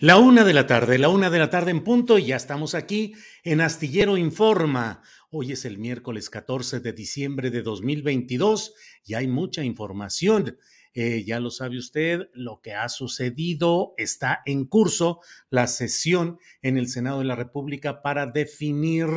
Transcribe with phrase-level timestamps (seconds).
[0.00, 2.76] La una de la tarde, la una de la tarde en punto y ya estamos
[2.76, 5.02] aquí en Astillero Informa.
[5.28, 8.74] Hoy es el miércoles 14 de diciembre de 2022
[9.04, 10.56] y hay mucha información.
[10.94, 15.18] Eh, ya lo sabe usted, lo que ha sucedido está en curso
[15.50, 19.08] la sesión en el Senado de la República para definir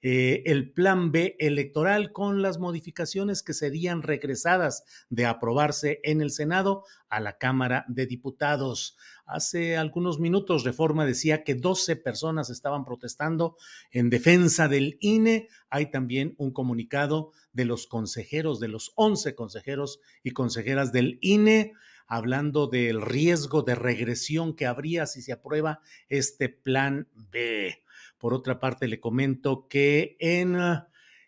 [0.00, 6.30] eh, el plan B electoral con las modificaciones que serían regresadas de aprobarse en el
[6.30, 8.96] Senado a la Cámara de Diputados.
[9.28, 13.58] Hace algunos minutos Reforma decía que 12 personas estaban protestando
[13.90, 15.48] en defensa del INE.
[15.68, 21.74] Hay también un comunicado de los consejeros, de los 11 consejeros y consejeras del INE,
[22.06, 27.82] hablando del riesgo de regresión que habría si se aprueba este plan B.
[28.16, 30.56] Por otra parte, le comento que en,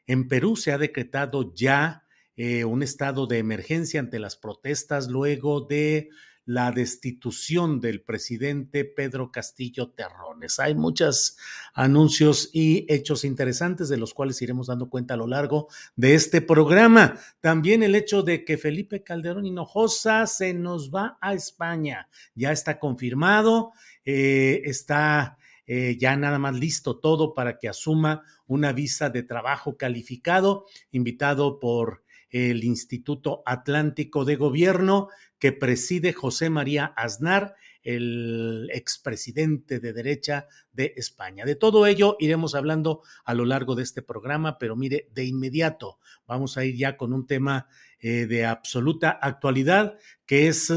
[0.06, 5.61] en Perú se ha decretado ya eh, un estado de emergencia ante las protestas luego
[5.61, 6.09] de
[6.50, 10.59] la destitución del presidente Pedro Castillo Terrones.
[10.59, 11.37] Hay muchos
[11.75, 16.43] anuncios y hechos interesantes de los cuales iremos dando cuenta a lo largo de este
[16.43, 17.16] programa.
[17.41, 22.09] También el hecho de que Felipe Calderón Hinojosa se nos va a España.
[22.34, 23.71] Ya está confirmado,
[24.05, 25.38] eh, está
[25.69, 31.61] eh, ya nada más listo todo para que asuma una visa de trabajo calificado, invitado
[31.61, 35.08] por el Instituto Atlántico de Gobierno
[35.38, 41.44] que preside José María Aznar, el expresidente de derecha de España.
[41.44, 45.98] De todo ello iremos hablando a lo largo de este programa, pero mire, de inmediato
[46.26, 47.69] vamos a ir ya con un tema
[48.00, 50.70] eh, de absoluta actualidad, que es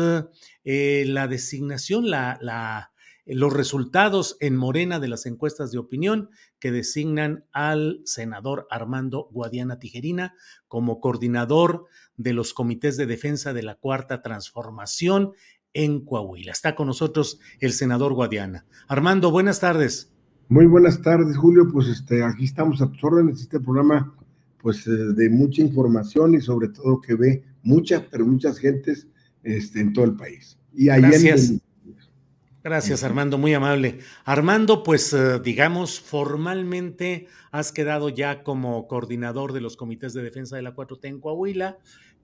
[0.64, 2.92] eh, la designación, la,
[3.26, 6.30] los resultados en Morena de las encuestas de opinión
[6.64, 10.34] que designan al senador Armando Guadiana Tijerina
[10.70, 15.34] como coordinador de los comités de defensa de la Cuarta Transformación
[15.74, 16.54] en Coahuila.
[16.54, 18.66] Está con nosotros el senador Guadiana.
[18.88, 20.14] Armando, buenas tardes.
[20.48, 21.70] Muy buenas tardes, Julio.
[21.70, 23.42] Pues este, aquí estamos a tus órdenes.
[23.42, 24.16] Este programa,
[24.62, 29.06] pues, eh, de mucha información y sobre todo que ve muchas, pero muchas gentes
[29.44, 30.58] este, en todo el país.
[30.74, 31.56] Y ahí Gracias.
[32.64, 34.00] Gracias, Armando, muy amable.
[34.24, 40.56] Armando, pues eh, digamos, formalmente has quedado ya como coordinador de los comités de defensa
[40.56, 41.78] de la 4T en Coahuila,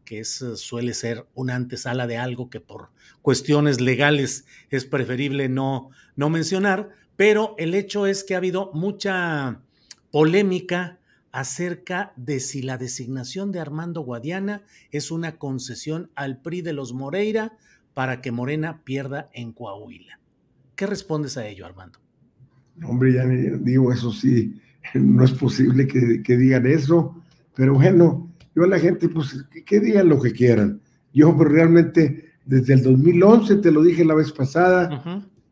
[0.06, 2.90] que es, eh, suele ser una antesala de algo que por
[3.22, 9.60] cuestiones legales es preferible no, no mencionar, pero el hecho es que ha habido mucha
[10.10, 11.00] polémica
[11.34, 16.94] acerca de si la designación de Armando Guadiana es una concesión al PRI de los
[16.94, 17.58] Moreira
[17.94, 20.19] para que Morena pierda en Coahuila.
[20.80, 22.00] ¿Qué respondes a ello, Armando?
[22.86, 24.62] Hombre, ya digo, eso sí,
[24.94, 27.22] no es posible que, digan eso,
[27.54, 30.80] pero bueno, yo a la gente, pues, que, digan lo que quieran.
[31.14, 35.04] Yo, pues, realmente, desde el 2011, te lo dije la vez pasada,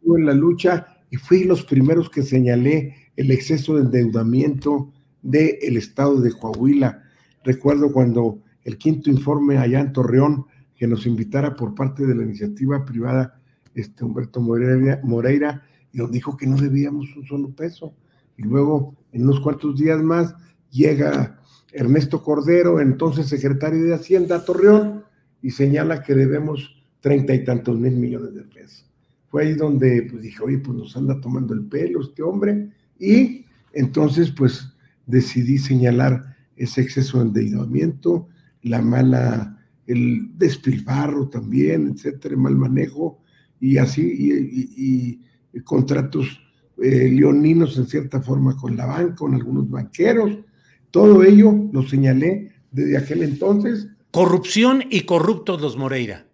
[0.01, 4.93] en la lucha y fui los primeros que señalé el exceso de endeudamiento
[5.23, 7.03] del estado de Coahuila.
[7.43, 12.23] Recuerdo cuando el quinto informe allá en Torreón, que nos invitara por parte de la
[12.23, 13.36] iniciativa privada
[13.81, 17.95] este Humberto Moreira, Moreira y nos dijo que no debíamos un solo peso.
[18.37, 20.35] Y luego, en unos cuantos días más,
[20.69, 21.39] llega
[21.71, 25.03] Ernesto Cordero, entonces secretario de Hacienda Torreón,
[25.41, 28.85] y señala que debemos treinta y tantos mil millones de pesos.
[29.29, 32.69] Fue ahí donde pues, dije, oye, pues nos anda tomando el pelo este hombre,
[32.99, 34.73] y entonces pues
[35.05, 38.27] decidí señalar ese exceso de endeudamiento,
[38.63, 43.21] la mala, el despilfarro también, etcétera, el mal manejo,
[43.59, 46.39] y así, y, contratos
[46.81, 50.37] eh, leoninos en cierta forma con la banca, con algunos banqueros,
[50.91, 53.87] todo ello lo señalé desde aquel entonces.
[54.11, 56.27] Corrupción y corruptos los Moreira.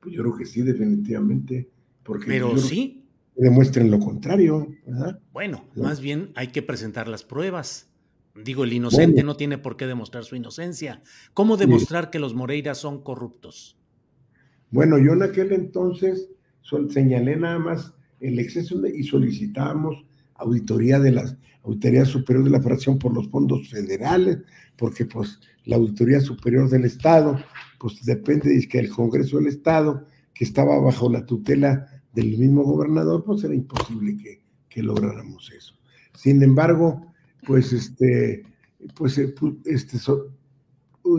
[0.00, 1.70] Pues yo creo que sí, definitivamente.
[2.02, 3.04] Porque Pero sí.
[3.36, 4.68] Demuestren lo contrario.
[4.86, 5.20] ¿verdad?
[5.32, 7.88] Bueno, más bien hay que presentar las pruebas.
[8.34, 11.02] Digo, el inocente no tiene por qué demostrar su inocencia.
[11.34, 13.79] ¿Cómo demostrar que los Moreira son corruptos?
[14.70, 16.28] Bueno, yo en aquel entonces
[16.88, 22.98] señalé nada más el exceso y solicitamos auditoría de las Auditoría Superior de la Fracción
[22.98, 24.38] por los fondos federales,
[24.76, 27.38] porque pues la Auditoría Superior del Estado,
[27.78, 32.62] pues depende de que el Congreso del Estado, que estaba bajo la tutela del mismo
[32.62, 35.74] gobernador, pues era imposible que, que lográramos eso.
[36.14, 37.12] Sin embargo,
[37.46, 38.42] pues este,
[38.94, 39.34] pues eh,
[39.66, 39.98] este,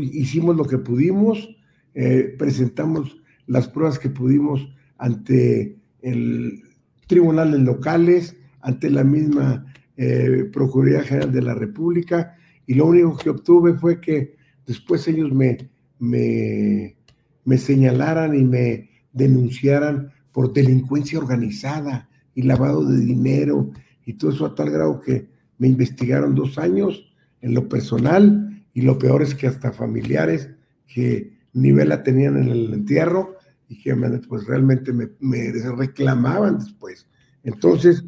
[0.01, 1.55] hicimos lo que pudimos,
[1.93, 3.20] eh, presentamos
[3.51, 6.63] las pruebas que pudimos ante el
[7.05, 9.65] tribunales locales, ante la misma
[9.97, 15.33] eh, Procuraduría General de la República, y lo único que obtuve fue que después ellos
[15.33, 15.69] me,
[15.99, 23.69] me, señalaran y me denunciaran por delincuencia organizada y lavado de dinero
[24.05, 25.27] y todo eso a tal grado que
[25.57, 30.49] me investigaron dos años en lo personal y lo peor es que hasta familiares
[30.87, 33.40] que ni vela tenían en el entierro
[33.71, 33.95] y que
[34.27, 37.07] pues realmente me, reclamaban después.
[37.41, 38.03] Entonces,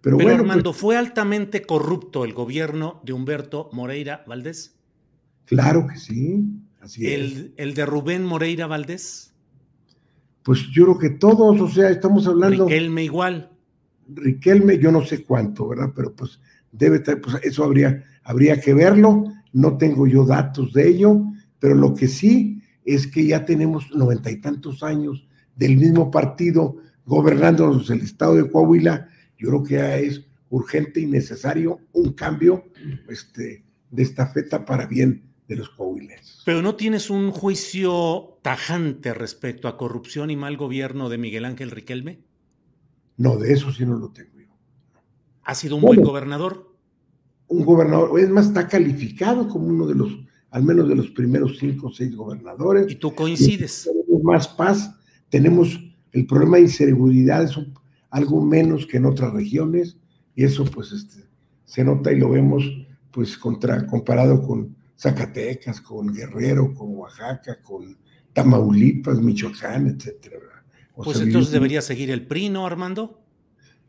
[0.00, 4.76] pero, pero bueno, Armando, ¿fue altamente corrupto el gobierno de Humberto Moreira Valdés?
[5.44, 6.44] Claro que sí,
[6.80, 7.46] así ¿El, es.
[7.56, 9.34] ¿El de Rubén Moreira Valdés?
[10.44, 12.66] Pues yo creo que todos, o sea, estamos hablando...
[12.66, 13.50] Riquelme igual.
[14.06, 15.90] Riquelme, yo no sé cuánto, ¿verdad?
[15.96, 16.38] Pero pues
[16.70, 21.24] debe estar, pues eso habría, habría que verlo, no tengo yo datos de ello,
[21.58, 22.57] pero lo que sí
[22.94, 25.26] es que ya tenemos noventa y tantos años
[25.56, 29.08] del mismo partido gobernándonos el estado de Coahuila,
[29.38, 32.64] yo creo que ya es urgente y necesario un cambio
[33.08, 36.42] este, de estafeta para bien de los coahuilenses.
[36.44, 41.70] Pero no tienes un juicio tajante respecto a corrupción y mal gobierno de Miguel Ángel
[41.70, 42.20] Riquelme?
[43.18, 44.48] No, de eso sí no lo tengo yo.
[45.44, 46.74] ¿Ha sido un buen gobernador?
[47.48, 51.58] Un gobernador, es más, está calificado como uno de los al menos de los primeros
[51.58, 52.86] cinco o seis gobernadores.
[52.90, 53.88] ¿Y tú coincides?
[53.90, 54.94] tenemos más paz,
[55.28, 55.78] tenemos
[56.12, 57.58] el problema de inseguridad, es
[58.10, 59.98] algo menos que en otras regiones,
[60.34, 61.24] y eso pues este,
[61.64, 62.64] se nota y lo vemos
[63.10, 67.96] pues contra, comparado con Zacatecas, con Guerrero, con Oaxaca, con
[68.32, 70.38] Tamaulipas, Michoacán, etcétera.
[70.94, 73.22] pues entonces debería seguir el PRI, ¿no, Armando?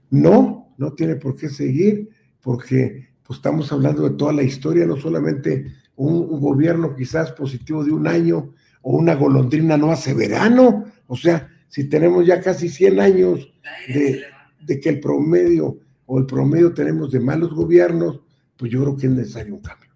[0.10, 2.10] No, no tiene por qué seguir,
[2.42, 7.92] porque pues estamos hablando de toda la historia, no solamente un, gobierno quizás positivo de
[7.92, 10.86] un año o una golondrina no hace verano.
[11.08, 13.54] O sea, si tenemos ya casi 100 años
[13.88, 14.24] de,
[14.62, 18.22] de, que el promedio o el promedio tenemos de malos gobiernos,
[18.56, 19.90] pues yo creo que es necesario un cambio.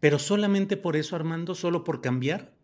[0.00, 1.54] ¿Pero solamente por eso, Armando?
[1.54, 2.54] ¿Solo por cambiar?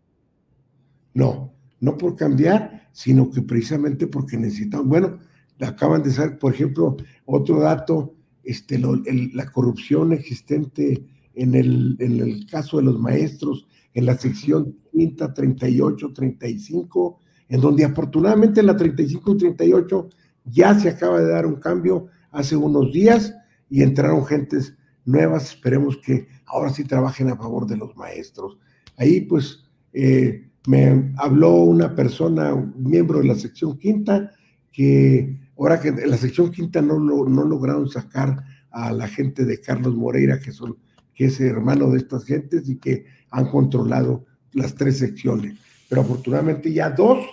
[1.13, 5.19] No, no por cambiar, sino que precisamente porque necesitamos, bueno,
[5.61, 8.15] acaban de ser, por ejemplo, otro dato,
[8.45, 14.77] este, la corrupción existente en el, en el caso de los maestros, en la sección
[14.91, 20.09] quinta, 38, 35, en donde afortunadamente en la 35 y 38
[20.45, 23.35] ya se acaba de dar un cambio hace unos días
[23.71, 28.59] y entraron gentes nuevas, esperemos que ahora sí trabajen a favor de los maestros.
[28.97, 34.33] Ahí pues eh, me habló una persona, un miembro de la sección quinta,
[34.73, 39.45] que ahora que en la sección quinta no, lo, no lograron sacar a la gente
[39.45, 40.77] de Carlos Moreira, que son
[41.15, 45.55] que es hermano de estas gentes y que han controlado las tres secciones.
[45.89, 47.25] Pero afortunadamente ya dos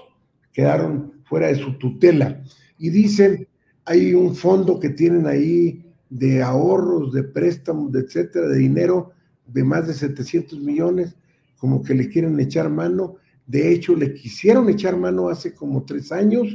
[0.52, 2.44] quedaron fuera de su tutela.
[2.78, 3.48] Y dicen,
[3.86, 9.12] hay un fondo que tienen ahí de ahorros, de préstamos, etcétera, de dinero
[9.48, 11.16] de más de 700 millones,
[11.58, 13.16] como que le quieren echar mano.
[13.46, 16.48] De hecho, le quisieron echar mano hace como tres años,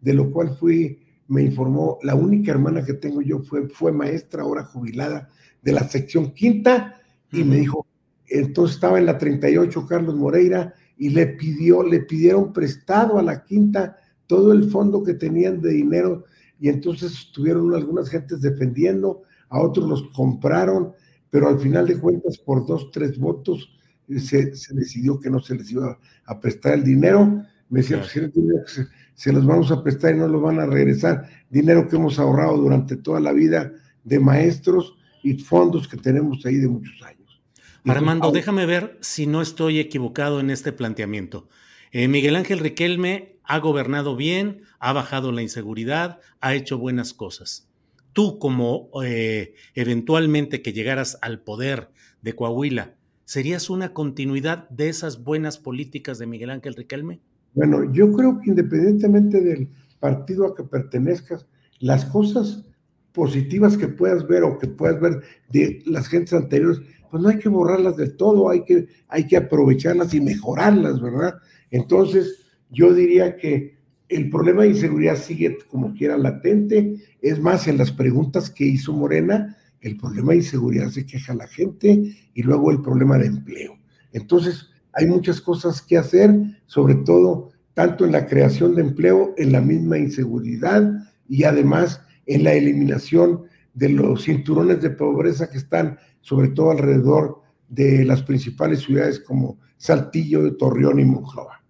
[0.00, 0.98] de lo cual fui,
[1.30, 5.28] me informó, la única hermana que tengo yo fue, fue maestra, ahora jubilada,
[5.62, 7.86] de la sección quinta y me dijo,
[8.26, 13.44] entonces estaba en la 38 Carlos Moreira y le pidió, le pidieron prestado a la
[13.44, 13.96] quinta
[14.26, 16.24] todo el fondo que tenían de dinero
[16.58, 20.92] y entonces estuvieron algunas gentes defendiendo, a otros los compraron,
[21.30, 23.70] pero al final de cuentas por dos, tres votos
[24.08, 27.44] eh, se, decidió que no se les iba a prestar el dinero.
[27.68, 28.88] Me decía, pues,
[29.20, 31.28] se, los vamos a prestar y no lo van a regresar.
[31.50, 33.70] Dinero que hemos ahorrado durante toda la vida
[34.02, 37.42] de maestros y fondos que tenemos ahí de muchos años.
[37.84, 41.50] Armando, déjame ver si no estoy equivocado en este planteamiento.
[41.92, 47.68] Eh, Miguel Ángel Riquelme ha gobernado bien, ha bajado la inseguridad, ha hecho buenas cosas.
[48.14, 51.90] Tú, como eh, eventualmente que llegaras al poder
[52.22, 52.94] de Coahuila,
[53.26, 57.20] ¿serías una continuidad de esas buenas políticas de Miguel Ángel Riquelme?
[57.54, 61.46] Bueno, yo creo que independientemente del partido a que pertenezcas,
[61.80, 62.64] las cosas
[63.12, 66.80] positivas que puedas ver o que puedas ver de las gentes anteriores,
[67.10, 71.34] pues no hay que borrarlas del todo, hay que, hay que aprovecharlas y mejorarlas, ¿verdad?
[71.70, 73.78] Entonces, yo diría que
[74.08, 78.92] el problema de inseguridad sigue como quiera latente, es más, en las preguntas que hizo
[78.92, 83.78] Morena, el problema de inseguridad se queja la gente y luego el problema de empleo.
[84.12, 86.34] Entonces, hay muchas cosas que hacer,
[86.66, 90.92] sobre todo tanto en la creación de empleo, en la misma inseguridad
[91.28, 93.44] y además en la eliminación
[93.74, 99.58] de los cinturones de pobreza que están sobre todo alrededor de las principales ciudades como
[99.76, 101.62] Saltillo, Torreón y Monclova.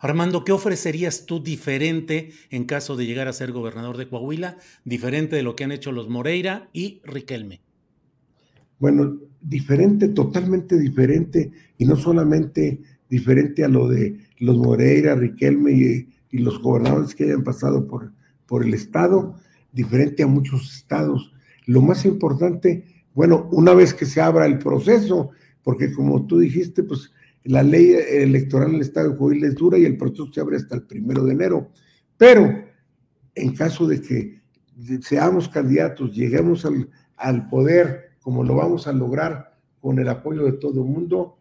[0.00, 5.34] Armando, ¿qué ofrecerías tú diferente en caso de llegar a ser gobernador de Coahuila, diferente
[5.34, 7.62] de lo que han hecho los Moreira y Riquelme?
[8.78, 16.08] Bueno, diferente, totalmente diferente, y no solamente diferente a lo de los Moreira, Riquelme y,
[16.30, 18.12] los gobernadores que hayan pasado por,
[18.46, 19.36] por el Estado,
[19.72, 21.32] diferente a muchos estados.
[21.64, 25.30] Lo más importante, bueno, una vez que se abra el proceso,
[25.62, 27.10] porque como tú dijiste, pues
[27.44, 30.76] la ley electoral del estado de Coahuila es dura y el proceso se abre hasta
[30.76, 31.70] el primero de enero.
[32.18, 32.64] Pero
[33.34, 34.42] en caso de que
[35.00, 40.52] seamos candidatos, lleguemos al, al poder como lo vamos a lograr con el apoyo de
[40.52, 41.38] todo el mundo,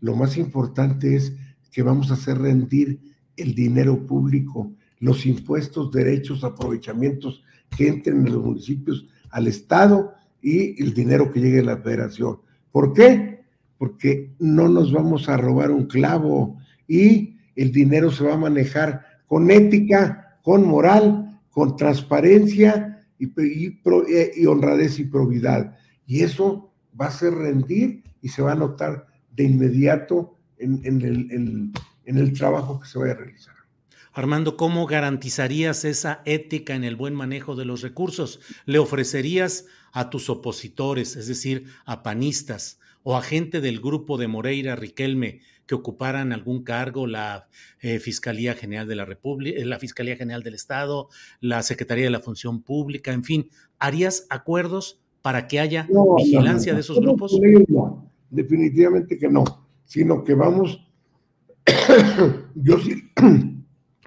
[0.00, 1.34] lo más importante es
[1.70, 3.00] que vamos a hacer rendir
[3.36, 7.42] el dinero público, los impuestos, derechos, aprovechamientos
[7.76, 10.12] que entren en los municipios al Estado
[10.42, 12.38] y el dinero que llegue a la federación.
[12.72, 13.44] ¿Por qué?
[13.78, 19.04] Porque no nos vamos a robar un clavo y el dinero se va a manejar
[19.26, 25.76] con ética, con moral, con transparencia y, y, honradez y probidad.
[26.10, 30.82] Y eso va a hacer rendir y se va a notar de inmediato en,
[32.04, 33.54] el, trabajo que se vaya a realizar.
[34.12, 38.40] Armando, ¿cómo garantizarías esa ética en el buen manejo de los recursos?
[38.66, 44.26] ¿Le ofrecerías a tus opositores, es decir, a panistas o a gente del grupo de
[44.26, 47.46] Moreira Riquelme que ocuparan algún cargo, la
[47.78, 52.10] eh, Fiscalía General de la República, eh, la Fiscalía General del Estado, la Secretaría de
[52.10, 53.48] la Función Pública, en fin,
[53.78, 55.86] ¿harías acuerdos para que haya
[56.16, 57.38] vigilancia de esos grupos?
[57.68, 59.44] No, definitivamente que no,
[59.84, 60.86] sino que vamos,
[62.54, 63.10] yo sí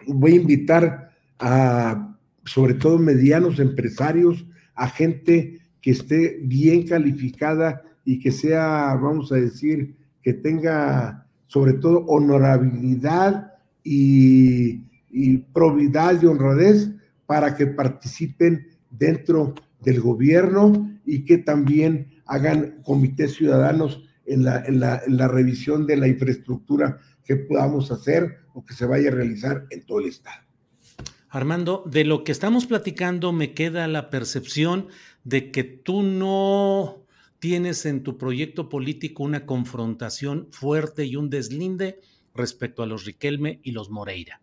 [0.08, 8.20] voy a invitar a, sobre todo, medianos empresarios, a gente que esté bien calificada y
[8.20, 13.54] que sea, vamos a decir, que tenga sobre todo honorabilidad
[13.84, 14.80] y,
[15.54, 16.90] probidad y honradez
[17.28, 24.80] para que participen dentro del gobierno y que también hagan comités ciudadanos en la, en
[24.80, 29.86] la revisión de la infraestructura que podamos hacer o que se vaya a realizar en
[29.86, 30.44] todo el Estado.
[31.30, 34.90] Armando, de lo que estamos platicando me queda la percepción
[35.24, 37.08] de que tú no
[37.40, 42.00] tienes en tu proyecto político una confrontación fuerte y un deslinde
[42.36, 44.43] respecto a los Riquelme y los Moreira.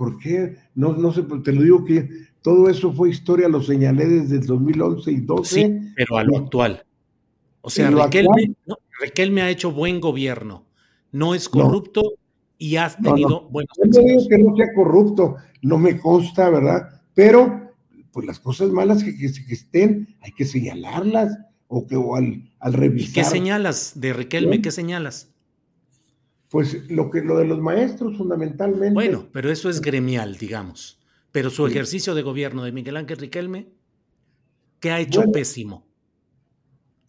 [0.00, 0.56] ¿Por qué?
[0.74, 2.08] No, no sé, te lo digo que
[2.40, 5.54] todo eso fue historia, lo señalé desde el 2011 y 12.
[5.54, 6.82] Sí, pero a lo actual.
[7.60, 8.54] O sea, Riquelme,
[8.98, 10.64] Riquelme ha hecho buen gobierno
[11.12, 12.14] no es corrupto
[12.58, 16.88] y has tenido buenos Yo no digo que no sea corrupto, no me consta, ¿verdad?
[17.14, 17.72] Pero,
[18.12, 21.38] pues las cosas malas que, que, estén, hay que señalarlas
[21.68, 23.14] o que o al, al revisar.
[23.14, 24.62] ¿Qué señalas de Riquelme?
[24.62, 25.30] ¿Qué señalas?
[26.50, 28.92] Pues lo que lo de los maestros, fundamentalmente.
[28.92, 30.98] Bueno, pero eso es gremial, digamos.
[31.32, 33.68] Pero su ejercicio de gobierno de Miguel Ángel Riquelme,
[34.80, 35.86] ¿qué ha hecho pésimo?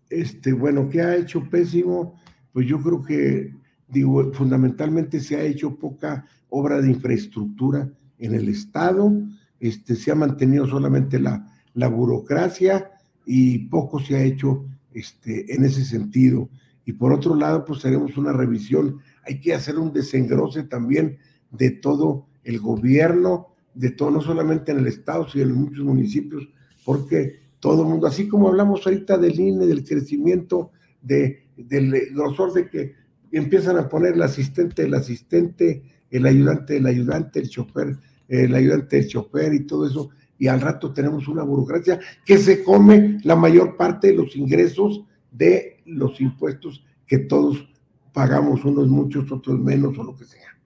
[0.09, 2.19] Este, bueno, ¿qué ha hecho pésimo?
[2.53, 3.51] Pues yo creo que
[3.91, 9.11] digo, fundamentalmente se ha hecho poca obra de infraestructura en el Estado,
[9.59, 12.91] este, se ha mantenido solamente la, la burocracia
[13.25, 16.49] y poco se ha hecho este, en ese sentido.
[16.85, 18.99] Y por otro lado, pues haremos una revisión.
[19.25, 21.17] Hay que hacer un desengrose también
[21.51, 26.47] de todo el gobierno de todo, no solamente en el Estado, sino en muchos municipios,
[26.83, 32.53] porque todo el mundo, así como hablamos ahorita del INE, del crecimiento, de, del grosor
[32.53, 32.95] de que
[33.31, 37.97] empiezan a poner el asistente, el asistente, el ayudante, el ayudante, el chofer,
[38.27, 42.63] el ayudante del chofer y todo eso, y al rato tenemos una burocracia que se
[42.63, 47.70] come la mayor parte de los ingresos de los impuestos que todos
[48.13, 50.57] pagamos, unos muchos, otros menos o lo que sea.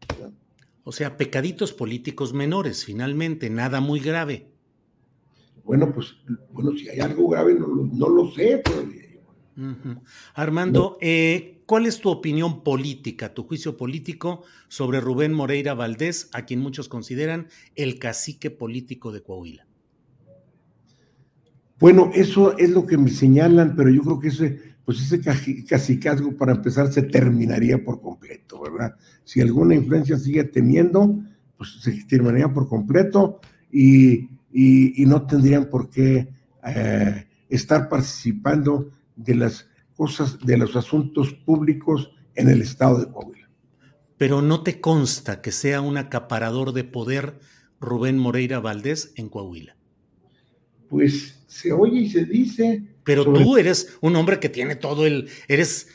[0.83, 4.51] O sea, pecaditos políticos menores, finalmente, nada muy grave.
[5.63, 6.15] Bueno, pues,
[6.51, 9.01] bueno, si hay algo grave, no, lo sé todavía.
[10.35, 16.45] Armando, eh, ¿cuál es tu opinión política, tu juicio político sobre Rubén Moreira Valdés, a
[16.45, 19.65] quien muchos consideran el cacique político de Coahuila?
[21.79, 25.19] Bueno, eso es lo que me señalan, pero yo creo que ese, pues ese
[25.67, 28.95] cacicazgo para empezar se terminaría por completo, ¿verdad?
[29.23, 31.23] Si alguna influencia sigue teniendo,
[31.57, 34.29] pues se terminaría por completo y,
[35.05, 36.29] no tendrían por qué
[36.65, 43.49] eh, estar participando de las cosas, de los asuntos públicos en el estado de Coahuila.
[44.17, 47.39] Pero no te consta que sea un acaparador de poder
[47.81, 49.75] Rubén Moreira Valdés en Coahuila.
[50.89, 52.94] Pues se oye y se dice.
[53.05, 55.87] Pero tú eres un hombre que tiene todo el, eres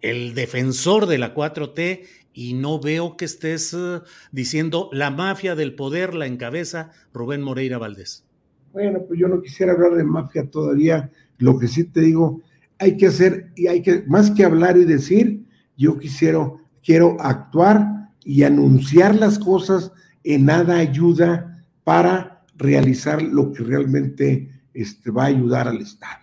[0.00, 2.02] el defensor de la 4T
[2.32, 4.00] y no veo que estés eh,
[4.30, 8.24] diciendo la mafia del poder la encabeza Rubén Moreira Valdés.
[8.72, 11.10] Bueno, pues yo no quisiera hablar de mafia todavía.
[11.38, 12.42] Lo que sí te digo
[12.80, 15.44] hay que hacer y hay que, más que hablar y decir,
[15.76, 16.50] yo quisiera,
[16.82, 19.92] quiero actuar y anunciar las cosas
[20.24, 26.19] en nada ayuda para realizar lo que realmente este, va a ayudar al Estado.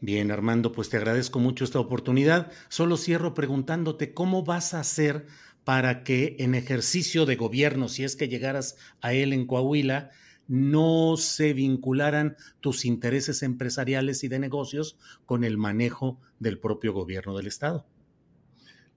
[0.00, 2.50] Bien, Armando, pues te agradezco mucho esta oportunidad.
[2.68, 5.26] Solo cierro preguntándote cómo vas a hacer
[5.64, 10.10] para que en ejercicio de gobierno, si es que llegaras a él en Coahuila,
[10.48, 17.36] no se vincularan tus intereses empresariales y de negocios con el manejo del propio gobierno
[17.36, 17.86] del Estado?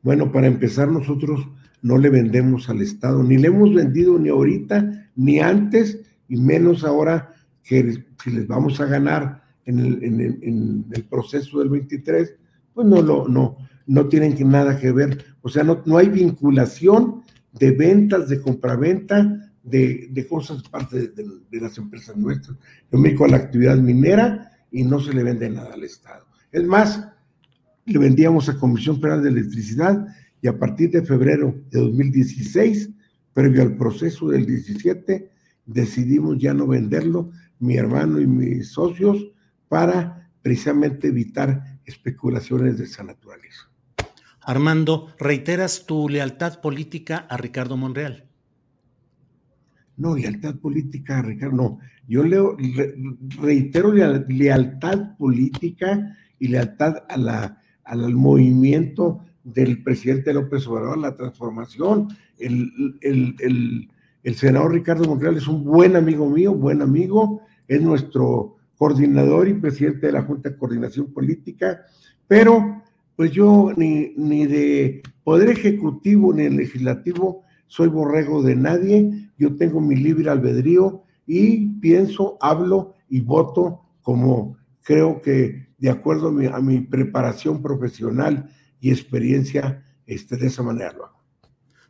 [0.02, 1.48] Bueno, para empezar, nosotros
[1.82, 6.84] no le vendemos al Estado, ni le hemos vendido ni ahorita, ni antes, y menos
[6.84, 12.36] ahora que les vamos a ganar en el, proceso del 23,
[12.73, 15.23] pues no, no, no tienen nada que ver.
[15.41, 17.23] O sea, no, no hay vinculación
[17.54, 22.58] de ventas, de compraventa de, cosas parte de, las empresas nuestras.
[22.91, 26.26] Yo me dedico a la actividad minera y no se le vende nada al Estado.
[26.52, 27.08] Es más,
[27.86, 30.08] le vendíamos a Comisión Federal de Electricidad
[30.41, 32.89] y a partir de febrero de 2016,
[33.34, 35.32] previo al proceso del 17,
[35.65, 39.32] decidimos ya no venderlo, mi hermano y mis socios,
[39.74, 43.72] para precisamente evitar especulaciones de esa naturaleza.
[44.42, 48.30] Armando, ¿reiteras tu lealtad política a Ricardo Monreal?
[49.98, 51.80] No, lealtad política, Ricardo, no.
[52.08, 52.56] Yo leo,
[53.42, 62.10] reitero lealtad política y lealtad a la, al movimiento del presidente López Obrador, la transformación.
[62.38, 62.70] El,
[63.02, 69.54] el, senador Ricardo Monreal es un buen amigo mío, buen amigo, es nuestro coordinador y
[69.54, 71.86] presidente de la Junta de Coordinación Política,
[72.28, 72.84] pero
[73.15, 79.80] pues yo ni, ni de Poder Ejecutivo ni Legislativo soy borrego de nadie, yo tengo
[79.80, 86.82] mi libre albedrío y pienso, hablo y voto como creo que de acuerdo a mi,
[86.82, 88.50] preparación profesional
[88.82, 91.24] y experiencia, este, de esa manera lo hago.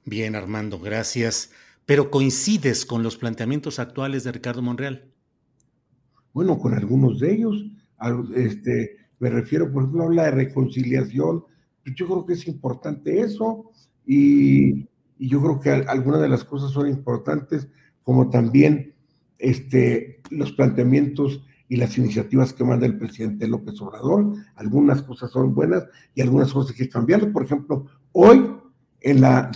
[0.05, 1.49] Bien, Armando, gracias.
[1.87, 5.12] Pero coincides con los planteamientos actuales de Ricardo Monreal.
[6.33, 7.65] Bueno, con algunos de ellos.
[8.35, 11.43] Este, me refiero, por ejemplo, a la de reconciliación.
[11.85, 13.71] Yo creo que es importante eso.
[14.05, 14.87] Y,
[15.19, 17.69] yo creo que algunas de las cosas son importantes,
[18.01, 18.93] como también
[19.39, 24.33] este, los planteamientos y las iniciativas que manda el presidente López Obrador.
[24.55, 27.31] Algunas cosas son buenas y algunas cosas hay que cambiarlas.
[27.31, 28.53] Por ejemplo, hoy
[28.99, 29.49] en, la,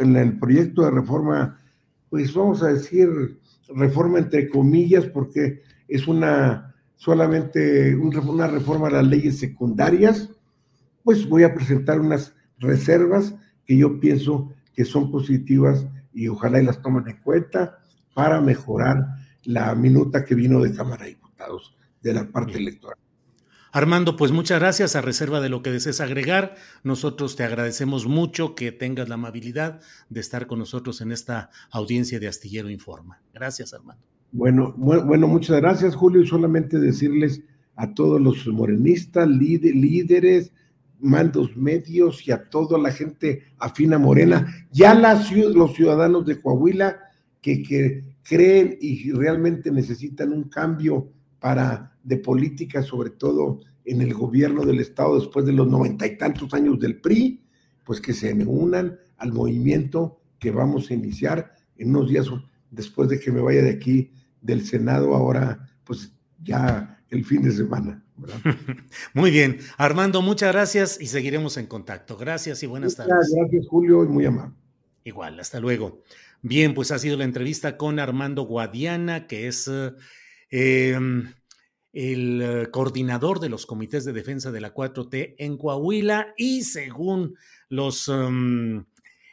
[0.00, 1.60] en, el proyecto de reforma,
[2.08, 3.08] pues vamos a decir
[3.68, 10.30] reforma entre comillas, porque es una solamente una reforma a las leyes secundarias,
[11.04, 16.64] pues voy a presentar unas reservas que yo pienso que son positivas y ojalá y
[16.64, 17.78] las tomen en cuenta
[18.14, 19.06] para mejorar
[19.44, 22.98] la minuta que vino de Cámara de Diputados de la parte electoral.
[23.70, 24.96] Armando, pues muchas gracias.
[24.96, 29.80] A reserva de lo que desees agregar, nosotros te agradecemos mucho que tengas la amabilidad
[30.08, 33.20] de estar con nosotros en esta audiencia de Astillero Informa.
[33.32, 34.02] Gracias, Armando.
[34.30, 36.22] Bueno, bueno, muchas gracias, Julio.
[36.22, 37.42] Y solamente decirles
[37.76, 40.52] a todos los morenistas, líderes,
[41.00, 46.98] mandos medios y a toda la gente afina morena, ya los ciudadanos de Coahuila
[47.40, 54.66] que, creen y realmente necesitan un cambio para de política, sobre todo en el gobierno
[54.66, 57.40] del Estado después de los noventa y tantos años del PRI,
[57.84, 62.26] pues que se unan al movimiento que vamos a iniciar en unos días
[62.70, 67.52] después de que me vaya de aquí del Senado, ahora pues ya el fin de
[67.52, 68.04] semana.
[69.14, 69.58] Muy bien.
[69.76, 72.16] Armando, muchas gracias y seguiremos en contacto.
[72.16, 73.32] Gracias y buenas tardes.
[73.34, 74.54] Gracias, Julio, y muy amable.
[75.04, 76.02] Igual, hasta luego.
[76.42, 79.70] Bien, pues ha sido la entrevista con Armando Guadiana, que es
[80.50, 81.32] em,
[81.92, 87.36] el eh, coordinador de los comités de defensa de la 4T en Coahuila y según
[87.68, 88.84] los em,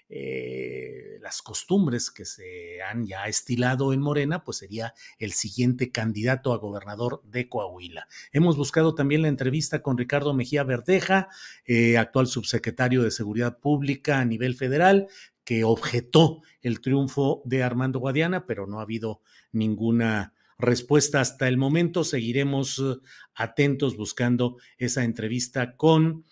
[0.07, 6.53] eh, las costumbres que se han ya estilado en Morena, pues sería el siguiente candidato
[6.53, 8.07] a gobernador de Coahuila.
[8.31, 11.29] Hemos buscado también la entrevista con Ricardo Mejía Verdeja,
[11.65, 15.07] eh, actual subsecretario de Seguridad Pública a nivel federal,
[15.43, 21.57] que objetó el triunfo de Armando Guadiana, pero no ha habido ninguna respuesta hasta el
[21.57, 22.03] momento.
[22.03, 22.97] Seguiremos eh,
[23.33, 26.25] atentos buscando esa entrevista con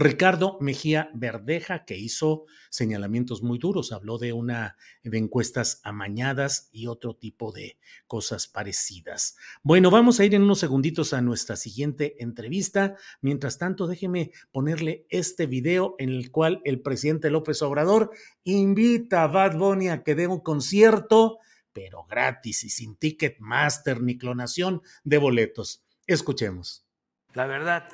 [0.00, 6.86] Ricardo Mejía Verdeja, que hizo señalamientos muy duros, habló de una de encuestas amañadas y
[6.86, 9.36] otro tipo de cosas parecidas.
[9.62, 12.96] Bueno, vamos a ir en unos segunditos a nuestra siguiente entrevista.
[13.20, 18.10] Mientras tanto, déjeme ponerle este video en el cual el presidente López Obrador
[18.42, 21.40] invita a Bad Bunny a que dé un concierto,
[21.74, 25.84] pero gratis y sin ticket master ni clonación de boletos.
[26.06, 26.86] Escuchemos.
[27.34, 27.86] La verdad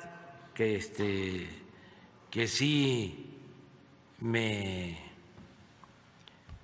[0.53, 1.66] que este
[2.31, 3.27] que sí
[4.19, 4.97] me,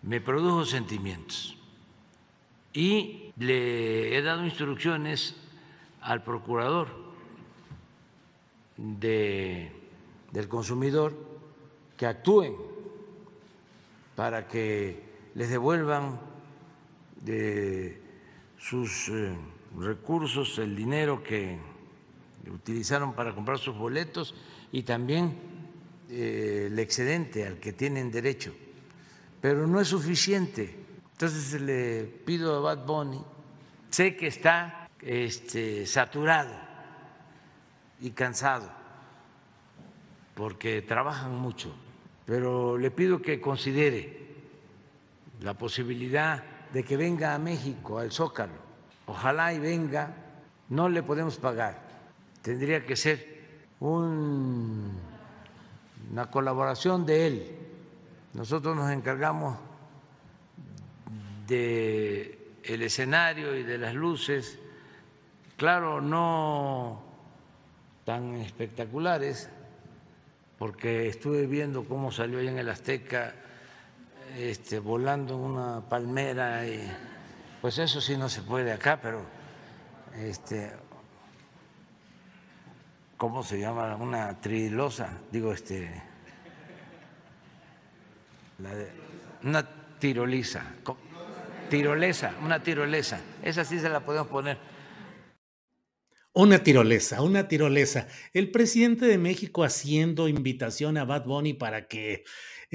[0.01, 1.57] me produjo sentimientos.
[2.73, 5.35] Y le he dado instrucciones
[6.01, 6.87] al procurador
[8.77, 9.71] de,
[10.31, 11.15] del consumidor
[11.95, 12.55] que actúen
[14.15, 15.01] para que
[15.35, 16.19] les devuelvan
[17.21, 18.01] de
[18.57, 19.35] sus eh,
[19.79, 21.57] recursos el dinero que
[22.51, 24.35] utilizaron para comprar sus boletos
[24.71, 25.52] y también
[26.09, 28.53] el excedente al que tienen derecho,
[29.41, 30.75] pero no es suficiente.
[31.13, 33.23] Entonces le pido a Bad Bunny,
[33.89, 36.53] sé que está este, saturado
[38.01, 38.83] y cansado
[40.33, 41.73] porque trabajan mucho,
[42.25, 44.23] pero le pido que considere
[45.41, 48.63] la posibilidad de que venga a México, al Zócalo.
[49.05, 50.15] Ojalá y venga,
[50.69, 51.81] no le podemos pagar,
[52.41, 53.33] tendría que ser
[53.79, 55.12] un
[56.11, 57.57] una colaboración de él.
[58.33, 59.57] Nosotros nos encargamos
[61.47, 64.57] de el escenario y de las luces,
[65.57, 67.03] claro, no
[68.05, 69.49] tan espectaculares,
[70.57, 73.33] porque estuve viendo cómo salió ahí en el Azteca
[74.37, 76.89] este, volando una palmera y
[77.61, 79.23] pues eso sí no se puede acá, pero
[80.17, 80.71] este,
[83.23, 83.95] ¿cómo se llama?
[83.95, 85.89] Una trilosa, digo, este,
[89.41, 89.65] una
[89.97, 90.75] tiroliza,
[91.69, 94.57] tirolesa, una tirolesa, esa sí se la podemos poner.
[96.33, 98.09] Una tirolesa, una tirolesa.
[98.33, 102.25] El presidente de México haciendo invitación a Bad Bunny para que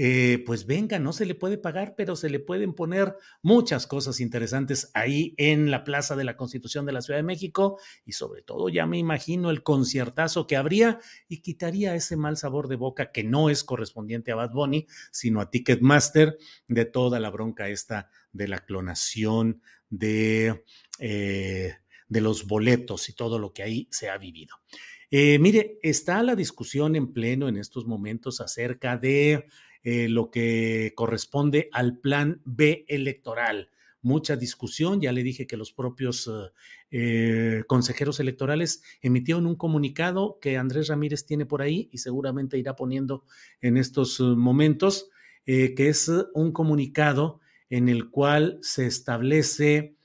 [0.00, 4.20] eh, pues venga, no se le puede pagar, pero se le pueden poner muchas cosas
[4.20, 8.42] interesantes ahí en la Plaza de la Constitución de la Ciudad de México y sobre
[8.42, 13.10] todo ya me imagino el conciertazo que habría y quitaría ese mal sabor de boca
[13.10, 18.08] que no es correspondiente a Bad Bunny, sino a Ticketmaster de toda la bronca esta
[18.30, 20.62] de la clonación de...
[21.00, 21.74] Eh,
[22.10, 24.56] de los boletos y todo lo que ahí se ha vivido.
[25.10, 29.46] Eh, mire, está la discusión en pleno en estos momentos acerca de
[29.82, 33.70] eh, lo que corresponde al plan B electoral.
[34.00, 36.30] Mucha discusión, ya le dije que los propios
[36.90, 42.76] eh, consejeros electorales emitieron un comunicado que Andrés Ramírez tiene por ahí y seguramente irá
[42.76, 43.24] poniendo
[43.60, 45.10] en estos momentos,
[45.46, 49.96] eh, que es un comunicado en el cual se establece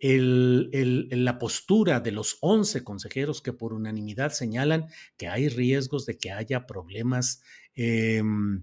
[0.00, 4.86] la postura de los 11 consejeros que por unanimidad señalan
[5.16, 7.42] que hay riesgos de que haya problemas
[7.74, 8.62] Em,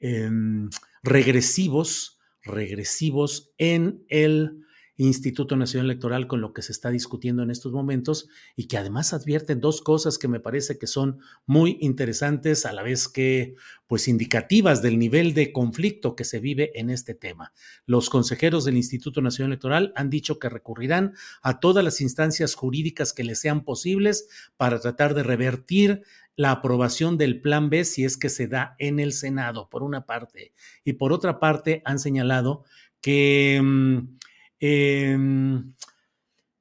[0.00, 0.70] em,
[1.02, 4.64] regresivos, regresivos en el
[5.06, 9.12] Instituto Nacional Electoral con lo que se está discutiendo en estos momentos y que además
[9.12, 13.54] advierten dos cosas que me parece que son muy interesantes a la vez que
[13.86, 17.52] pues indicativas del nivel de conflicto que se vive en este tema.
[17.86, 23.12] Los consejeros del Instituto Nacional Electoral han dicho que recurrirán a todas las instancias jurídicas
[23.12, 26.02] que les sean posibles para tratar de revertir
[26.36, 30.06] la aprobación del plan B si es que se da en el Senado, por una
[30.06, 30.52] parte.
[30.84, 32.64] Y por otra parte, han señalado
[33.00, 34.17] que, mm,
[34.60, 35.74] em,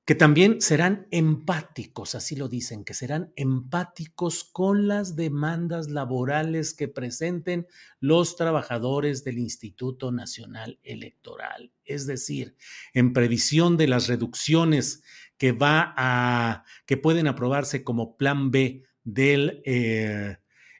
[0.07, 6.87] que también serán empáticos, así lo dicen, que serán empáticos con las demandas laborales que
[6.87, 7.67] presenten
[7.99, 11.73] los trabajadores del Instituto Nacional Electoral.
[11.83, 12.55] Es decir,
[12.93, 15.03] en previsión de las reducciones
[15.37, 20.37] que va a que pueden aprobarse como plan B del, eh,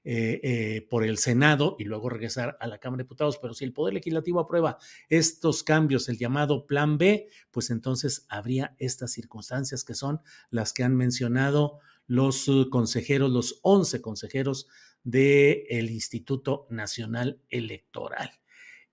[0.09, 3.39] eh, eh, por el Senado y luego regresar a la Cámara de Diputados.
[3.41, 4.77] Pero si el Poder Legislativo aprueba
[5.09, 10.85] estos cambios, el llamado Plan B, pues entonces habría estas circunstancias que son las que
[10.85, 14.69] han mencionado los consejeros, los 11 consejeros
[15.03, 18.31] del Instituto Nacional Electoral.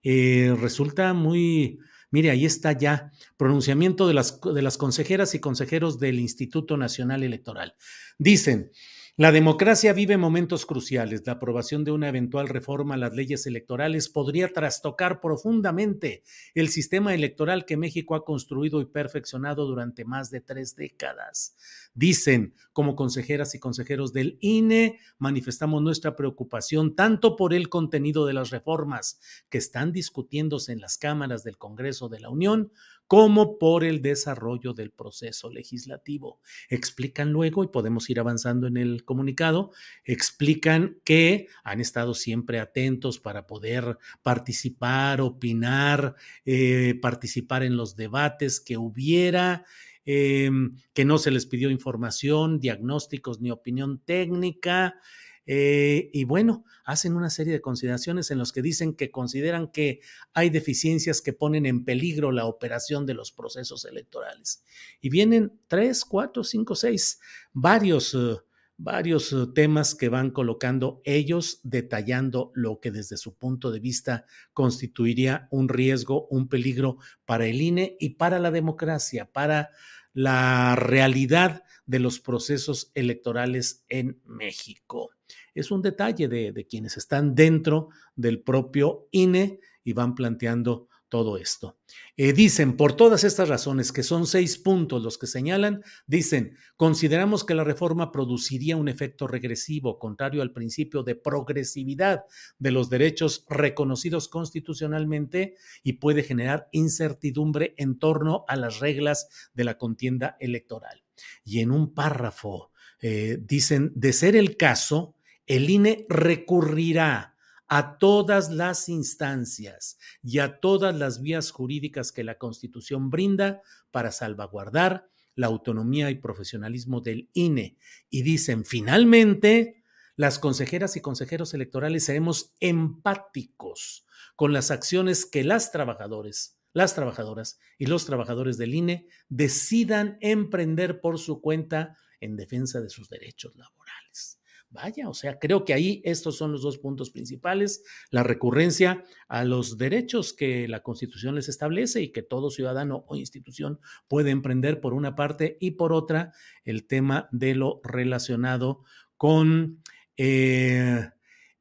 [0.02, 1.78] resulta muy,
[2.10, 7.22] mire, ahí está ya, pronunciamiento de las, de las consejeras y consejeros del Instituto Nacional
[7.22, 7.76] Electoral.
[8.18, 8.72] Dicen,
[9.16, 11.22] la democracia vive momentos cruciales.
[11.24, 17.14] La aprobación de una eventual reforma a las leyes electorales podría trastocar profundamente el sistema
[17.14, 21.56] electoral que México ha construido y perfeccionado durante más de tres décadas.
[21.94, 28.32] Dicen, como consejeras y consejeros del INE, manifestamos nuestra preocupación tanto por el contenido de
[28.32, 32.72] las reformas que están discutiéndose en las cámaras del Congreso de la Unión,
[33.06, 36.40] como por el desarrollo del proceso legislativo.
[36.68, 39.72] Explican luego, y podemos ir avanzando en el comunicado,
[40.04, 46.14] explican que han estado siempre atentos para poder participar, opinar,
[46.44, 49.64] eh, participar en los debates que hubiera.
[50.06, 55.00] Em, que no se les pidió información, diagnósticos ni opinión técnica,
[55.46, 60.00] eh, y bueno, hacen una serie de consideraciones en los que dicen que consideran que
[60.32, 64.64] hay deficiencias que ponen en peligro la operación de los procesos electorales.
[65.00, 67.20] Y vienen tres, cuatro, cinco, seis,
[67.52, 68.36] varios, eh,
[68.76, 74.24] varios eh, temas que van colocando ellos, detallando lo que desde su punto de vista
[74.52, 79.70] constituiría un riesgo, un peligro para el INE y para la democracia, para
[80.14, 85.10] la realidad de los procesos electorales en México.
[85.54, 91.78] Es un detalle de, quienes están dentro del propio INE y van planteando todo esto.
[92.16, 97.44] Eh, dicen, por todas estas razones, que son seis puntos los que señalan, dicen, consideramos
[97.44, 102.24] que la reforma produciría un efecto regresivo, contrario al principio de progresividad
[102.58, 109.62] de los derechos reconocidos constitucionalmente y puede generar incertidumbre en torno a las reglas de
[109.62, 111.03] la contienda electoral.
[111.44, 115.14] Y en un párrafo eh, dicen, de ser el caso,
[115.46, 122.38] el INE recurrirá a todas las instancias y a todas las vías jurídicas que la
[122.38, 127.76] Constitución brinda para salvaguardar la autonomía y profesionalismo del INE.
[128.10, 129.82] Y dicen, finalmente,
[130.16, 137.58] las consejeras y consejeros electorales seremos empáticos con las acciones que las trabajadores, las trabajadoras
[137.78, 143.56] y los trabajadores del INE decidan emprender por su cuenta en defensa de sus derechos
[143.56, 144.40] laborales.
[144.74, 149.44] Vaya, o sea, creo que ahí estos son los dos puntos principales, la recurrencia a
[149.44, 154.80] los derechos que la Constitución les establece y que todo ciudadano o institución puede emprender
[154.80, 156.32] por una parte y por otra
[156.64, 158.82] el tema de lo relacionado
[159.16, 159.80] con
[160.16, 161.08] eh,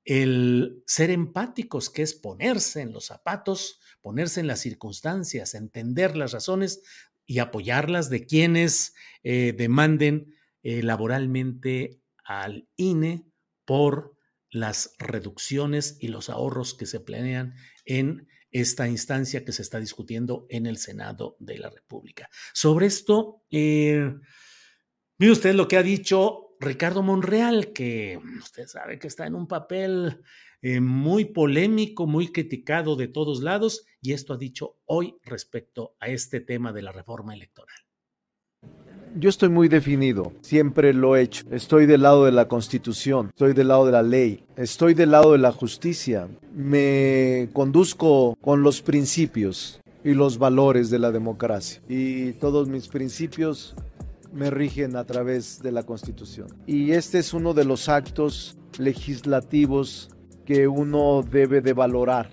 [0.06, 6.34] el ser empáticos, que es ponerse en los zapatos, ponerse en las circunstancias, entender las
[6.34, 6.84] razones
[7.26, 13.26] y apoyarlas de quienes eh, demanden eh, laboralmente al INE
[13.66, 14.16] por
[14.52, 20.46] las reducciones y los ahorros que se planean en esta instancia que se está discutiendo
[20.50, 22.30] en el Senado de la República.
[22.54, 24.14] Sobre esto, eh,
[25.18, 29.48] mire usted lo que ha dicho Ricardo Monreal, que usted sabe que está en un
[29.48, 30.22] papel
[30.64, 36.08] eh, muy polémico, muy criticado de todos lados, y esto ha dicho hoy respecto a
[36.08, 37.76] este tema de la reforma electoral.
[39.16, 41.44] Yo estoy muy definido, siempre lo he hecho.
[41.52, 45.34] Estoy del lado de la constitución, estoy del lado de la ley, estoy del lado
[45.34, 46.30] de la justicia.
[46.56, 51.82] Me conduzco con los principios y los valores de la democracia.
[51.90, 53.76] Y todos mis principios
[54.32, 56.48] me rigen a través de la constitución.
[56.66, 60.10] Y este es uno de los actos legislativos
[60.46, 62.30] que uno debe de valorar,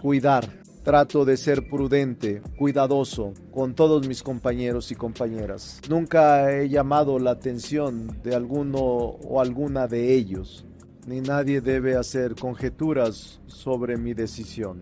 [0.00, 5.78] cuidar Trato de ser prudente, cuidadoso con todos mis compañeros y compañeras.
[5.90, 10.64] Nunca he llamado la atención de alguno o alguna de ellos,
[11.06, 14.80] ni nadie debe hacer conjeturas sobre mi decisión.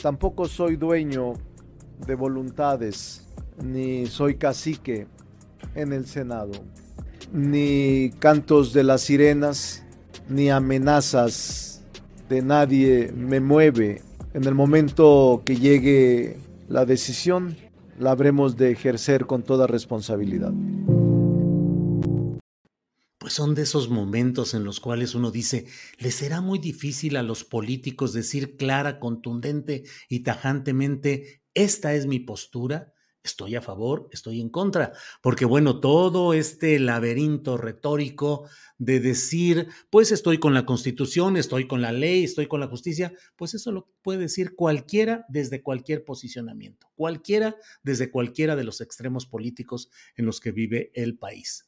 [0.00, 1.32] Tampoco soy dueño
[2.06, 3.26] de voluntades,
[3.64, 5.08] ni soy cacique
[5.74, 6.52] en el Senado.
[7.32, 9.84] ni cantos de las sirenas,
[10.28, 11.82] ni amenazas
[12.28, 14.02] de nadie me mueve.
[14.34, 17.56] En el momento que llegue la decisión,
[17.98, 20.52] la habremos de ejercer con toda responsabilidad.
[23.18, 25.66] Pues son de esos momentos en los cuales uno dice,
[25.98, 32.20] ¿le será muy difícil a los políticos decir clara, contundente y tajantemente, esta es mi
[32.20, 32.92] postura?
[33.26, 40.12] Estoy a favor, estoy en contra, porque bueno, todo este laberinto retórico de decir, pues
[40.12, 43.88] estoy con la constitución, estoy con la ley, estoy con la justicia, pues eso lo
[44.02, 50.40] puede decir cualquiera desde cualquier posicionamiento, cualquiera desde cualquiera de los extremos políticos en los
[50.40, 51.66] que vive el país.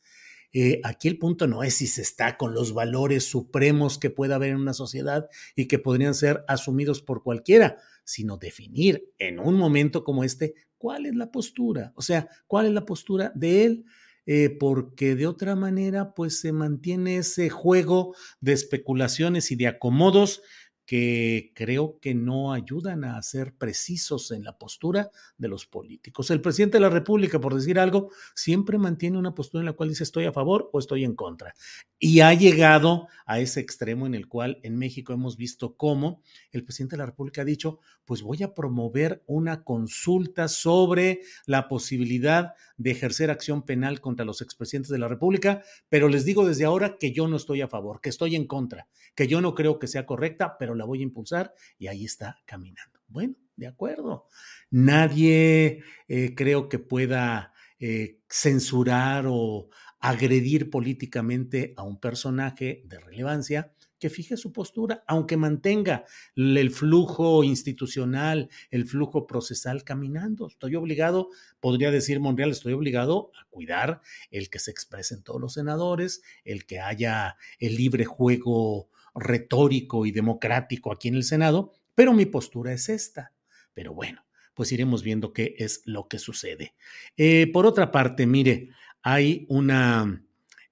[0.52, 4.36] Eh, aquí el punto no es si se está con los valores supremos que pueda
[4.36, 9.56] haber en una sociedad y que podrían ser asumidos por cualquiera, sino definir en un
[9.56, 13.84] momento como este cuál es la postura, o sea, cuál es la postura de él,
[14.26, 20.42] eh, porque de otra manera, pues se mantiene ese juego de especulaciones y de acomodos
[20.88, 26.30] que creo que no ayudan a ser precisos en la postura de los políticos.
[26.30, 29.90] El presidente de la República, por decir algo, siempre mantiene una postura en la cual
[29.90, 31.52] dice estoy a favor o estoy en contra.
[31.98, 36.22] Y ha llegado a ese extremo en el cual en México hemos visto cómo
[36.52, 41.68] el presidente de la República ha dicho, pues voy a promover una consulta sobre la
[41.68, 46.64] posibilidad de ejercer acción penal contra los expresidentes de la República, pero les digo desde
[46.64, 49.78] ahora que yo no estoy a favor, que estoy en contra, que yo no creo
[49.78, 53.00] que sea correcta, pero la voy a impulsar y ahí está caminando.
[53.08, 54.26] Bueno, de acuerdo.
[54.70, 59.68] Nadie eh, creo que pueda eh, censurar o
[60.00, 66.04] agredir políticamente a un personaje de relevancia que fije su postura, aunque mantenga
[66.36, 70.46] el flujo institucional, el flujo procesal caminando.
[70.46, 75.54] Estoy obligado, podría decir Monreal, estoy obligado a cuidar el que se expresen todos los
[75.54, 78.88] senadores, el que haya el libre juego
[79.18, 83.32] retórico y democrático aquí en el Senado, pero mi postura es esta.
[83.74, 86.74] Pero bueno, pues iremos viendo qué es lo que sucede.
[87.16, 88.70] Eh, por otra parte, mire,
[89.02, 90.24] hay una...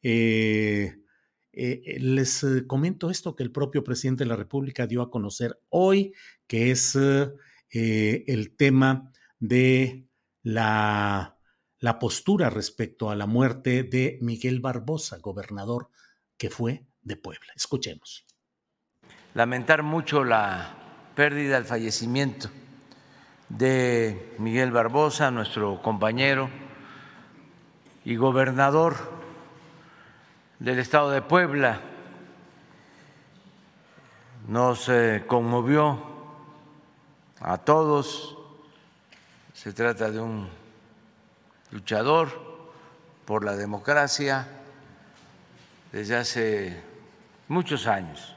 [0.03, 0.97] Eh,
[1.53, 6.13] eh, les comento esto que el propio presidente de la República dio a conocer hoy,
[6.47, 6.97] que es
[7.71, 10.07] el tema de
[10.43, 11.39] la,
[11.79, 15.91] la postura respecto a la muerte de Miguel Barbosa, gobernador
[16.37, 17.53] que fue de Puebla.
[17.55, 18.27] Escuchemos
[19.37, 20.71] lamentar mucho la
[21.15, 22.49] pérdida, el fallecimiento
[23.51, 26.49] de Miguel Barbosa, nuestro compañero
[28.07, 28.97] y gobernador
[30.59, 31.83] del estado de Puebla.
[34.49, 36.03] Nos eh, conmovió
[37.41, 38.39] a todos.
[39.53, 40.49] Se trata de un
[41.73, 42.31] luchador
[43.27, 44.49] por la democracia
[45.93, 46.83] desde hace
[47.49, 48.36] muchos años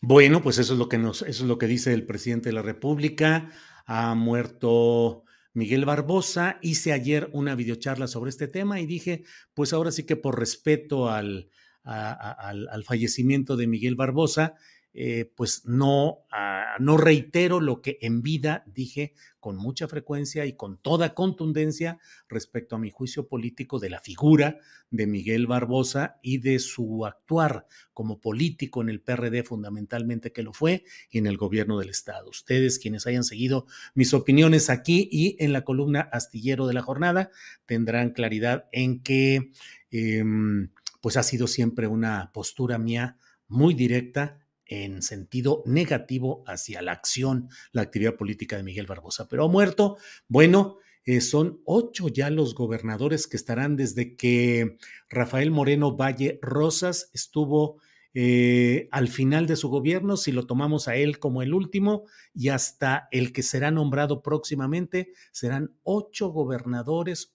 [0.00, 2.52] Bueno, pues eso es lo que nos, eso es lo que dice el presidente de
[2.52, 3.50] la República.
[3.86, 6.58] Ha muerto Miguel Barbosa.
[6.62, 11.10] Hice ayer una videocharla sobre este tema y dije, pues ahora sí que por respeto
[11.10, 11.50] al,
[11.82, 14.54] al, al fallecimiento de Miguel Barbosa,
[15.00, 20.54] eh, pues no, ah, no reitero lo que en vida dije con mucha frecuencia y
[20.54, 24.58] con toda contundencia respecto a mi juicio político de la figura
[24.90, 30.52] de Miguel Barbosa y de su actuar como político en el PRD fundamentalmente que lo
[30.52, 32.28] fue y en el gobierno del Estado.
[32.28, 37.30] Ustedes quienes hayan seguido mis opiniones aquí y en la columna astillero de la jornada
[37.66, 39.52] tendrán claridad en que
[39.92, 46.92] em, pues ha sido siempre una postura mía muy directa en sentido negativo hacia la
[46.92, 49.28] acción, la actividad política de Miguel Barbosa.
[49.28, 49.96] Pero ha muerto,
[50.28, 54.76] bueno, eh, son ocho ya los gobernadores que estarán desde que
[55.08, 57.80] Rafael Moreno Valle Rosas estuvo
[58.12, 62.04] eh, al final de su gobierno, si lo tomamos a él como el último,
[62.34, 67.34] y hasta el que será nombrado próximamente, serán ocho gobernadores,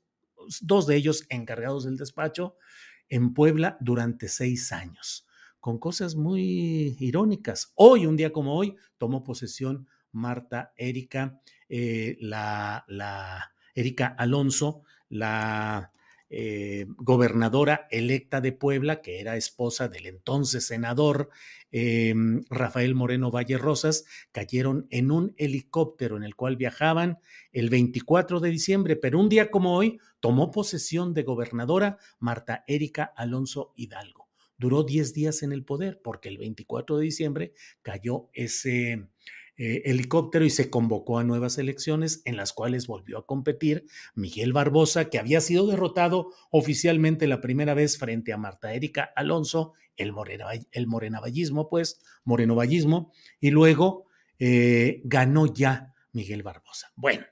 [0.61, 2.55] dos de ellos encargados del despacho,
[3.09, 5.25] en Puebla durante seis años
[5.63, 7.71] con cosas muy irónicas.
[7.75, 11.39] Hoy, un día como hoy, tomó posesión Marta Erika,
[11.69, 15.93] eh, la, la Erika Alonso, la
[16.29, 21.29] eh, gobernadora electa de Puebla, que era esposa del entonces senador
[21.71, 24.03] em, Rafael Moreno Valle Rosas,
[24.33, 27.19] cayeron en un helicóptero en el cual viajaban
[27.53, 33.13] el 24 de diciembre, pero un día como hoy tomó posesión de gobernadora Marta Erika
[33.15, 34.22] Alonso Hidalgo
[34.63, 39.07] duró 10 días en el poder porque el 24 de diciembre cayó ese,
[39.55, 43.85] eh, helicóptero y se convocó a nuevas elecciones en las cuales volvió a competir
[44.15, 49.73] Miguel Barbosa, que había sido derrotado oficialmente la primera vez frente a Marta Erika Alonso,
[49.95, 54.07] el, morena, el morenavallismo, pues, morenovallismo, y luego
[54.39, 56.91] eh, ganó ya Miguel Barbosa.
[56.95, 57.23] Bueno,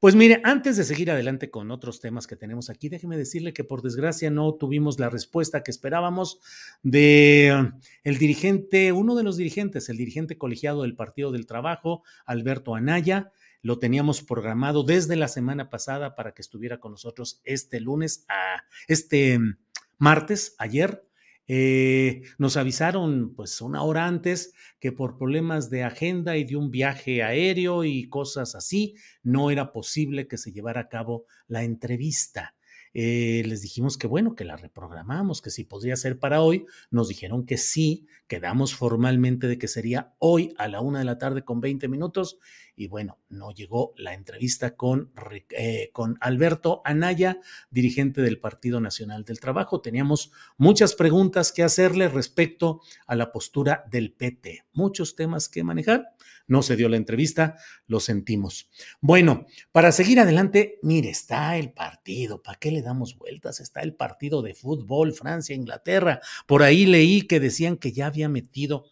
[0.00, 3.64] pues mire, antes de seguir adelante con otros temas que tenemos aquí, déjeme decirle que
[3.64, 6.40] por desgracia no tuvimos la respuesta que esperábamos
[6.82, 7.70] de
[8.02, 13.30] el dirigente, uno de los dirigentes, el dirigente colegiado del Partido del Trabajo, Alberto Anaya.
[13.60, 18.62] Lo teníamos programado desde la semana pasada para que estuviera con nosotros este lunes, a,
[18.88, 19.56] este um,
[19.98, 21.04] martes, ayer,
[21.52, 26.70] eh, nos avisaron pues una hora antes que por problemas de agenda y de un
[26.70, 28.94] viaje aéreo y cosas así,
[29.24, 32.54] no era posible que se llevara a cabo la entrevista.
[32.94, 36.66] Eh, les dijimos que bueno, que la reprogramamos, que si podría ser para hoy.
[36.92, 41.18] Nos dijeron que sí, quedamos formalmente de que sería hoy a la una de la
[41.18, 42.38] tarde con 20 minutos.
[42.80, 45.12] Y bueno, no llegó la entrevista con,
[45.50, 49.82] eh, con Alberto Anaya, dirigente del Partido Nacional del Trabajo.
[49.82, 56.14] Teníamos muchas preguntas que hacerle respecto a la postura del PT, muchos temas que manejar
[56.46, 57.56] no se dio la entrevista,
[57.86, 58.70] lo sentimos.
[59.02, 63.60] Bueno, para seguir adelante, mire, está el partido, ¿para qué le damos vueltas?
[63.60, 66.20] Está el partido de fútbol, Francia, Inglaterra.
[66.46, 68.86] Por ahí leí que decían que ya había metido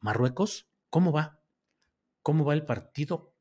[0.00, 0.68] Marruecos.
[0.90, 1.40] ¿Cómo va?
[2.26, 3.36] ¿Cómo va el partido?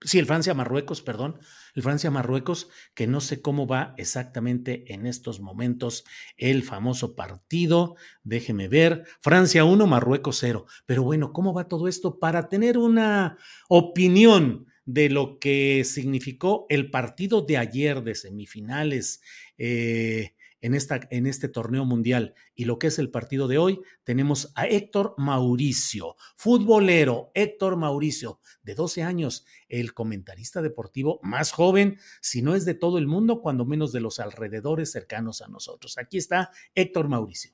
[0.00, 1.40] Sí, el Francia-Marruecos, perdón,
[1.74, 6.04] el Francia-Marruecos, que no sé cómo va exactamente en estos momentos
[6.36, 7.96] el famoso partido.
[8.22, 10.66] Déjeme ver, Francia 1, Marruecos 0.
[10.86, 12.20] Pero bueno, ¿cómo va todo esto?
[12.20, 13.38] Para tener una
[13.68, 19.20] opinión de lo que significó el partido de ayer de semifinales.
[19.58, 20.35] Eh,
[20.66, 22.34] en, esta, en este torneo mundial.
[22.54, 28.40] Y lo que es el partido de hoy, tenemos a Héctor Mauricio, futbolero Héctor Mauricio,
[28.64, 33.40] de 12 años, el comentarista deportivo más joven, si no es de todo el mundo,
[33.40, 35.98] cuando menos de los alrededores cercanos a nosotros.
[35.98, 37.52] Aquí está Héctor Mauricio.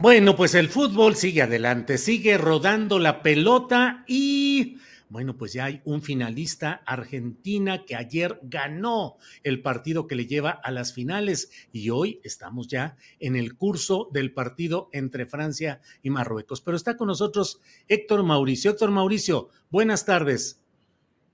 [0.00, 4.78] Bueno, pues el fútbol sigue adelante, sigue rodando la pelota y
[5.10, 10.50] bueno, pues ya hay un finalista Argentina que ayer ganó el partido que le lleva
[10.50, 16.10] a las finales y hoy estamos ya en el curso del partido entre Francia y
[16.10, 16.60] Marruecos.
[16.60, 18.70] Pero está con nosotros Héctor Mauricio.
[18.70, 20.60] Héctor Mauricio, buenas tardes.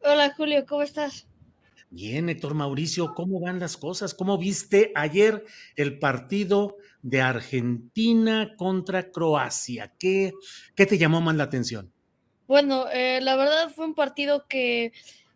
[0.03, 1.27] Hola Julio, ¿cómo estás?
[1.91, 4.15] Bien, Héctor Mauricio, ¿cómo van las cosas?
[4.15, 5.45] ¿Cómo viste ayer
[5.77, 9.95] el partido de Argentina contra Croacia?
[9.99, 10.33] ¿Qué,
[10.75, 11.94] qué te llamó más la atención?
[12.47, 14.93] Bueno, eh, la verdad fue un partido que,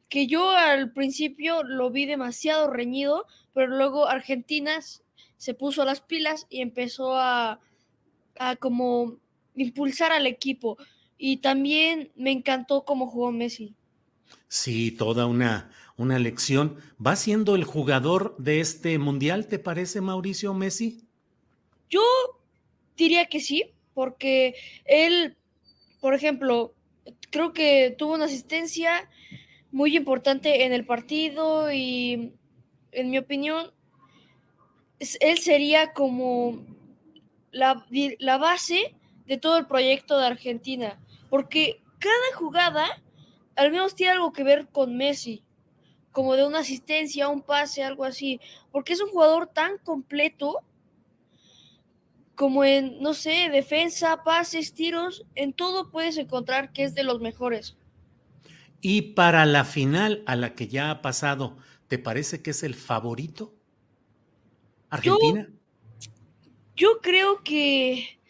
[0.08, 4.80] que yo al principio lo vi demasiado reñido, pero luego Argentina
[5.36, 7.60] se puso las pilas y empezó a,
[8.38, 9.16] a como
[9.56, 10.76] impulsar al equipo.
[11.16, 13.74] Y también me encantó cómo jugó Messi.
[14.48, 16.76] Sí, toda una, una lección.
[17.04, 21.04] ¿Va siendo el jugador de este mundial, te parece, Mauricio Messi?
[21.90, 22.02] Yo
[22.96, 24.54] diría que sí, porque
[24.84, 25.36] él,
[26.00, 26.74] por ejemplo,
[27.30, 29.08] creo que tuvo una asistencia
[29.70, 32.32] muy importante en el partido y
[32.92, 33.72] en mi opinión
[34.98, 36.64] él sería como
[37.52, 37.86] la,
[38.18, 38.96] la, base
[39.26, 40.98] de todo el proyecto de Argentina,
[41.30, 42.86] porque cada jugada
[43.54, 45.42] al menos tiene algo que ver con Messi,
[46.12, 48.40] como de una asistencia, un pase, algo así,
[48.72, 50.62] porque es un jugador tan completo
[52.38, 57.20] como en, no sé, defensa, pases, tiros, en todo puedes encontrar que es de los
[57.20, 57.76] mejores.
[58.80, 61.56] Y para la final a la que ya ha pasado,
[61.88, 63.56] ¿te parece que es el favorito?
[64.88, 65.50] ¿Argentina?
[66.76, 68.20] Yo, creo que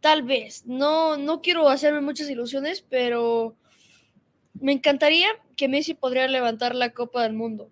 [0.00, 3.58] tal vez, no, no quiero hacerme muchas ilusiones, pero
[4.54, 7.70] me encantaría que Messi podría levantar la Copa del Mundo,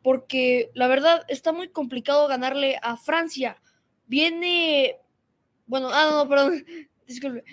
[0.00, 3.60] porque la verdad está muy complicado ganarle a Francia.
[4.06, 5.00] Viene
[5.68, 6.64] bueno, ah, no, perdón,
[7.06, 7.44] disculpe.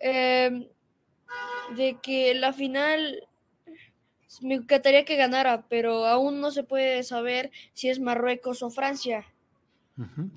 [0.00, 0.66] Em,
[1.76, 3.28] de que la final
[4.42, 9.26] me encantaría que ganara, pero aún no se puede saber si es Marruecos o Francia.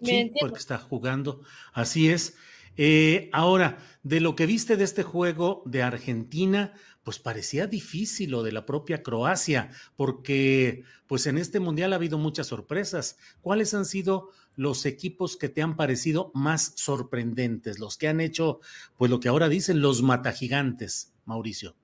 [0.03, 1.41] sí, porque está jugando.
[1.73, 2.35] Así es.
[2.77, 6.73] Eh, ahora, de lo que viste de este juego de Argentina,
[7.03, 12.17] pues parecía difícil lo de la propia Croacia, porque pues en este mundial ha habido
[12.17, 13.17] muchas sorpresas.
[13.41, 18.59] ¿Cuáles han sido los equipos que te han parecido más sorprendentes, los que han hecho,
[18.97, 21.75] pues lo que ahora dicen los matagigantes, Mauricio?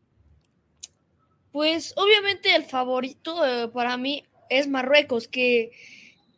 [1.51, 5.72] Pues obviamente el favorito eh, para mí es Marruecos, que,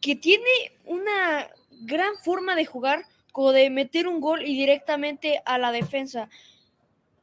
[0.02, 0.46] que tiene
[0.86, 1.50] una
[1.82, 6.30] gran forma de jugar, como de meter un gol y directamente a la defensa.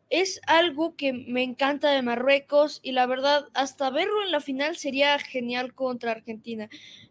[0.08, 4.76] Es algo que me encanta de Marruecos y la verdad, hasta verlo en la final
[4.76, 6.68] sería genial contra Argentina.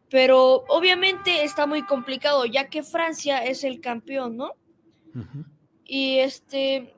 [0.10, 4.54] Pero obviamente está muy complicado, ya que Francia es el campeón, ¿no?
[5.84, 6.94] Y este.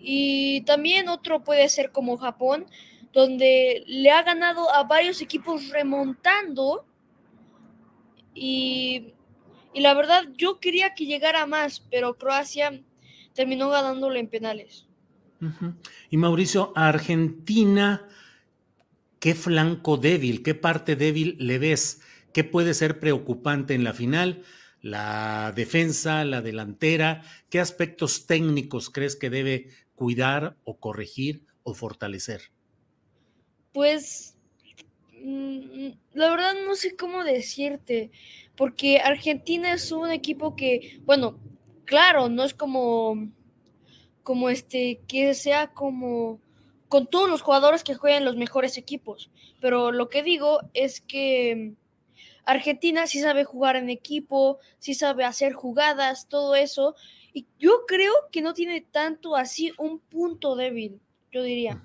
[0.00, 2.66] Y también otro puede ser como Japón,
[3.12, 6.84] donde le ha ganado a varios equipos remontando.
[8.34, 9.14] Y,
[9.72, 12.82] y la verdad, yo quería que llegara más, pero Croacia
[13.38, 14.84] terminó ganándole en penales.
[16.10, 18.08] Y Mauricio, Argentina,
[19.20, 22.00] ¿qué flanco débil, qué parte débil le ves?
[22.32, 24.42] ¿Qué puede ser preocupante en la final?
[24.82, 27.22] ¿La defensa, la delantera?
[27.48, 32.50] ¿Qué aspectos técnicos crees que debe cuidar o corregir o fortalecer?
[33.72, 34.36] Pues
[35.22, 38.10] mm, la verdad no sé cómo decirte,
[38.56, 41.38] porque Argentina es un equipo que, bueno,
[41.88, 43.30] claro, no es como,
[44.22, 46.38] como este, que sea como
[46.88, 49.30] con todos los jugadores que juegan los mejores equipos.
[49.60, 51.74] Pero lo que digo es que
[52.44, 56.94] Argentina sí sabe jugar en equipo, sí sabe hacer jugadas, todo eso.
[57.32, 61.00] Y yo creo que no tiene tanto así un punto débil,
[61.32, 61.82] yo diría.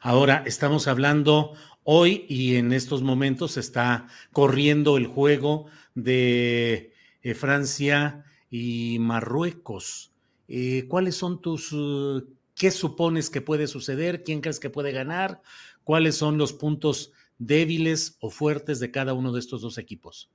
[0.00, 1.52] Ahora estamos hablando
[1.84, 10.12] hoy y en estos momentos está corriendo el juego de eh, Francia y Marruecos.
[10.46, 12.22] Eh, ¿Cuáles son tus, uh,
[12.54, 14.22] qué supones que puede suceder?
[14.22, 15.40] ¿Quién crees que puede ganar?
[15.84, 20.30] ¿Cuáles son los puntos débiles o fuertes de cada uno de estos dos equipos?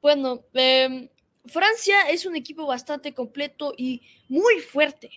[0.00, 1.08] Bueno, em,
[1.46, 5.10] Francia es un equipo bastante completo y muy fuerte,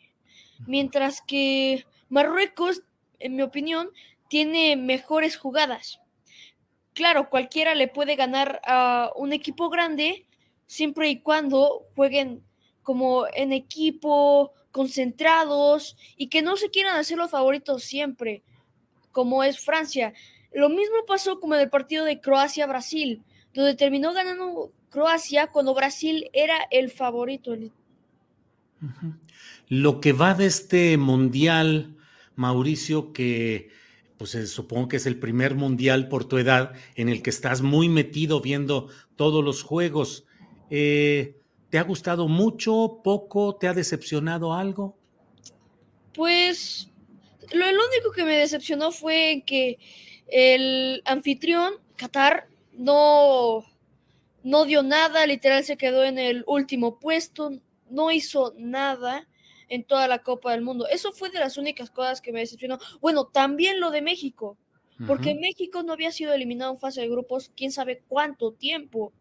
[0.65, 2.81] mientras que Marruecos,
[3.19, 3.91] en mi opinión,
[4.29, 5.99] tiene mejores jugadas.
[6.93, 10.25] Claro, cualquiera le puede ganar a un equipo grande,
[10.71, 12.45] siempre y cuando jueguen
[12.81, 18.41] como en equipo, concentrados y que no se quieran hacer los favoritos siempre,
[19.11, 20.13] como es Francia.
[20.53, 23.21] Lo mismo pasó como en el partido de Croacia-Brasil,
[23.53, 27.53] donde terminó ganando Croacia cuando Brasil era el favorito.
[29.67, 31.97] Lo que va de este mundial,
[32.37, 33.71] Mauricio, que
[34.17, 37.61] pues eh, supongo que es el primer mundial por tu edad en el que estás
[37.61, 40.25] muy metido viendo todos los juegos.
[40.71, 41.35] Eh,
[41.69, 43.55] ¿Te ha gustado mucho, poco?
[43.55, 44.97] ¿Te ha decepcionado algo?
[46.13, 46.89] Pues
[47.53, 49.79] lo, único que me decepcionó fue que
[50.27, 53.65] el anfitrión, Qatar, no,
[54.43, 57.51] no dio nada, literal se quedó en el último puesto,
[57.89, 59.27] no hizo nada
[59.67, 60.87] en toda la Copa del Mundo.
[60.87, 62.79] Eso fue de las únicas cosas que me decepcionó.
[63.01, 64.57] Bueno, también lo de México,
[65.07, 69.13] porque México no había sido eliminado en fase de grupos quién sabe cuánto tiempo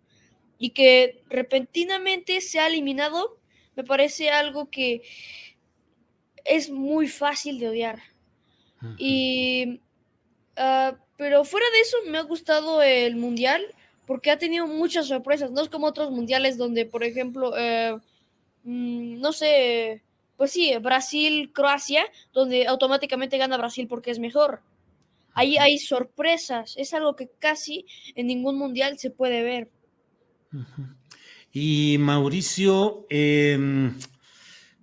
[0.62, 3.38] y que repentinamente se ha eliminado,
[3.74, 5.00] me parece algo que
[6.44, 8.02] es muy fácil de odiar.
[8.98, 9.80] Y,
[10.56, 13.62] ah, pero fuera de eso, me ha gustado el mundial
[14.06, 15.50] porque ha tenido muchas sorpresas.
[15.50, 17.98] No es como otros mundiales donde, por ejemplo, eh,
[18.64, 20.02] mm, no sé,
[20.36, 22.04] pues sí, Brasil, Croacia,
[22.34, 24.60] donde automáticamente gana Brasil porque es mejor.
[25.32, 29.70] Ahí hay sorpresas, es algo que casi en ningún mundial se puede ver.
[31.52, 33.94] Y Mauricio, em,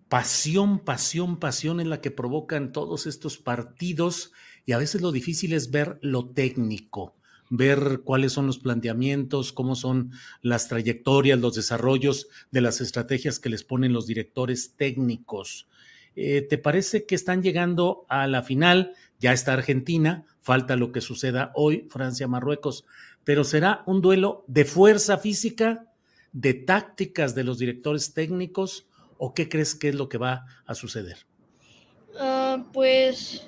[0.10, 4.32] pasión, pasión, pasión en la que provocan todos estos partidos
[4.66, 7.16] y a veces lo difícil es ver lo técnico,
[7.50, 10.12] ver cuáles son los planteamientos, cómo son
[10.42, 15.68] las trayectorias, los desarrollos de las estrategias que les ponen los directores técnicos.
[16.18, 18.94] Eh, ¿Te parece que están llegando a la final?
[19.20, 22.86] Ya está Argentina, falta lo que suceda hoy, Francia-Marruecos,
[23.28, 25.92] pero será un duelo de fuerza física,
[26.32, 30.74] de tácticas de los directores técnicos, o qué crees que es lo que va a
[30.74, 31.18] suceder?
[32.18, 33.46] Ah, pues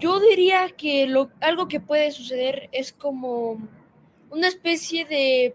[0.00, 1.08] yo diría que
[1.40, 3.60] algo que puede suceder es como
[4.30, 5.54] una especie de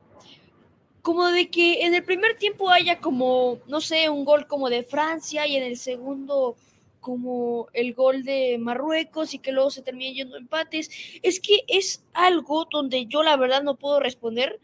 [1.02, 4.84] como de que en el primer tiempo haya como, no sé, un gol como de
[4.84, 6.56] Francia y en el segundo
[7.04, 10.90] como el gol de Marruecos y que luego se termine yendo empates.
[11.22, 14.60] Es que es algo donde yo la verdad no puedo responder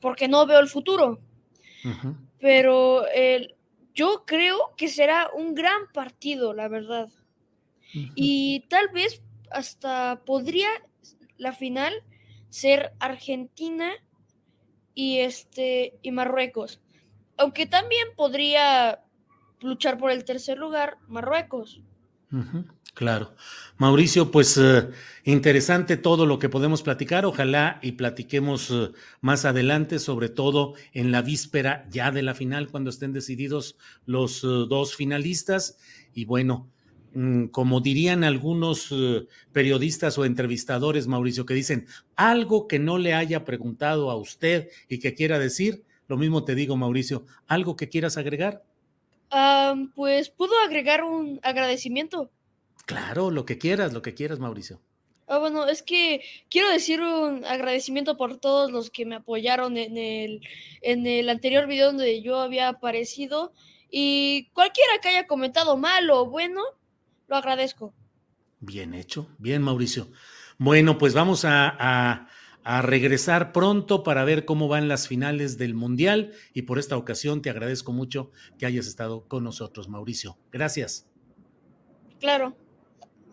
[0.00, 1.18] porque no veo el futuro.
[2.38, 3.04] Pero
[3.92, 7.10] yo creo que será un gran partido, la verdad.
[8.14, 9.20] Y tal vez
[9.50, 10.68] hasta podría
[11.36, 11.92] la final
[12.48, 13.92] ser Argentina
[14.94, 16.80] y este y Marruecos.
[17.36, 19.02] Aunque también podría
[19.62, 21.82] luchar por el tercer lugar Marruecos.
[22.94, 23.34] claro.
[23.76, 24.88] Mauricio, pues eh,
[25.24, 27.24] interesante todo lo que podemos platicar.
[27.24, 28.90] Ojalá y platiquemos eh,
[29.20, 34.44] más adelante, sobre todo en la víspera ya de la final, cuando estén decididos los
[34.44, 35.78] eh, dos finalistas.
[36.14, 36.70] Y bueno,
[37.14, 38.94] mm, como dirían algunos
[39.52, 41.86] periodistas o entrevistadores, Mauricio, que dicen
[42.16, 46.54] algo que no le haya preguntado a usted y que quiera decir, lo mismo te
[46.54, 48.64] digo, Mauricio, algo que quieras agregar.
[49.94, 52.30] Pues pudo agregar un agradecimiento
[52.90, 54.80] Claro, lo que quieras, lo que quieras, Mauricio.
[55.28, 59.96] Ah, bueno, es que quiero decir un agradecimiento por todos los que me apoyaron en
[59.96, 60.40] el,
[60.80, 63.52] en el anterior video donde yo había aparecido.
[63.92, 66.62] Y cualquiera que haya comentado mal o bueno,
[67.28, 67.94] lo agradezco.
[68.58, 70.08] Bien hecho, bien, Mauricio.
[70.58, 72.28] Bueno, pues vamos a, a
[72.64, 76.32] regresar pronto para ver cómo van las finales del Mundial.
[76.52, 80.38] Y por esta ocasión te agradezco mucho que hayas estado con nosotros, Mauricio.
[80.52, 81.06] Gracias.
[82.18, 82.56] Claro.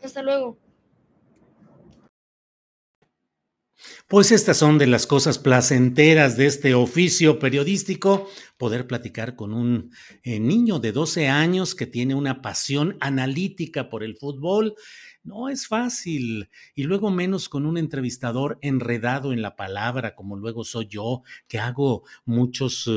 [0.03, 0.57] Hasta luego.
[4.07, 9.91] Pues estas son de las cosas placenteras de este oficio periodístico, poder platicar con un
[10.23, 14.75] eh, niño de 12 años que tiene una pasión analítica por el fútbol.
[15.27, 16.49] No es fácil.
[16.73, 21.59] Y luego menos con un entrevistador enredado en la palabra, como luego soy yo, que
[21.59, 22.89] hago muchos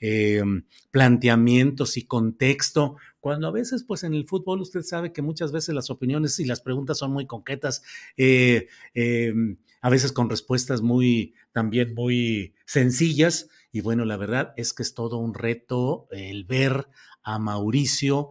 [0.00, 5.22] eh, em, planteamientos y contexto cuando a veces, pues en el fútbol, usted sabe que
[5.22, 7.84] muchas veces las opiniones y las preguntas son muy concretas,
[8.16, 8.66] eh,
[9.80, 13.50] a veces con respuestas muy, también muy sencillas.
[13.70, 16.88] Y bueno, la verdad es que es todo un reto el ver
[17.22, 18.30] a Mauricio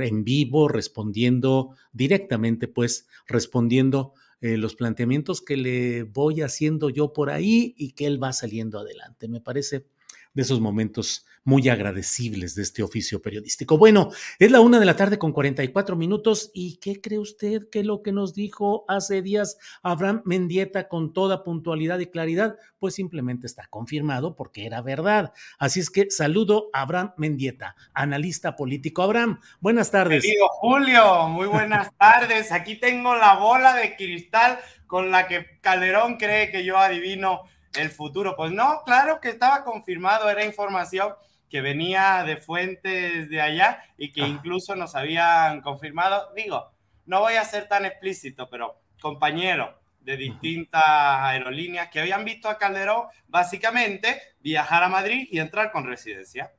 [0.00, 7.30] en vivo respondiendo directamente, pues respondiendo eh, los planteamientos que le voy haciendo yo por
[7.30, 9.28] ahí y que él va saliendo adelante.
[9.28, 9.86] Me parece
[10.34, 13.76] de esos momentos muy agradecibles de este oficio periodístico.
[13.76, 17.84] Bueno, es la una de la tarde con 44 minutos y ¿qué cree usted que
[17.84, 22.56] lo que nos dijo hace días Abraham Mendieta con toda puntualidad y claridad?
[22.78, 25.32] Pues simplemente está confirmado porque era verdad.
[25.58, 29.02] Así es que saludo a Abraham Mendieta, analista político.
[29.02, 30.22] Abraham, buenas tardes.
[30.22, 32.52] Querido Julio, muy buenas tardes.
[32.52, 37.42] Aquí tengo la bola de cristal con la que Calderón cree que yo adivino
[37.76, 38.34] el futuro.
[38.36, 41.14] Pues no, claro que estaba confirmado, era información
[41.48, 46.32] que venía de fuentes de allá y que incluso nos habían confirmado.
[46.34, 46.70] Digo,
[47.06, 49.70] no voy a ser tan explícito, pero compañeros
[50.00, 55.86] de distintas aerolíneas que habían visto a Calderón básicamente viajar a Madrid y entrar con
[55.86, 56.52] residencia.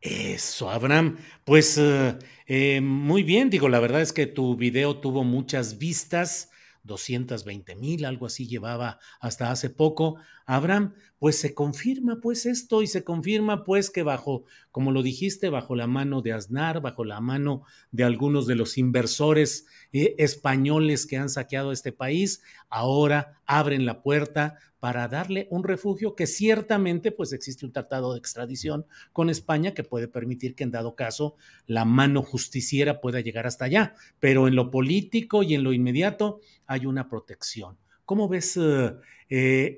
[0.00, 1.18] Eso, Abraham.
[1.44, 6.50] Pues eh, eh, muy bien, digo, la verdad es que tu video tuvo muchas vistas.
[6.84, 10.16] 220 mil, algo así llevaba hasta hace poco.
[10.48, 15.50] Abraham, pues se confirma pues esto y se confirma pues que bajo, como lo dijiste,
[15.50, 21.06] bajo la mano de Aznar, bajo la mano de algunos de los inversores eh, españoles
[21.06, 27.12] que han saqueado este país, ahora abren la puerta para darle un refugio que ciertamente
[27.12, 31.36] pues existe un tratado de extradición con España que puede permitir que en dado caso
[31.66, 36.40] la mano justiciera pueda llegar hasta allá, pero en lo político y en lo inmediato
[36.66, 37.76] hay una protección.
[38.08, 38.94] ¿Cómo ves eh,
[39.28, 39.76] eh,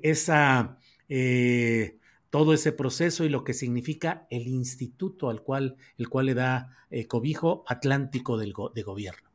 [1.09, 1.97] eh,
[2.29, 6.77] todo ese proceso y lo que significa el instituto al cual, el cual le da
[7.09, 9.29] cobijo Atlántico del de Gobierno?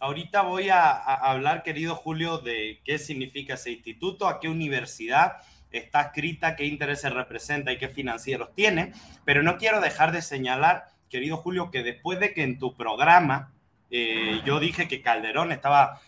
[0.00, 5.32] Ahorita voy a, hablar, querido Julio, de qué significa ese instituto, a qué universidad
[5.70, 8.94] está escrita, qué intereses representa y qué financieros tiene,
[9.26, 13.52] pero no quiero dejar de señalar, querido Julio, que después de que en tu programa
[13.90, 16.00] yo dije que Calderón estaba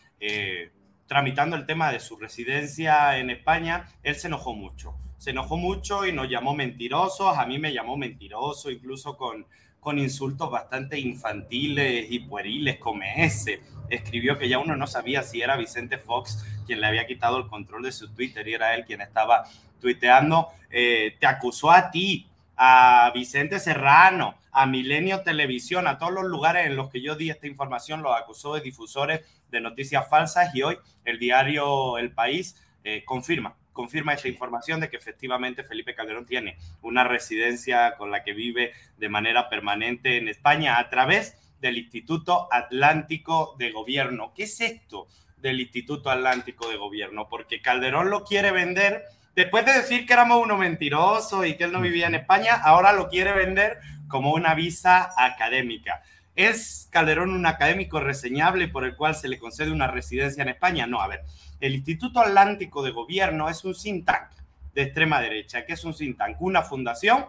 [1.11, 4.95] tramitando el tema de su residencia en España, él se enojó mucho.
[5.19, 9.45] Se enojó mucho y nos llamó mentirosos, a mí me llamó mentiroso, incluso con
[9.81, 13.61] con insultos bastante infantiles y pueriles como ese.
[13.89, 17.49] Escribió que ya uno no sabía si era Vicente Fox quien le había quitado el
[17.49, 19.45] control de su Twitter y era él quien estaba
[19.81, 20.49] tuiteando.
[20.71, 22.30] Eh, te acusó a ti,
[22.63, 27.31] a Vicente Serrano, a Milenio Televisión, a todos los lugares en los que yo di
[27.31, 32.63] esta información, los acusó de difusores de noticias falsas y hoy el diario El País
[32.85, 38.23] eh, confirma confirma esta información de que efectivamente Felipe Calderón tiene una residencia con la
[38.23, 44.33] que vive de manera permanente en España a través del Instituto Atlántico de Gobierno.
[44.35, 45.07] ¿Qué es esto
[45.39, 47.27] del Instituto Atlántico de Gobierno?
[47.31, 49.05] Porque Calderón lo quiere vender,
[49.41, 52.93] después de decir que éramos uno mentiroso y que él no vivía en España, ahora
[52.93, 56.03] lo quiere vender como una visa académica.
[56.37, 60.87] ¿Es Calderón un académico reseñable por el cual se le concede una residencia en España?
[60.87, 61.23] No, a ver,
[61.59, 64.29] el Instituto Atlántico de Gobierno es un think tank
[64.75, 65.65] de extrema derecha.
[65.65, 66.37] que es un think tank?
[66.43, 67.25] Una fundación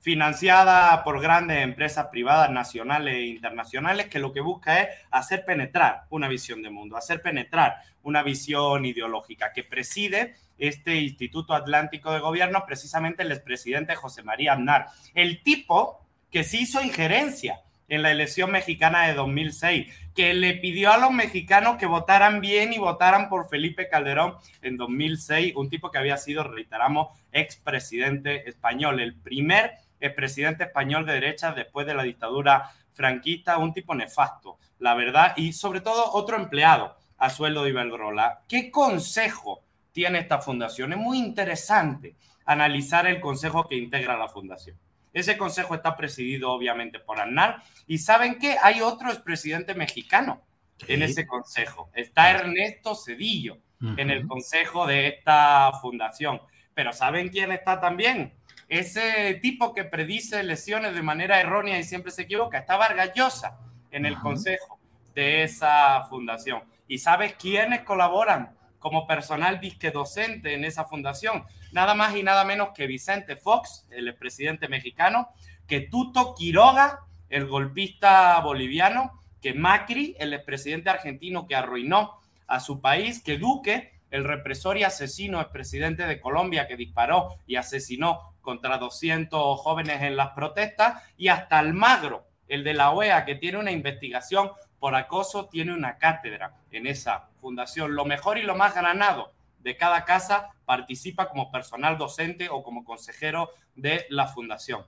[0.00, 6.02] financiada por grandes empresas privadas nacionales e internacionales que lo que busca es hacer penetrar
[6.10, 12.20] una visión de mundo, hacer penetrar una visión ideológica que preside este Instituto Atlántico de
[12.20, 18.12] Gobierno, precisamente el expresidente José María Aznar, el tipo que se hizo injerencia en la
[18.12, 23.28] elección mexicana de 2006, que le pidió a los mexicanos que votaran bien y votaran
[23.28, 29.72] por Felipe Calderón en 2006, un tipo que había sido, reiteramos, expresidente español, el primer
[29.98, 35.52] expresidente español de derecha después de la dictadura franquista, un tipo nefasto, la verdad, y
[35.52, 38.42] sobre todo otro empleado a sueldo de Iberdrola.
[38.48, 40.92] ¿Qué consejo tiene esta fundación?
[40.92, 44.76] Es muy interesante analizar el consejo que integra la fundación.
[45.12, 47.62] Ese consejo está presidido obviamente por Aznar.
[47.86, 48.56] Y ¿saben qué?
[48.62, 50.42] Hay otro expresidente mexicano
[50.86, 51.90] en ese consejo.
[51.94, 53.58] Está Ernesto Cedillo
[53.96, 56.40] en el consejo de esta fundación.
[56.74, 58.34] Pero ¿saben quién está también?
[58.68, 62.58] Ese tipo que predice lesiones de manera errónea y siempre se equivoca.
[62.58, 63.58] Está Vargas Llosa
[63.90, 64.78] en el consejo
[65.14, 66.62] de esa fundación.
[66.86, 71.44] ¿Y sabes quiénes colaboran como personal disque docente en esa fundación?
[71.72, 75.28] nada más y nada menos que Vicente Fox, el presidente mexicano,
[75.66, 82.80] que Tuto Quiroga, el golpista boliviano, que Macri, el expresidente argentino que arruinó a su
[82.80, 88.78] país, que Duque, el represor y asesino expresidente de Colombia que disparó y asesinó contra
[88.78, 93.70] 200 jóvenes en las protestas, y hasta Almagro, el de la OEA, que tiene una
[93.70, 94.50] investigación
[94.80, 97.94] por acoso, tiene una cátedra en esa fundación.
[97.94, 102.82] Lo mejor y lo más granado de cada casa participa como personal docente o como
[102.82, 104.86] consejero de la fundación.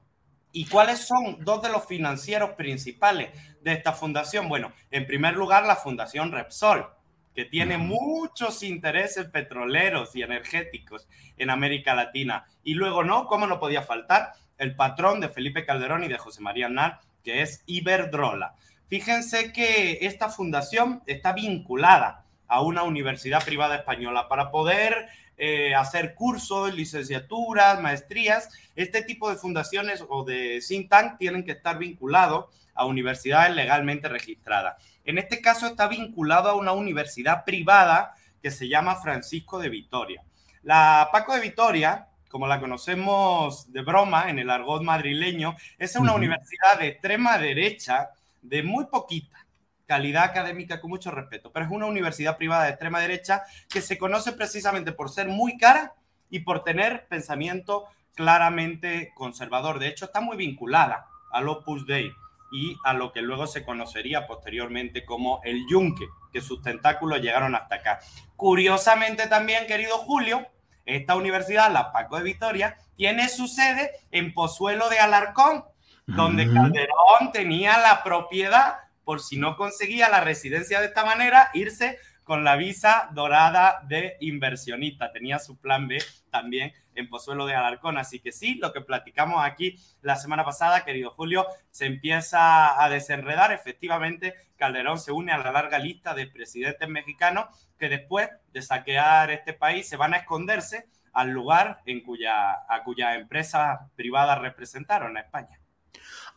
[0.51, 3.31] ¿Y cuáles son dos de los financieros principales
[3.63, 4.49] de esta fundación?
[4.49, 6.87] Bueno, en primer lugar, la Fundación Repsol,
[7.35, 12.45] que tiene muchos intereses petroleros y energéticos en América Latina.
[12.63, 13.27] Y luego, ¿no?
[13.27, 14.33] ¿Cómo no podía faltar?
[14.59, 18.55] El patrón de Felipe Calderón y de José María Aznar, que es Iberdrola.
[18.89, 25.09] Fíjense que esta fundación está vinculada a una universidad privada española para poder
[25.39, 28.49] eh, hacer cursos, licenciaturas, maestrías.
[28.77, 34.09] Este tipo de fundaciones o de think tank tienen que estar vinculados a universidades legalmente
[34.09, 34.77] registradas.
[35.05, 40.23] En este caso está vinculado a una universidad privada que se llama Francisco de Vitoria.
[40.63, 46.15] La Paco de Vitoria, como la conocemos de broma en el argot madrileño, es una
[46.15, 48.11] universidad de extrema derecha
[48.43, 49.47] de muy poquita
[49.87, 53.99] calidad académica con mucho respeto, pero es una universidad privada de extrema derecha que se
[53.99, 55.95] conoce precisamente por ser muy cara
[56.31, 57.85] y por tener pensamiento
[58.15, 59.79] claramente conservador.
[59.79, 62.11] De hecho, está muy vinculada al Opus Dei
[62.53, 67.55] y a lo que luego se conocería posteriormente como el Yunque, que sus tentáculos llegaron
[67.55, 68.01] hasta acá.
[68.37, 70.47] Curiosamente también, querido Julio,
[70.85, 75.65] esta universidad, la Paco de Vitoria, tiene su sede en Pozuelo de Alarcón,
[76.07, 81.99] donde Calderón tenía la propiedad por si no conseguía la residencia de esta manera, irse
[82.25, 85.13] con la visa dorada de inversionista.
[85.13, 85.99] Tenía su plan B
[86.31, 87.99] también en Pozuelo de Alarcón.
[87.99, 92.89] Así que sí, lo que platicamos aquí la semana pasada, querido Julio, se empieza a
[92.89, 93.53] desenredar.
[93.53, 97.47] Efectivamente, Calderón se une a la larga lista de presidentes mexicanos
[97.79, 102.83] que después de saquear este país se van a esconderse al lugar en cuya, a
[102.85, 105.62] cuya empresa privada representaron a España.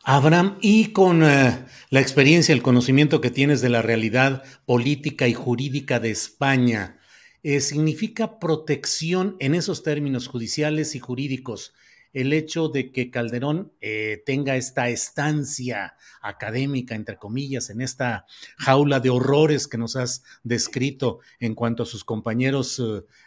[0.08, 5.34] Abraham, y con eh, la experiencia, el conocimiento que tienes de la realidad política y
[5.34, 7.00] jurídica de España,
[7.42, 11.74] eh, ¿significa protección en esos términos judiciales y jurídicos
[12.12, 18.26] el hecho de que Calderón eh, tenga esta estancia académica, entre comillas, en esta
[18.58, 22.80] jaula de horrores que nos has descrito en cuanto a sus compañeros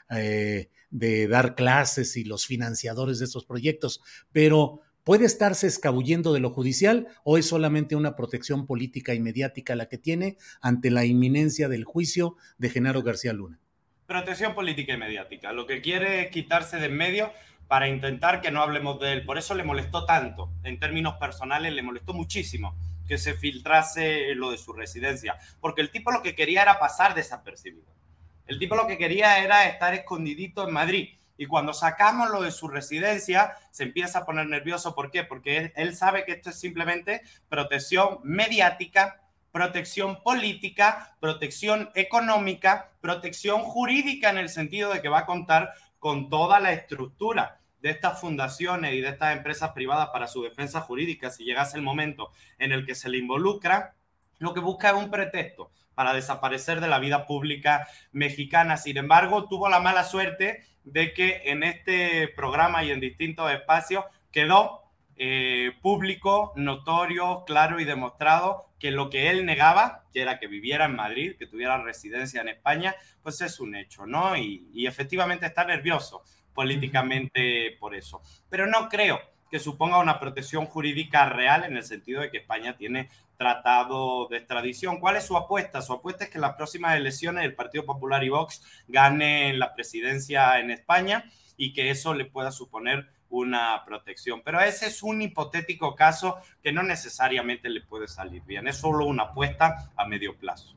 [0.09, 4.01] de dar clases y los financiadores de estos proyectos,
[4.31, 9.75] pero ¿Puede estarse escabullendo de lo judicial o es solamente una protección política y mediática
[9.75, 13.59] la que tiene ante la inminencia del juicio de Genaro García Luna?
[14.05, 15.51] Protección política y mediática.
[15.51, 17.33] Lo que quiere es quitarse de en medio
[17.67, 19.25] para intentar que no hablemos de él.
[19.25, 24.51] Por eso le molestó tanto, en términos personales, le molestó muchísimo que se filtrase lo
[24.51, 27.95] de su residencia, porque el tipo lo que quería era pasar desapercibido.
[28.45, 32.51] El tipo lo que quería era estar escondidito en Madrid y cuando sacamos lo de
[32.51, 34.93] su residencia, se empieza a poner nervioso.
[34.93, 35.23] ¿Por qué?
[35.23, 39.21] Porque él, sabe que esto es simplemente protección mediática,
[39.53, 46.29] protección política, protección económica, protección jurídica en el sentido de que va a contar con
[46.29, 51.29] toda la estructura de estas fundaciones y de estas empresas privadas para su defensa jurídica
[51.29, 53.95] si llegase el momento en el que se le involucra,
[54.39, 58.77] lo que busca es un pretexto para desaparecer de la vida pública mexicana.
[58.77, 64.05] Sin embargo, tuvo la mala suerte de que en este programa y en distintos espacios
[64.31, 64.83] quedó
[65.17, 70.85] eh, público, notorio, claro y demostrado que lo que él negaba, que era que viviera
[70.85, 74.37] en Madrid, que tuviera residencia en España, pues es un hecho, ¿no?
[74.37, 76.23] Y, y efectivamente está nervioso
[76.53, 78.21] políticamente por eso.
[78.49, 79.19] Pero no creo
[79.51, 83.09] que suponga una protección jurídica real en el sentido de que España tiene
[83.39, 84.99] tratado de extradición.
[84.99, 85.81] ¿Cuál es su apuesta?
[85.81, 89.73] Su apuesta es que en las próximas elecciones el Partido Popular y Vox ganen la
[89.73, 91.23] presidencia en España
[91.55, 94.41] y que eso le pueda suponer una protección.
[94.43, 98.67] Pero ese es un hipotético caso que no necesariamente le puede salir bien.
[98.67, 100.75] Es solo una apuesta a medio plazo.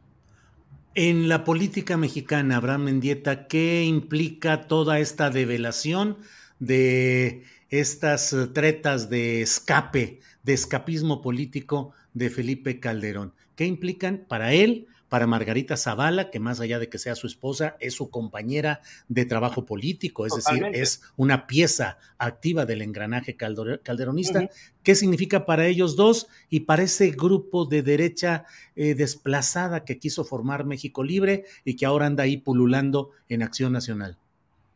[0.94, 6.18] En la política mexicana, Abraham Mendieta, ¿qué implica toda esta develación
[6.60, 13.34] de estas tretas de escape, de escapismo político de Felipe Calderón?
[13.56, 17.76] ¿Qué implican para él, para Margarita Zavala, que más allá de que sea su esposa,
[17.80, 24.48] es su compañera de trabajo político, es decir, es una pieza activa del engranaje calderonista.
[24.82, 30.24] ¿Qué significa para ellos dos y para ese grupo de derecha eh, desplazada que quiso
[30.24, 34.16] formar México Libre y que ahora anda ahí pululando en Acción Nacional?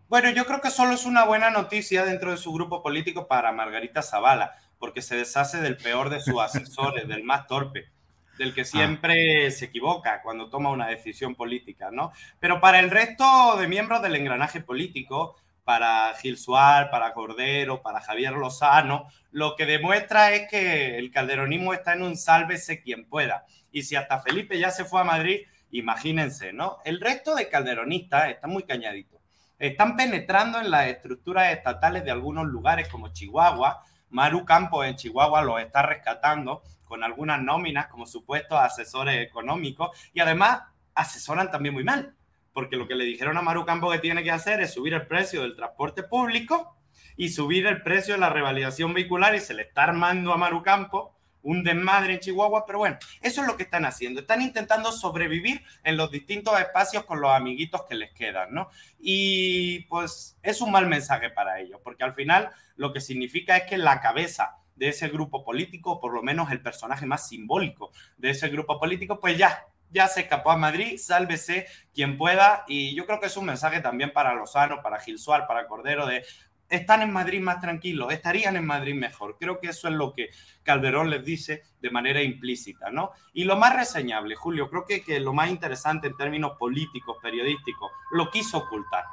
[0.09, 3.51] Bueno, yo creo que solo es una buena noticia dentro de su grupo político para
[3.51, 7.91] Margarita Zavala, porque se deshace del peor de sus asesores, del más torpe
[8.39, 8.65] del que ah.
[8.67, 12.13] siempre se equivoca cuando toma una decisión política, ¿no?
[12.39, 18.01] Pero para el resto de miembros del engranaje político, para Gil Suárez, para Cordero, para
[18.01, 23.47] Javier Lozano, lo que demuestra es que el calderonismo está en un sálvese quien pueda.
[23.73, 25.41] Y si hasta Felipe ya se fue a Madrid,
[25.73, 26.79] imagínense, ¿no?
[26.85, 29.21] El resto de calderonistas están muy cañaditos.
[29.59, 33.83] Están penetrando en las estructuras estatales de algunos lugares como Chihuahua.
[34.11, 40.21] Maru Campos en Chihuahua lo está rescatando con algunas nóminas como supuestos asesores económicos y
[40.21, 40.63] además
[40.95, 42.15] asesoran también muy mal,
[42.53, 45.07] porque lo que le dijeron a Maru Campo que tiene que hacer es subir el
[45.07, 46.77] precio del transporte público
[47.17, 50.63] y subir el precio de la revalidación vehicular y se le está armando a Maru
[50.63, 51.16] Campo
[51.47, 54.21] un desmadre en Chihuahua, pero bueno, eso es lo que están haciendo.
[54.21, 58.69] Están intentando sobrevivir en los distintos espacios con los amiguitos que les quedan, ¿no?
[58.99, 63.63] Y pues es un mal mensaje para ellos, porque al final lo que significa es
[63.69, 68.31] que la cabeza de ese grupo político, por lo menos el personaje más simbólico de
[68.31, 72.65] ese grupo político, pues ya, ya se escapó a Madrid, sálvese quien pueda.
[72.67, 76.07] Y yo creo que es un mensaje también para Lozano, para Gil Suárez, para Cordero,
[76.07, 76.25] de
[76.69, 79.37] están en Madrid más tranquilos, estarían en Madrid mejor.
[79.39, 80.31] Creo que eso es lo que
[80.63, 83.13] Calderón les dice de manera implícita, ¿no?
[83.33, 87.91] Y lo más reseñable, Julio, creo que, que lo más interesante en términos políticos, periodísticos,
[88.13, 89.05] lo quiso ocultar.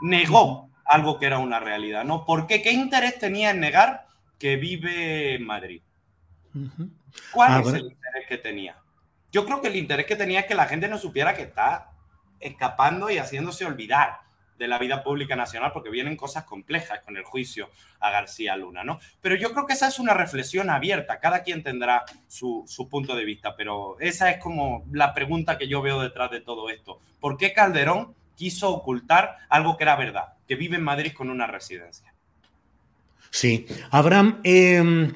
[0.00, 2.24] Negó algo que era una realidad, ¿no?
[2.24, 2.62] ¿Por qué?
[2.62, 5.82] ¿Qué interés tenía en negar que vive en Madrid.
[7.32, 8.78] ¿Cuál ah, es el interés que tenía?
[9.32, 11.90] Yo creo que el interés que tenía es que la gente no supiera que está
[12.40, 14.20] escapando y haciéndose olvidar
[14.58, 18.84] de la vida pública nacional, porque vienen cosas complejas con el juicio a García Luna,
[18.84, 18.98] ¿no?
[19.20, 23.14] Pero yo creo que esa es una reflexión abierta, cada quien tendrá su, su, punto
[23.16, 27.00] de vista, pero esa es como la pregunta que yo veo detrás de todo esto.
[27.20, 31.46] ¿Por qué Calderón quiso ocultar algo que era verdad, que vive en Madrid con una
[31.46, 32.12] residencia?
[33.30, 35.12] Sí, Abraham, em,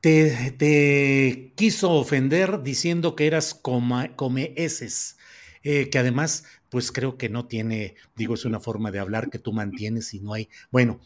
[0.00, 7.46] te, quiso ofender diciendo que eras come, come eh, que además, pues creo que no
[7.46, 10.48] tiene, digo, es una forma de hablar que tú mantienes y no hay.
[10.70, 11.00] Bueno,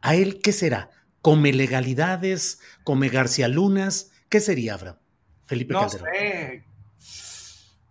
[0.00, 0.90] ¿a él qué será?
[1.22, 2.60] ¿Come legalidades?
[2.84, 4.12] ¿Come García Lunas?
[4.28, 4.98] ¿Qué sería, Abraham?
[5.46, 6.64] Felipe no sé.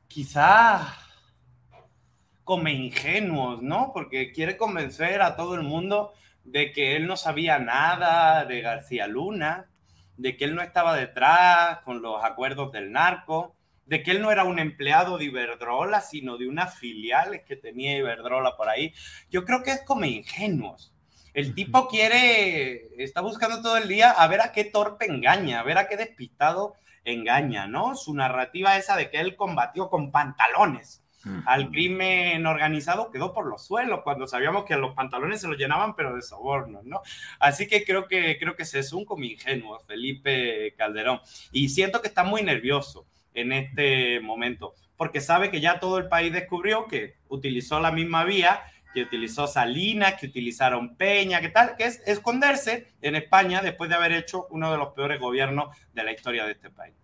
[0.07, 0.95] Quizá
[2.47, 3.91] come ingenuos, ¿no?
[3.93, 6.13] Porque quiere convencer a todo el mundo
[6.45, 9.69] de que él no sabía nada de García Luna,
[10.15, 13.56] de que él no estaba detrás con los acuerdos del narco,
[13.87, 17.97] de que él no era un empleado de Iberdrola, sino de unas filiales que tenía
[17.97, 18.93] Iberdrola por ahí.
[19.29, 20.93] Yo creo que es como ingenuos.
[21.33, 25.63] El tipo quiere, está buscando todo el día a ver a qué torpe engaña, a
[25.63, 26.75] ver a qué despistado
[27.05, 27.95] engaña, ¿no?
[27.95, 31.03] Su narrativa esa de que él combatió con pantalones
[31.45, 35.95] al crimen organizado quedó por los suelos cuando sabíamos que los pantalones se los llenaban
[35.95, 37.01] pero de sobornos, ¿no?
[37.39, 41.19] Así que creo que creo que se es un como ingenuo Felipe Calderón
[41.51, 43.05] y siento que está muy nervioso
[43.39, 48.25] en este momento porque sabe que ya todo el país descubrió que utilizó la misma
[48.25, 48.63] vía
[48.93, 53.95] que utilizó Salinas, que utilizaron Peña, que tal, que es esconderse en España después de
[53.95, 56.95] haber hecho uno de los peores gobiernos de la historia de este país.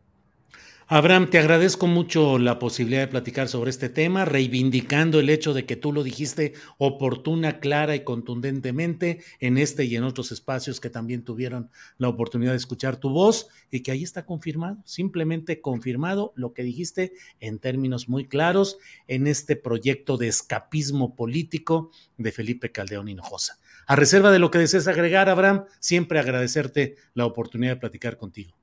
[0.96, 5.66] Abraham, te agradezco mucho la posibilidad de platicar sobre este tema, reivindicando el hecho de
[5.66, 10.92] que tú lo dijiste oportuna, clara y contundentemente en este y en otros espacios que
[10.92, 16.32] también tuvieron la oportunidad de escuchar tu voz y que ahí está confirmado, simplemente confirmado
[16.36, 18.78] lo que dijiste en términos muy claros
[19.08, 21.90] en este proyecto de escapismo político
[22.20, 23.58] de Felipe Caldeón Hinojosa.
[23.88, 28.54] A reserva de lo que desees agregar, Abraham, siempre agradecerte la oportunidad de platicar contigo.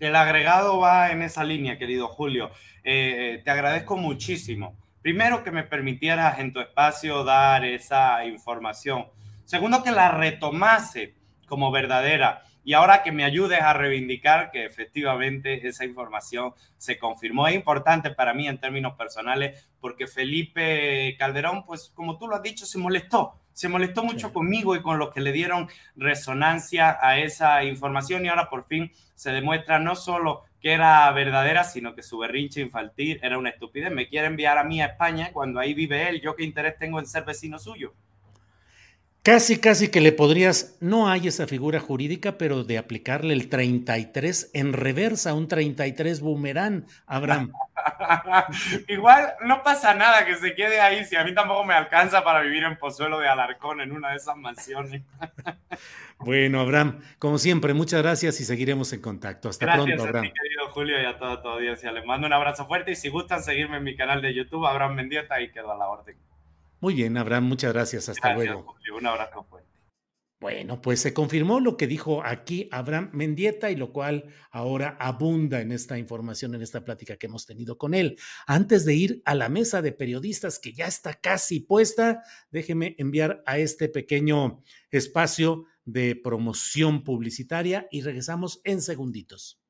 [0.00, 2.50] El agregado va en esa línea, querido Julio.
[2.84, 4.76] Eh, te agradezco muchísimo.
[5.02, 9.06] Primero, que me permitieras en tu espacio dar esa información.
[9.44, 11.14] Segundo, que la retomase
[11.46, 12.44] como verdadera.
[12.62, 17.48] Y ahora que me ayudes a reivindicar que efectivamente esa información se confirmó.
[17.48, 22.42] Es importante para mí en términos personales porque Felipe Calderón, pues como tú lo has
[22.42, 23.40] dicho, se molestó.
[23.58, 28.28] Se molestó mucho conmigo y con los que le dieron resonancia a esa información y
[28.28, 33.18] ahora por fin se demuestra no solo que era verdadera, sino que su berrinche infantil
[33.20, 33.90] era una estupidez.
[33.90, 36.20] Me quiere enviar a mí a España cuando ahí vive él.
[36.20, 37.94] ¿Yo qué interés tengo en ser vecino suyo?
[39.22, 44.52] Casi, casi que le podrías, no hay esa figura jurídica, pero de aplicarle el 33
[44.54, 47.52] en reversa, un 33 boomerang, Abraham.
[48.88, 52.40] Igual no pasa nada que se quede ahí, si a mí tampoco me alcanza para
[52.40, 55.02] vivir en Pozuelo de Alarcón, en una de esas mansiones.
[56.18, 59.50] bueno, Abraham, como siempre, muchas gracias y seguiremos en contacto.
[59.50, 60.24] Hasta pronto, Abraham.
[60.24, 61.92] A ti, querido Julio, y a toda tu audiencia.
[61.92, 64.94] Les mando un abrazo fuerte y si gustan seguirme en mi canal de YouTube, Abraham
[64.94, 66.16] Mendieta, ahí quedo a la orden.
[66.80, 68.08] Muy bien, Abraham, muchas gracias.
[68.08, 68.76] Hasta luego.
[68.96, 69.68] Un abrazo fuerte.
[70.40, 75.60] Bueno, pues se confirmó lo que dijo aquí Abraham Mendieta y lo cual ahora abunda
[75.60, 78.16] en esta información, en esta plática que hemos tenido con él.
[78.46, 82.22] Antes de ir a la mesa de periodistas que ya está casi puesta,
[82.52, 84.62] déjeme enviar a este pequeño
[84.92, 89.60] espacio de promoción publicitaria y regresamos en segunditos.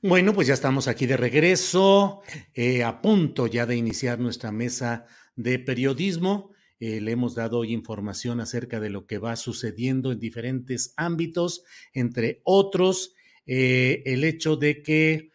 [0.00, 2.22] Bueno, pues ya estamos aquí de regreso,
[2.54, 6.52] eh, a punto ya de iniciar nuestra mesa de periodismo.
[6.78, 11.64] Eh, le hemos dado hoy información acerca de lo que va sucediendo en diferentes ámbitos,
[11.94, 15.32] entre otros, eh, el hecho de que,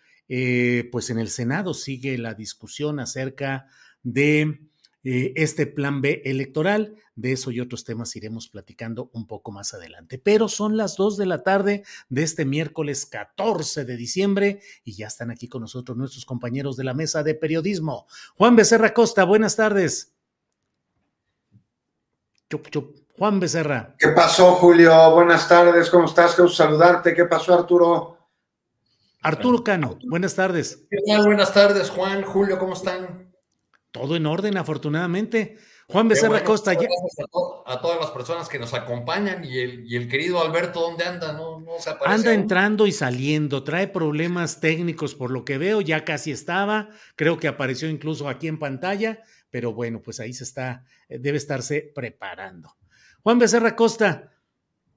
[0.94, 3.68] pues en el Senado sigue la discusión acerca
[4.02, 4.62] de
[5.04, 6.96] este plan B electoral.
[7.16, 10.18] De eso y otros temas iremos platicando un poco más adelante.
[10.18, 15.08] Pero son las dos de la tarde de este miércoles 14 de diciembre y ya
[15.08, 18.08] están aquí con nosotros nuestros compañeros de la mesa de periodismo.
[18.36, 20.14] Juan Becerra Costa, buenas tardes.
[22.50, 22.98] Chup, chup.
[23.16, 23.96] Juan Becerra.
[24.00, 25.12] ¿Qué pasó, Julio?
[25.12, 26.34] Buenas tardes, ¿cómo estás?
[26.34, 27.14] Quiero saludarte.
[27.14, 28.18] ¿Qué pasó, Arturo?
[29.22, 30.86] Arturo Cano, buenas tardes.
[30.90, 31.26] ¿Qué tal?
[31.26, 33.33] Buenas tardes, Juan, Julio, ¿cómo están?
[33.94, 35.56] Todo en orden, afortunadamente.
[35.88, 36.72] Juan Becerra Costa.
[36.72, 41.34] A, todas las personas que nos acompañan y el, querido Alberto, ¿dónde anda?
[41.34, 46.04] No, se aparece anda entrando y saliendo, trae problemas técnicos por lo que veo, ya
[46.04, 49.22] casi estaba, creo que apareció incluso aquí en pantalla,
[49.52, 52.76] pero bueno, pues ahí se está, eh, debe estarse preparando.
[53.22, 54.33] Juan Becerra Costa,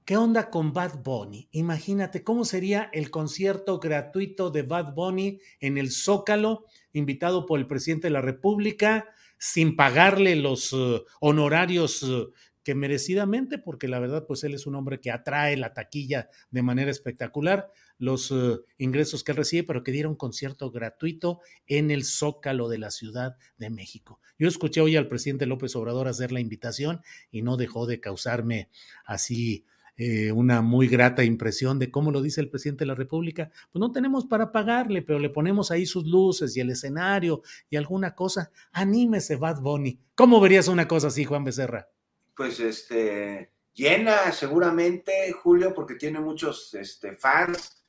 [0.07, 1.49] ¿qué onda con Bad Bunny?
[1.51, 7.67] Imagínate cómo sería el concierto gratuito de Bad Bunny en el Zócalo, invitado por el
[7.67, 12.25] presidente de la República sin pagarle los eh, honorarios eh,
[12.63, 16.63] que merecidamente, porque la verdad, pues él es un hombre que atrae la taquilla de
[16.63, 21.91] manera espectacular, los eh, ingresos que él recibe, pero que diera un concierto gratuito en
[21.91, 24.21] el Zócalo de la Ciudad de México.
[24.39, 28.69] Yo escuché hoy al presidente López Obrador hacer la invitación y no dejó de causarme
[29.05, 29.65] así
[29.99, 33.49] eh, una muy grata impresión de cómo lo dice el presidente de la República.
[33.71, 37.77] Pues no tenemos para pagarle, pero le ponemos ahí sus luces y el escenario y
[37.77, 38.51] alguna cosa.
[38.71, 39.99] Anímese, Bad Bunny.
[40.13, 41.89] ¿Cómo verías una cosa así, Juan Becerra?
[42.35, 47.83] Pues este, llena seguramente, Julio, porque tiene muchos este, fans.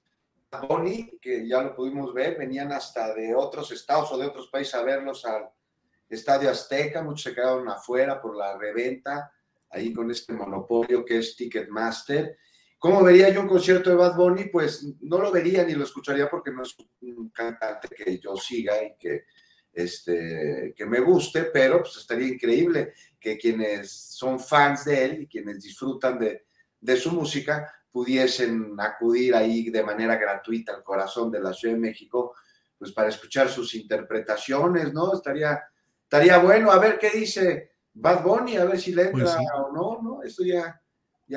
[0.67, 4.75] Bunny, que ya lo pudimos ver, venían hasta de otros estados o de otros países
[4.77, 5.51] a verlos al
[6.09, 9.31] Estadio Azteca, muchos se quedaron afuera por la reventa
[9.71, 12.39] ahí con este monopolio que es Ticketmaster.
[12.79, 14.45] ¿Cómo vería yo un concierto de Bad Bunny?
[14.45, 18.83] Pues no lo vería ni lo escucharía porque no es un cantante que yo siga
[18.85, 19.25] y que,
[19.73, 25.27] este, que me guste, pero pues estaría increíble que quienes son fans de él y
[25.27, 26.47] quienes disfrutan de,
[26.81, 31.81] de su música pudiesen acudir ahí de manera gratuita al corazón de la Ciudad de
[31.81, 32.35] México,
[32.79, 35.15] pues para escuchar sus interpretaciones, ¿no?
[35.15, 35.61] Estaría,
[36.05, 36.71] estaría bueno.
[36.71, 40.23] A ver qué dice Bad Bunny, a ver si le pues entra o no, ¿no?
[40.23, 40.81] Esto ya.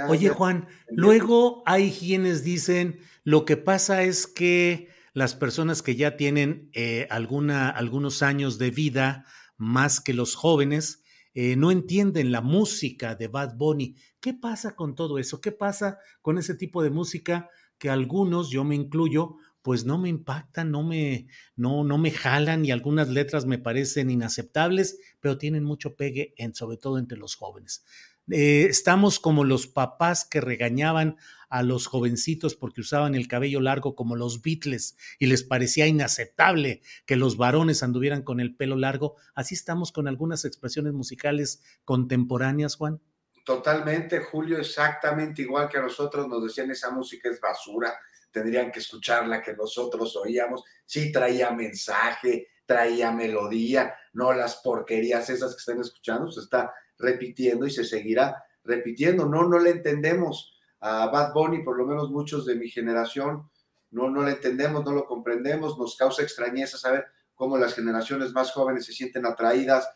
[0.07, 6.15] Oye, Juan, luego hay quienes dicen lo que pasa es que las personas que ya
[6.15, 9.25] tienen eh, alguna, algunos años de vida
[9.57, 11.03] más que los jóvenes,
[11.33, 13.95] eh, no entienden la música de Bad Bunny.
[14.19, 15.39] ¿Qué pasa con todo eso?
[15.39, 20.09] ¿Qué pasa con ese tipo de música que algunos, yo me incluyo, pues no me
[20.09, 25.63] impactan, no me, no, no me jalan y algunas letras me parecen inaceptables, pero tienen
[25.63, 27.83] mucho pegue, en, sobre todo entre los jóvenes.
[28.29, 31.17] Eh, estamos como los papás que regañaban
[31.49, 36.81] a los jovencitos porque usaban el cabello largo como los Beatles y les parecía inaceptable
[37.05, 39.15] que los varones anduvieran con el pelo largo.
[39.35, 43.01] Así estamos con algunas expresiones musicales contemporáneas, Juan.
[43.43, 47.93] Totalmente, Julio, exactamente igual que a nosotros nos decían esa música es basura,
[48.31, 50.63] tendrían que escucharla que nosotros oíamos.
[50.85, 57.65] Sí, traía mensaje, traía melodía, no las porquerías esas que están escuchando, se está repitiendo
[57.65, 59.25] y se seguirá repitiendo.
[59.25, 63.49] No, no le entendemos a Bad Bunny, por lo menos muchos de mi generación,
[63.91, 67.05] no, no le entendemos, no lo comprendemos, nos causa extrañeza saber
[67.35, 69.89] cómo las generaciones más jóvenes se sienten atraídas,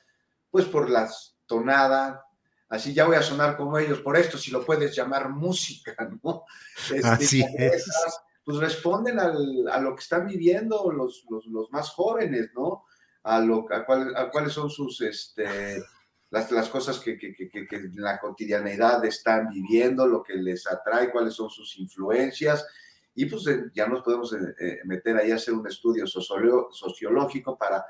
[0.51, 1.09] pues por la
[1.45, 2.24] tonada,
[2.69, 6.43] así ya voy a sonar como ellos, por esto si lo puedes llamar música, ¿no?
[6.93, 7.85] Este, así es.
[8.43, 12.85] pues responden al, a lo que están viviendo los, los, los más jóvenes, ¿no?
[13.23, 15.83] A, lo, a, cuál, a cuáles son sus, este,
[16.29, 20.67] las, las cosas que, que, que, que, en la cotidianeidad están viviendo, lo que les
[20.67, 22.65] atrae, cuáles son sus influencias.
[23.15, 27.85] Y pues ya nos podemos eh, eh, meter ahí a hacer un estudio sociológico para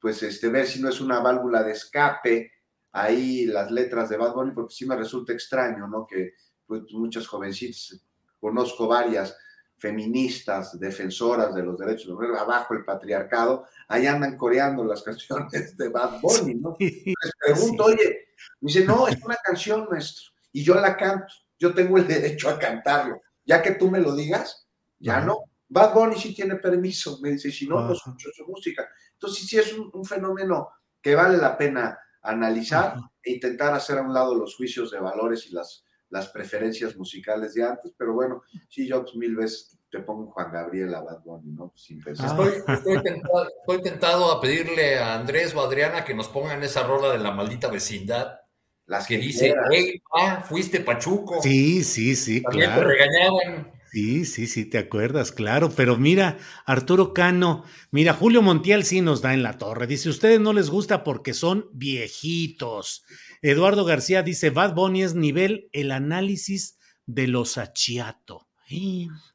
[0.00, 2.52] pues este, ver si no es una válvula de escape
[2.92, 6.06] ahí las letras de Bad Bunny, porque sí me resulta extraño, ¿no?
[6.06, 6.34] Que
[6.66, 8.00] pues, muchas jovencitas,
[8.38, 9.36] conozco varias,
[9.76, 15.76] feministas, defensoras de los derechos de mujer, abajo el patriarcado, ahí andan coreando las canciones
[15.76, 16.76] de Bad Bunny, ¿no?
[16.78, 18.28] Les pregunto, oye,
[18.60, 22.50] me dice, no, es una canción, maestro, y yo la canto, yo tengo el derecho
[22.50, 24.66] a cantarlo, ya que tú me lo digas,
[24.98, 25.38] ya no.
[25.68, 28.88] Bad Bunny sí tiene permiso, me dice, si no, pues escucho su música.
[29.12, 30.68] Entonces, sí es un, fenómeno
[31.00, 35.46] que vale la pena analizar e intentar hacer a un lado los juicios de valores
[35.46, 40.00] y las las preferencias musicales de antes, pero bueno, sí, yo pues, mil veces te
[40.00, 41.72] pongo Juan Gabriel a Bad Bunny, ¿no?
[41.76, 42.36] Sin pensar.
[42.68, 47.30] Estoy, tentado, a pedirle a Andrés o Adriana que nos pongan esa rola de la
[47.32, 48.40] maldita vecindad.
[48.86, 51.40] Las que, dice, hey, ah, fuiste Pachuco.
[51.42, 53.72] Sí, sí, sí, También te regañaban.
[53.90, 59.20] Sí, sí, sí, te acuerdas, claro, pero mira, Arturo Cano, mira, Julio Montiel sí nos
[59.20, 63.04] da en la torre, dice, ustedes no les gusta porque son viejitos.
[63.42, 68.46] Eduardo García dice, Bad Bunny es nivel el análisis de los achiato.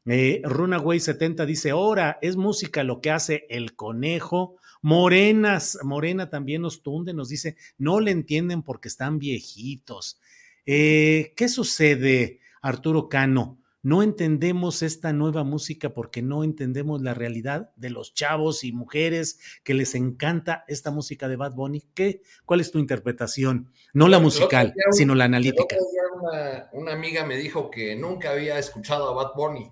[0.05, 4.55] Eh, Runaway 70 dice, ahora es música lo que hace el conejo.
[4.81, 10.21] Morenas, Morena también nos tunde, nos dice, no le entienden porque están viejitos.
[10.65, 13.59] Eh, ¿Qué sucede, Arturo Cano?
[13.85, 19.39] No entendemos esta nueva música porque no entendemos la realidad de los chavos y mujeres
[19.63, 21.83] que les encanta esta música de Bad Bunny.
[21.93, 23.71] ¿Qué, ¿Cuál es tu interpretación?
[23.93, 25.75] No la musical, sino la analítica.
[26.19, 29.71] Una, una, amiga me dijo que nunca había escuchado a Bad Bunny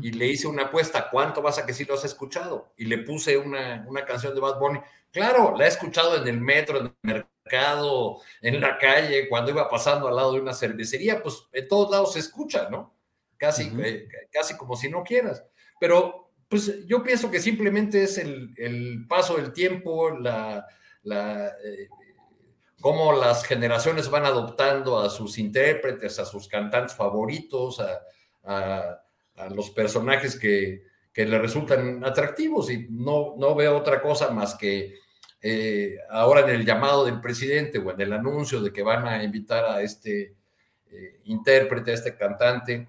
[0.00, 2.72] y le hice una apuesta, ¿cuánto vas a que sí lo has escuchado?
[2.78, 4.80] Y le puse una, una canción de Bad Bunny.
[5.10, 9.68] Claro, la he escuchado en el metro, en el mercado, en la calle, cuando iba
[9.68, 12.98] pasando al lado de una cervecería, pues en todos lados se escucha, ¿no?
[13.40, 15.42] Casi, eh, casi como si no quieras.
[15.80, 20.66] Pero pues yo pienso que simplemente es el, paso del tiempo, la,
[21.02, 21.88] la eh,
[22.80, 29.00] cómo las generaciones van adoptando a sus intérpretes, a sus cantantes favoritos, a,
[29.54, 30.82] los personajes que,
[31.14, 34.98] que, le resultan atractivos y no, no veo otra cosa más que
[35.40, 39.24] eh, ahora en el llamado del presidente o en el anuncio de que van a
[39.24, 40.34] invitar a este
[41.24, 42.88] intérprete, a este cantante,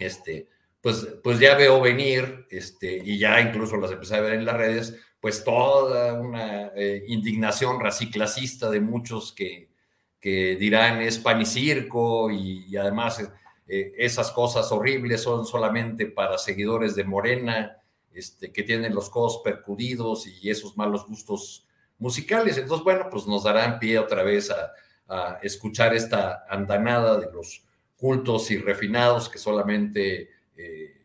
[0.00, 0.48] este,
[0.80, 4.56] pues, pues ya veo venir, este, y ya incluso las empecé a ver en las
[4.56, 9.70] redes, pues toda una eh, indignación raciclacista de muchos que,
[10.18, 13.20] que dirán es pan y circo y, además
[13.68, 17.76] eh, esas cosas horribles son solamente para seguidores de Morena,
[18.12, 21.66] este, que tienen los codos percudidos y esos malos gustos
[21.98, 22.56] musicales.
[22.58, 24.72] Entonces, bueno, pues nos darán pie otra vez a,
[25.08, 27.64] a escuchar esta andanada de los
[28.00, 30.96] cultos y refinados que solamente, eh,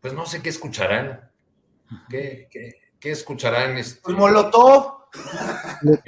[0.00, 1.30] pues no sé qué escucharán.
[2.10, 2.48] ¿Qué,
[2.98, 3.78] qué, escucharán?
[3.78, 4.00] Este...
[4.02, 5.02] Pues Molotov.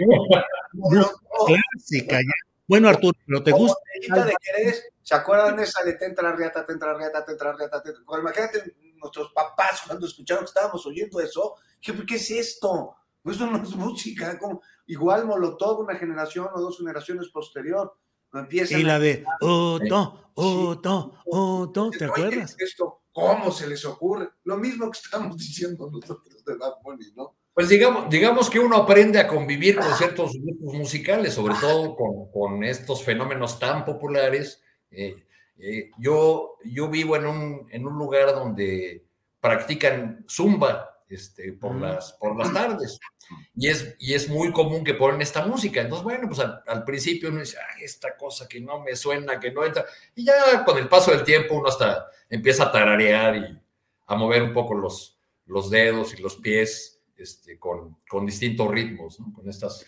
[1.47, 2.19] Clásica,
[2.67, 3.79] Bueno, Arturo, ¿pero te gusta?
[4.09, 4.35] De
[5.03, 7.83] ¿Se acuerdan de esa de Tentra Riata, Tentra Riata, Tentra Riata?
[8.19, 11.57] Imagínate nuestros papás cuando escucharon que estábamos oyendo eso.
[11.81, 12.97] ¿Qué, qué es esto?
[13.25, 14.39] Eso no es música.
[14.39, 17.95] Como, igual Molotov, una generación o dos generaciones posterior
[18.71, 22.57] y la de Oto, Oto, Oto, ¿te acuerdas?
[22.59, 24.31] Esto, ¿cómo se les ocurre?
[24.45, 27.37] Lo mismo que estamos diciendo nosotros de Bad Bunny, ¿no?
[27.55, 32.33] Pues digamos, digamos que uno aprende a convivir con ciertos grupos musicales, sobre todo con,
[32.33, 34.61] con estos fenómenos tan populares.
[34.91, 35.25] Eh,
[35.59, 39.07] eh, yo, yo vivo en un, en un lugar donde
[39.41, 42.99] practican zumba este, por, las, por las tardes
[43.57, 45.81] y es, y es muy común que ponen esta música.
[45.81, 49.65] Entonces, bueno, pues al, principio uno dice, esta cosa que no me suena, que no
[49.65, 49.85] entra.
[50.15, 53.61] Y ya con el paso del tiempo uno hasta empieza a tararear y
[54.07, 59.21] a mover un poco los, los dedos y los pies este, con, con, distintos ritmos,
[59.21, 59.33] ¿no?
[59.33, 59.87] con estas.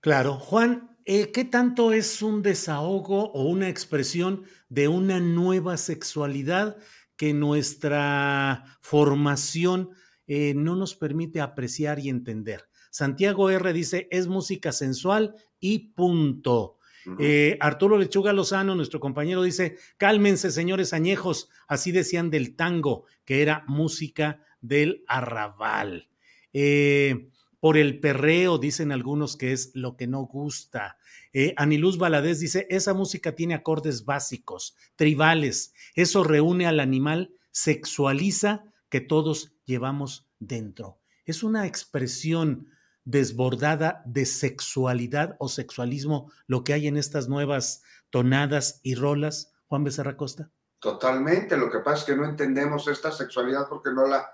[0.00, 6.76] Claro, Juan, eh, ¿qué tanto es un desahogo o una expresión de una nueva sexualidad
[7.16, 9.90] que nuestra formación
[10.26, 12.68] eh, no nos permite apreciar y entender?
[12.90, 16.78] Santiago R dice, es música sensual y punto.
[17.18, 23.42] Eh, Arturo Lechuga Lozano, nuestro compañero, dice, cálmense señores añejos, así decían del tango, que
[23.42, 26.08] era música del arrabal.
[26.52, 27.28] Eh,
[27.60, 30.98] por el perreo, dicen algunos que es lo que no gusta.
[31.32, 38.64] Eh, Aniluz Valadez dice, esa música tiene acordes básicos, tribales, eso reúne al animal, sexualiza
[38.88, 41.00] que todos llevamos dentro.
[41.24, 42.68] Es una expresión
[43.04, 49.84] desbordada de sexualidad o sexualismo lo que hay en estas nuevas tonadas y rolas, Juan
[49.84, 50.50] Becerra Costa.
[50.78, 54.30] Totalmente, lo que pasa es que no entendemos esta sexualidad porque no la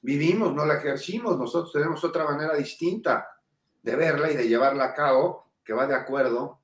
[0.00, 3.28] vivimos, no la ejercimos, nosotros tenemos otra manera distinta
[3.82, 6.60] de verla y de llevarla a cabo que va de acuerdo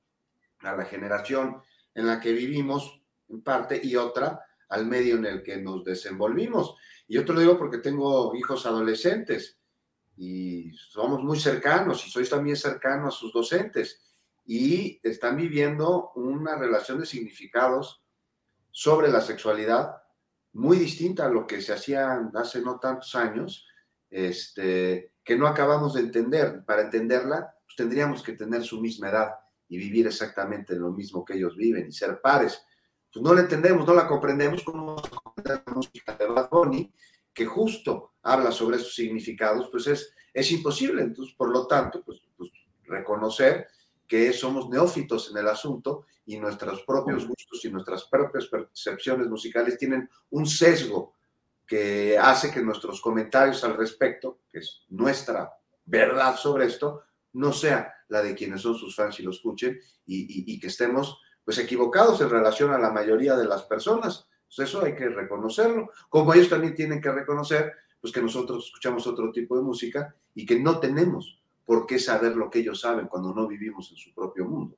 [0.59, 1.61] a la generación
[1.93, 6.75] en la que vivimos en parte y otra al medio en el que nos desenvolvimos.
[7.09, 9.57] Y yo te lo digo porque tengo hijos adolescentes
[10.15, 13.99] y somos muy cercanos y soy también cercano a sus docentes
[14.45, 18.03] y están viviendo una relación de significados
[18.69, 19.95] sobre la sexualidad
[20.53, 23.67] muy distinta a lo que se hacía hace no tantos años,
[24.11, 26.63] este, que no acabamos de entender.
[26.63, 29.31] Para entenderla, pues tendríamos que tener su misma edad
[29.67, 32.61] y vivir exactamente lo mismo que ellos viven y ser pares.
[33.11, 35.01] Pues no la entendemos, no la comprendemos como
[35.43, 36.91] la música de Bad Bunny,
[37.33, 41.01] que justo habla sobre esos significados, pues es, es imposible.
[41.01, 42.51] Entonces, por lo tanto, pues, pues
[42.83, 43.67] reconocer
[44.07, 49.77] que somos neófitos en el asunto y nuestros propios gustos y nuestras propias percepciones musicales
[49.77, 51.15] tienen un sesgo
[51.65, 55.53] que hace que nuestros comentarios al respecto, que es nuestra
[55.85, 57.03] verdad sobre esto,
[57.33, 61.19] no sea la de quienes son sus fans y lo escuchen y, que estemos
[61.49, 64.27] pues equivocados en relación a la mayoría de las personas.
[64.45, 69.07] Pues eso hay que reconocerlo, como ellos también tienen que reconocer pues que nosotros escuchamos
[69.07, 73.07] otro tipo de música y que no tenemos ¿por qué saber lo que ellos saben
[73.07, 74.77] cuando no vivimos en su propio mundo?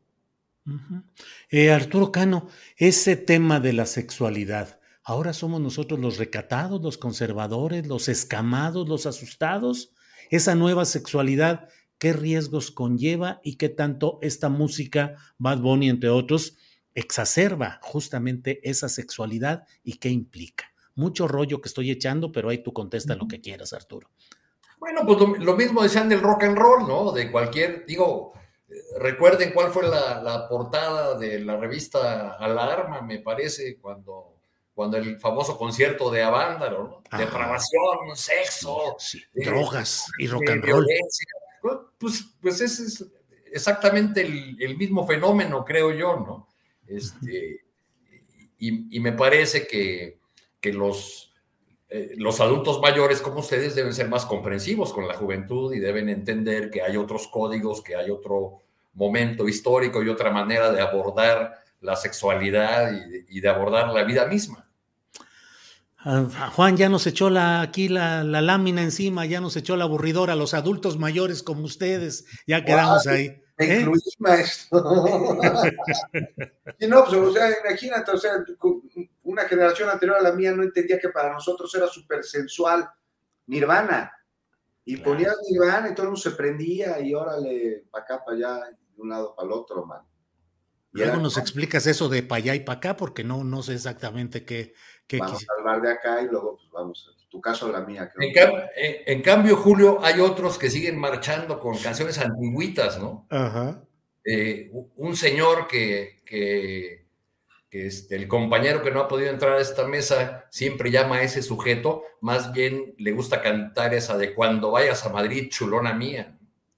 [1.50, 7.86] Eh, Arturo Cano, ese tema de la sexualidad, ahora somos nosotros los recatados, los conservadores,
[7.86, 9.94] los escamados, los asustados.
[10.30, 11.68] Esa nueva sexualidad,
[12.02, 16.58] ¿qué riesgos conlleva y qué tanto esta música, Bad Bunny, entre otros,
[16.96, 20.74] exacerba justamente esa sexualidad y qué implica?
[20.96, 24.10] Mucho rollo que estoy echando, pero ahí tú contesta lo que quieras, Arturo.
[24.80, 27.12] Bueno, pues lo, mismo decían del rock and roll, ¿no?
[27.12, 28.34] De cualquier, digo,
[28.98, 34.38] recuerden cuál fue la, portada de la revista Alarma, me parece, cuando,
[34.74, 37.16] cuando el famoso concierto de Avándaro, ¿no?
[37.16, 40.88] Depravación, sexo, eh, drogas y rock and roll.
[41.62, 43.06] Pues, pues ese es
[43.52, 46.48] exactamente el, mismo fenómeno, creo yo, ¿no?
[46.88, 47.64] Este,
[48.58, 50.20] y, me parece que,
[50.60, 51.32] que los
[51.94, 56.08] eh, los adultos mayores como ustedes deben ser más comprensivos con la juventud y deben
[56.08, 58.62] entender que hay otros códigos, que hay otro
[58.94, 62.94] momento histórico y otra manera de abordar la sexualidad
[63.28, 64.71] y de, abordar la vida misma.
[66.04, 70.54] Juan ya nos echó la, aquí la, lámina encima, ya nos echó la aburridora, los
[70.54, 73.42] adultos mayores como ustedes, ya quedamos ahí.
[73.58, 73.86] ¿Eh?
[74.18, 74.80] maestro.
[76.80, 78.44] y no, pues, o sea, imagínate, o sea,
[79.24, 82.90] una generación anterior a la mía no entendía que para nosotros era súper sensual
[83.46, 84.12] Nirvana.
[84.84, 88.70] Y ponías Nirvana y todo el mundo se prendía y órale, para acá, para allá,
[88.96, 90.02] de un lado para el otro, man.
[90.94, 93.76] Y Luego nos explicas eso de para allá y para acá, porque no, no sé
[93.76, 94.74] exactamente qué.
[95.18, 98.12] Vamos a hablar de acá y luego pues, vamos, tu caso la mía.
[98.76, 103.28] En, cambio, Julio, hay otros que siguen marchando con canciones antiguitas, ¿no?
[103.30, 103.82] Ajá.
[104.24, 107.02] Eh, un señor que, que
[107.72, 111.24] que este, el compañero que no ha podido entrar a esta mesa siempre llama a
[111.24, 116.38] ese sujeto, más bien le gusta cantar esa de cuando vayas a Madrid, chulona mía.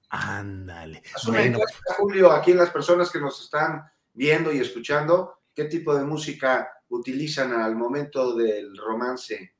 [0.10, 1.02] Ándale.
[1.26, 1.58] Bueno.
[1.98, 6.72] Julio, aquí en las personas que nos están viendo y escuchando, ¿qué tipo de música
[6.90, 9.54] utilizan al momento del romance?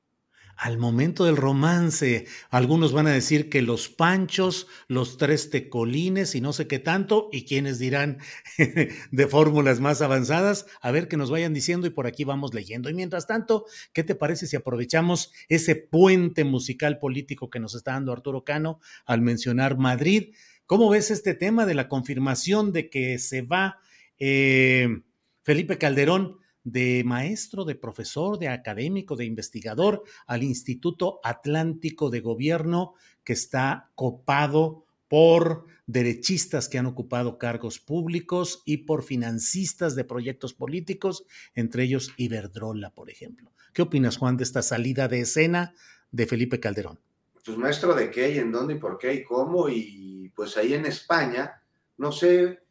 [0.56, 2.26] al momento del romance.
[2.50, 7.30] Algunos van a decir que los panchos, los tres tecolines y no sé qué tanto,
[7.32, 8.20] y quienes dirán
[9.12, 12.90] de fórmulas más avanzadas, a ver que nos vayan diciendo y por aquí vamos leyendo.
[12.90, 17.94] Y mientras tanto, ¿qué te parece si aprovechamos ese puente musical político que nos está
[17.94, 20.34] dando Arturo Cano al mencionar Madrid?
[20.66, 23.80] ¿Cómo ves este tema de la confirmación de que se va
[24.18, 25.02] eh,
[25.42, 26.43] Felipe Calderón?
[26.64, 33.92] De maestro, de profesor, de académico, de investigador al Instituto Atlántico de Gobierno que está
[33.96, 41.84] copado por derechistas que han ocupado cargos públicos y por financistas de proyectos políticos, entre
[41.84, 43.52] ellos Iberdrola, por ejemplo.
[43.74, 45.76] ¿Qué opinas, Juan, de esta salida de escena
[46.12, 47.00] de Felipe Calderón?
[47.46, 50.74] Pues maestro de qué y en dónde y por qué y cómo, y pues ahí
[50.74, 51.62] en España,
[51.98, 52.63] no sé,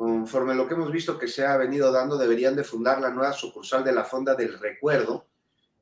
[0.00, 3.34] conforme lo que hemos visto que se ha venido dando, deberían de fundar la nueva
[3.34, 5.26] sucursal de la Fonda del Recuerdo,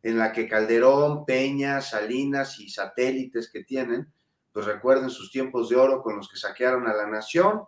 [0.03, 4.13] en la que Calderón, Peña, Salinas y satélites que tienen,
[4.53, 7.63] pues recuerden sus tiempos de oro con los que saquearon a la nación.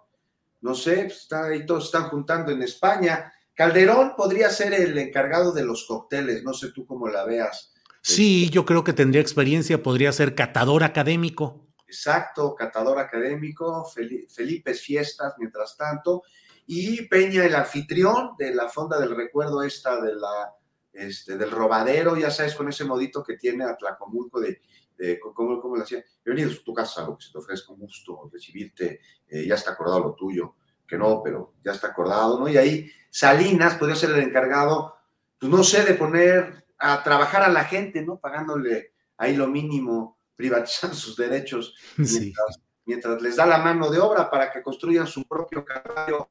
[0.60, 3.32] No sé, pues, está ahí todos están juntando en España.
[3.54, 7.72] Calderón podría ser el encargado de los cócteles, no sé tú cómo la veas.
[8.02, 11.69] Sí, yo creo que tendría experiencia, podría ser catador académico.
[11.90, 16.22] Exacto, catador académico, Felipe Fiestas, mientras tanto,
[16.64, 20.54] y Peña, el anfitrión de la Fonda del Recuerdo esta de la,
[20.92, 24.62] este, del robadero, ya sabes, con ese modito que tiene Atlacomulco de,
[24.96, 26.04] de ¿cómo, ¿cómo, le hacía?
[26.24, 29.72] Bienvenido a tu casa, lo que se te ofrezca un gusto recibirte, eh, ya está
[29.72, 30.54] acordado lo tuyo,
[30.86, 32.48] que no, pero ya está acordado, ¿no?
[32.48, 34.94] Y ahí Salinas podría ser el encargado,
[35.40, 38.20] pues no sé, de poner a trabajar a la gente, ¿no?
[38.20, 44.30] Pagándole ahí lo mínimo, privatizando sus derechos, mientras, mientras les da la mano de obra
[44.30, 46.30] para que construyan su propio caballo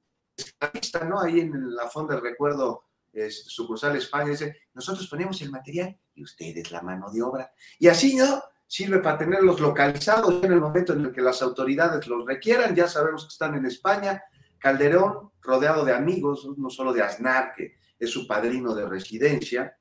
[1.07, 1.19] ¿no?
[1.19, 6.23] Ahí en la fonda del recuerdo este, sucursal España, dice, nosotros ponemos el material y
[6.23, 7.51] ustedes la mano de obra.
[7.77, 8.41] Y así, ¿no?
[8.65, 12.75] Sirve para tenerlos localizados en el momento en el que las autoridades los requieran.
[12.75, 14.23] Ya sabemos que están en España.
[14.57, 19.75] Calderón, rodeado de amigos, no solo de Aznar, que es su padrino de residencia,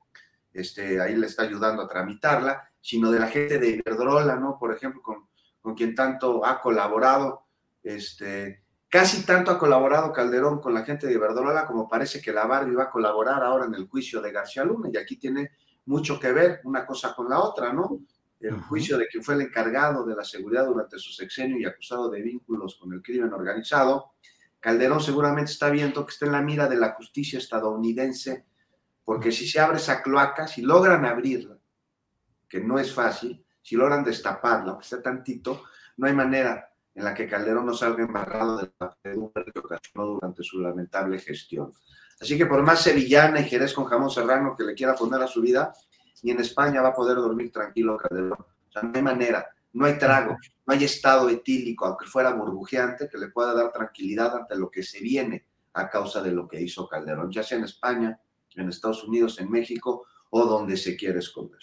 [0.51, 4.57] este, ahí le está ayudando a tramitarla, sino de la gente de Iberdrola, ¿no?
[4.59, 5.27] Por ejemplo, con,
[5.61, 7.45] con quien tanto ha colaborado,
[7.83, 12.47] este, Casi tanto ha colaborado Calderón con la gente de Iberdrola como parece que la
[12.47, 15.51] Barbie va a colaborar ahora en el juicio de García Luna y aquí tiene
[15.85, 17.99] mucho que ver una cosa con la otra, ¿no?
[18.39, 22.09] El juicio de quien fue el encargado de la seguridad durante su sexenio y acusado
[22.09, 24.13] de vínculos con el crimen organizado.
[24.59, 28.45] Calderón seguramente está viendo que está en la mira de la justicia estadounidense,
[29.05, 31.58] porque si se abre esa cloaca, si logran abrirla,
[32.49, 35.63] que no es fácil, si logran destaparla, aunque sea tantito,
[35.97, 40.05] no hay manera en la que Calderón no salga embarrado de la pedumbre que ocasionó
[40.07, 41.71] durante su lamentable gestión.
[42.19, 45.27] Así que por más sevillana y Jerez con jamón serrano que le quiera poner a
[45.27, 45.71] su vida,
[46.23, 48.39] ni en España va a poder dormir tranquilo Calderón.
[48.39, 53.07] O sea, no hay manera, no hay trago, no hay estado etílico, aunque fuera burbujeante,
[53.07, 56.59] que le pueda dar tranquilidad ante lo que se viene a causa de lo que
[56.59, 58.19] hizo Calderón, ya sea en España,
[58.55, 61.59] en Estados Unidos, en México o donde se quiere esconder.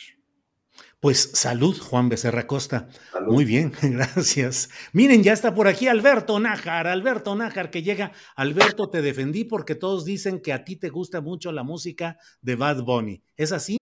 [1.07, 2.89] Pues salud, Juan Becerra Costa.
[3.29, 4.71] Muy bien, gracias.
[4.93, 8.11] Miren, ya está por aquí Alberto Nájar, Alberto Nájar que llega.
[8.35, 12.57] Alberto, te defendí porque todos dicen que a ti te gusta mucho la música de
[12.57, 13.23] Bad Bunny.
[13.37, 13.77] ¿Es así?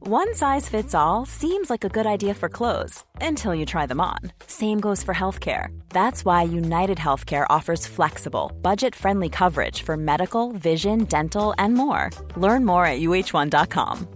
[0.00, 4.00] One size fits all seems like a good idea for clothes until you try them
[4.00, 4.32] on.
[4.48, 5.68] Same goes for healthcare.
[5.90, 12.10] That's why United Healthcare offers flexible, budget-friendly coverage for medical, vision, dental, and more.
[12.36, 14.15] Learn more at uh1.com.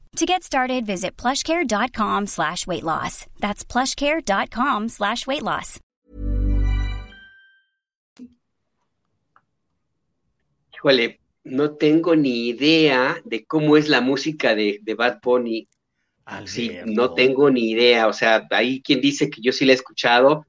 [0.17, 3.27] To get started, visit plushcare.com slash weight loss.
[3.39, 5.79] That's plushcare.com slash weight loss.
[10.73, 15.69] Híjole, no tengo ni idea de cómo es la música de, de Bad Bunny.
[16.45, 18.07] Sí, no tengo ni idea.
[18.07, 20.45] O sea, hay quien dice que yo sí la he escuchado.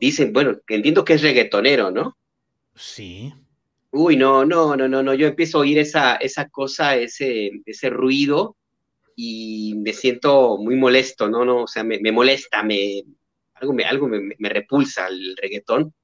[0.00, 2.16] Dicen, bueno, entiendo que es reggaetonero, ¿no?
[2.74, 3.34] Sí.
[3.90, 5.12] Uy, no, no, no, no, no.
[5.12, 8.56] Yo empiezo a oír esa, esa cosa, ese, ese ruido
[9.16, 11.44] y me siento muy molesto, ¿no?
[11.44, 13.02] no o sea, me, molesta, me,
[13.54, 15.94] algo, me, algo me, repulsa el reggaetón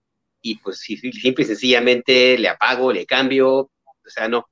[0.40, 3.70] y pues simple y sencillamente le apago, le cambio, o
[4.06, 4.46] sea, no,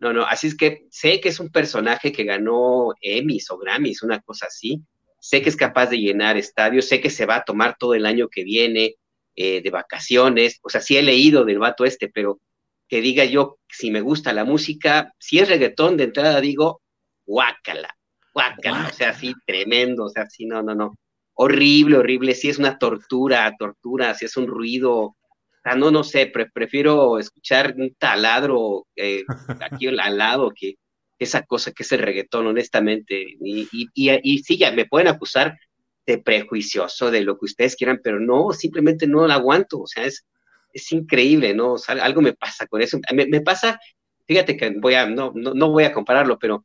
[0.00, 4.02] no, no, así es que sé que es un personaje que ganó Emmys o Grammys,
[4.02, 4.82] una cosa así,
[5.20, 8.06] sé que es capaz de llenar estadios, sé que se va a tomar todo el
[8.06, 8.94] año que viene
[9.36, 12.40] eh, de vacaciones, o sea, sí he leído del vato este, pero
[12.88, 16.80] que diga yo si me gusta la música, si es reggaetón de entrada digo,
[17.26, 17.97] guácala,
[18.38, 20.96] guácala, o sea, sí, tremendo, o sea, sí, no, no, no,
[21.34, 25.16] horrible, horrible, sí es una tortura, tortura, si es un ruido, o
[25.62, 29.24] sea, no, no sé, prefiero escuchar un taladro eh,
[29.72, 30.74] aquí al lado que
[31.18, 35.58] esa cosa que es el reggaetón, honestamente, y, y, y, sí, ya me pueden acusar
[36.06, 40.04] de prejuicioso, de lo que ustedes quieran, pero no, simplemente no la aguanto, o sea,
[40.04, 40.24] es,
[40.72, 41.72] es increíble, ¿no?
[41.72, 42.98] O sea, algo me pasa con eso.
[43.12, 43.80] Me, pasa,
[44.26, 46.64] fíjate que voy a, no, no, voy a compararlo, pero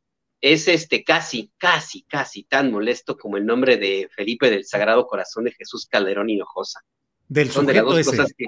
[0.52, 5.44] es este casi, casi, casi tan molesto como el nombre de Felipe del Sagrado Corazón
[5.44, 6.80] de Jesús Calderón Hinojosa.
[7.26, 8.44] Del Son sujeto de las dos Cosas que,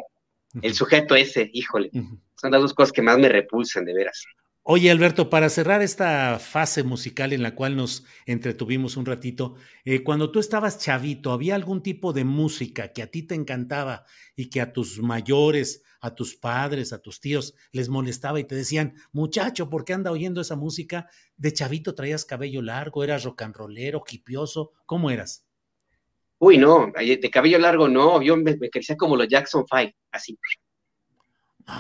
[0.61, 1.91] el sujeto ese, híjole,
[2.35, 4.27] son las dos cosas que más me repulsan, de veras.
[4.69, 10.03] Oye, Alberto, para cerrar esta fase musical en la cual nos entretuvimos un ratito, eh,
[10.03, 14.51] cuando tú estabas chavito, ¿había algún tipo de música que a ti te encantaba y
[14.51, 18.95] que a tus mayores, a tus padres, a tus tíos les molestaba y te decían,
[19.13, 21.09] muchacho, ¿por qué anda oyendo esa música?
[21.37, 23.05] ¿De chavito traías cabello largo?
[23.05, 24.73] ¿Eras rock and rollero, hipioso?
[24.85, 25.47] ¿Cómo eras?
[26.39, 30.37] Uy, no, de cabello largo no, yo me, me crecía como los Jackson Five, así.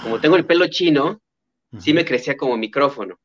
[0.04, 1.20] Como tengo el pelo chino,
[1.78, 3.18] sí me crecía como micrófono.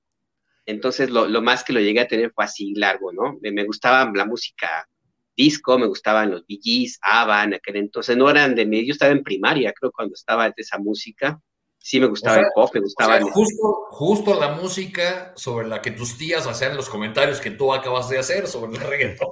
[0.66, 3.38] Entonces lo, más que lo llegué a tener fue así largo, ¿no?
[3.42, 4.88] Me, gustaba la música
[5.36, 9.12] disco, me gustaban los BGs, ABBA en aquel entonces, no eran de mí, yo estaba
[9.12, 11.40] en primaria, creo, cuando estaba de esa música.
[11.84, 13.20] Sí me gustaba el pop, me gustaba...
[13.22, 18.08] justo, justo la música sobre la que tus tías hacían los comentarios que tú acabas
[18.08, 19.30] de hacer sobre el reggaetón.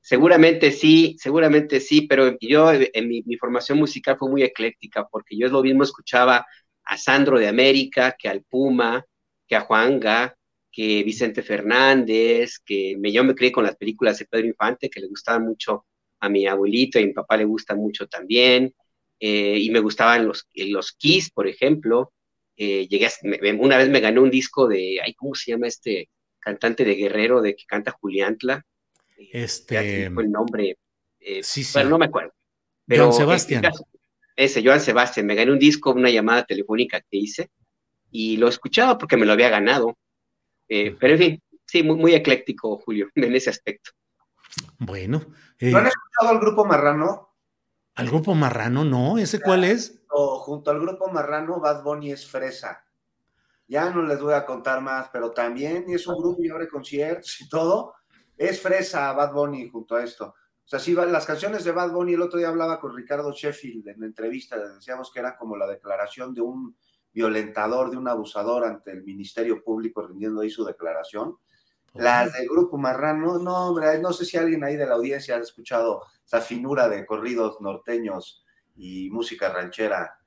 [0.00, 5.38] Seguramente sí, seguramente sí, pero yo en mi, mi, formación musical fue muy ecléctica porque
[5.38, 6.44] yo lo mismo escuchaba
[6.84, 9.04] a Sandro de América, que al Puma,
[9.46, 10.36] que a Juanga,
[10.70, 15.00] que Vicente Fernández, que me, yo me crié con las películas de Pedro Infante, que
[15.00, 15.86] le gustaban mucho
[16.20, 18.74] a mi abuelito y a mi papá le gustan mucho también,
[19.20, 22.12] eh, y me gustaban los, los Kiss, por ejemplo.
[22.56, 23.08] Eh, llegué
[23.58, 26.08] una vez me ganó un disco de, ay, ¿cómo se llama este
[26.38, 28.64] cantante de Guerrero de que canta Juliantla?
[29.16, 30.10] Eh, este.
[30.10, 30.76] Fue el nombre.
[31.42, 32.32] sí, no me acuerdo.
[32.86, 33.62] Pero, Sebastián
[34.36, 37.50] ese, Joan Sebastián, me gané un disco, una llamada telefónica que hice,
[38.10, 39.96] y lo escuchaba porque me lo había ganado.
[40.68, 43.90] Eh, pero en fin, sí, muy, muy ecléctico, Julio, en ese aspecto.
[44.78, 45.22] Bueno.
[45.58, 47.34] Eh, ¿No han escuchado al grupo Marrano?
[47.94, 48.84] ¿Al grupo Marrano?
[48.84, 50.00] No, ¿ese cuál es?
[50.16, 52.84] junto al grupo Marrano, Bad Bunny es fresa.
[53.66, 57.40] Ya no les voy a contar más, pero también es un grupo y abre conciertos
[57.40, 57.94] y todo.
[58.36, 60.34] Es fresa Bad Bunny junto a esto.
[60.64, 63.86] O sea, sí, las canciones de Bad Bunny, el otro día hablaba con Ricardo Sheffield
[63.86, 66.74] en la entrevista, decíamos que era como la declaración de un
[67.12, 71.36] violentador, de un abusador ante el Ministerio Público rindiendo ahí su declaración.
[71.92, 75.40] Las del Grupo Marrano, no, hombre, no sé si alguien ahí de la audiencia ha
[75.40, 78.42] escuchado esa finura de corridos norteños
[78.74, 80.18] y música ranchera.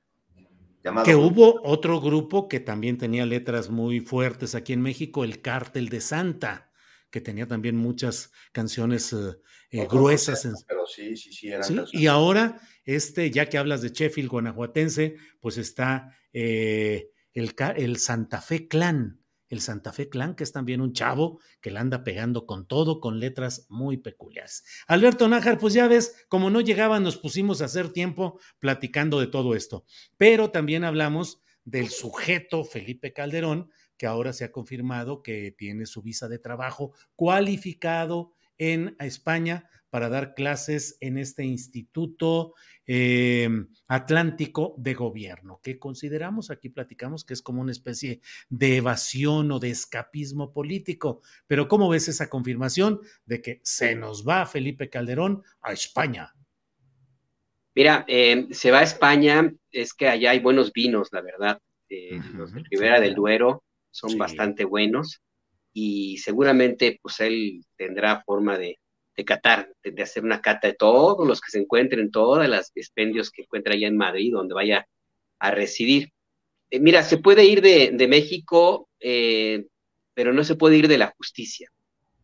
[0.82, 5.42] Llamado que hubo otro grupo que también tenía letras muy fuertes aquí en México, el
[5.42, 6.67] Cártel de Santa
[7.10, 9.36] que tenía también muchas canciones eh,
[9.70, 10.46] eh, gruesas.
[10.66, 11.76] pero sí, sí, sí, eran ¿Sí?
[11.92, 18.40] Y ahora, este, ya que hablas de Sheffield, guanajuatense, pues está eh, el, el Santa
[18.40, 22.46] Fe Clan, el Santa Fe Clan, que es también un chavo que le anda pegando
[22.46, 24.64] con todo, con letras muy peculiares.
[24.86, 29.26] Alberto Nájar, pues ya ves, como no llegaba, nos pusimos a hacer tiempo platicando de
[29.26, 29.86] todo esto,
[30.16, 36.00] pero también hablamos del sujeto Felipe Calderón, que ahora se ha confirmado que tiene su
[36.00, 42.54] visa de trabajo cualificado en España para dar clases en este Instituto
[42.86, 49.50] em, Atlántico de Gobierno, que consideramos, aquí platicamos que es como una especie de evasión
[49.50, 51.22] o de escapismo político.
[51.46, 56.34] Pero ¿cómo ves esa confirmación de que se nos va Felipe Calderón a España?
[57.74, 61.58] Mira, em, se va a España, es que allá hay buenos vinos, la verdad.
[61.88, 63.62] Eh, los de Ribera del Duero
[63.98, 65.20] son bastante buenos
[65.72, 68.78] y seguramente pues él tendrá forma de,
[69.16, 73.30] de catar, de, hacer una cata de todos los que se encuentren, todas las expendios
[73.30, 74.86] que encuentra allá en Madrid, donde vaya
[75.40, 76.12] a residir.
[76.70, 79.66] Eh, mira, se puede ir de, de México, eh,
[80.14, 81.68] pero no se puede ir de la justicia.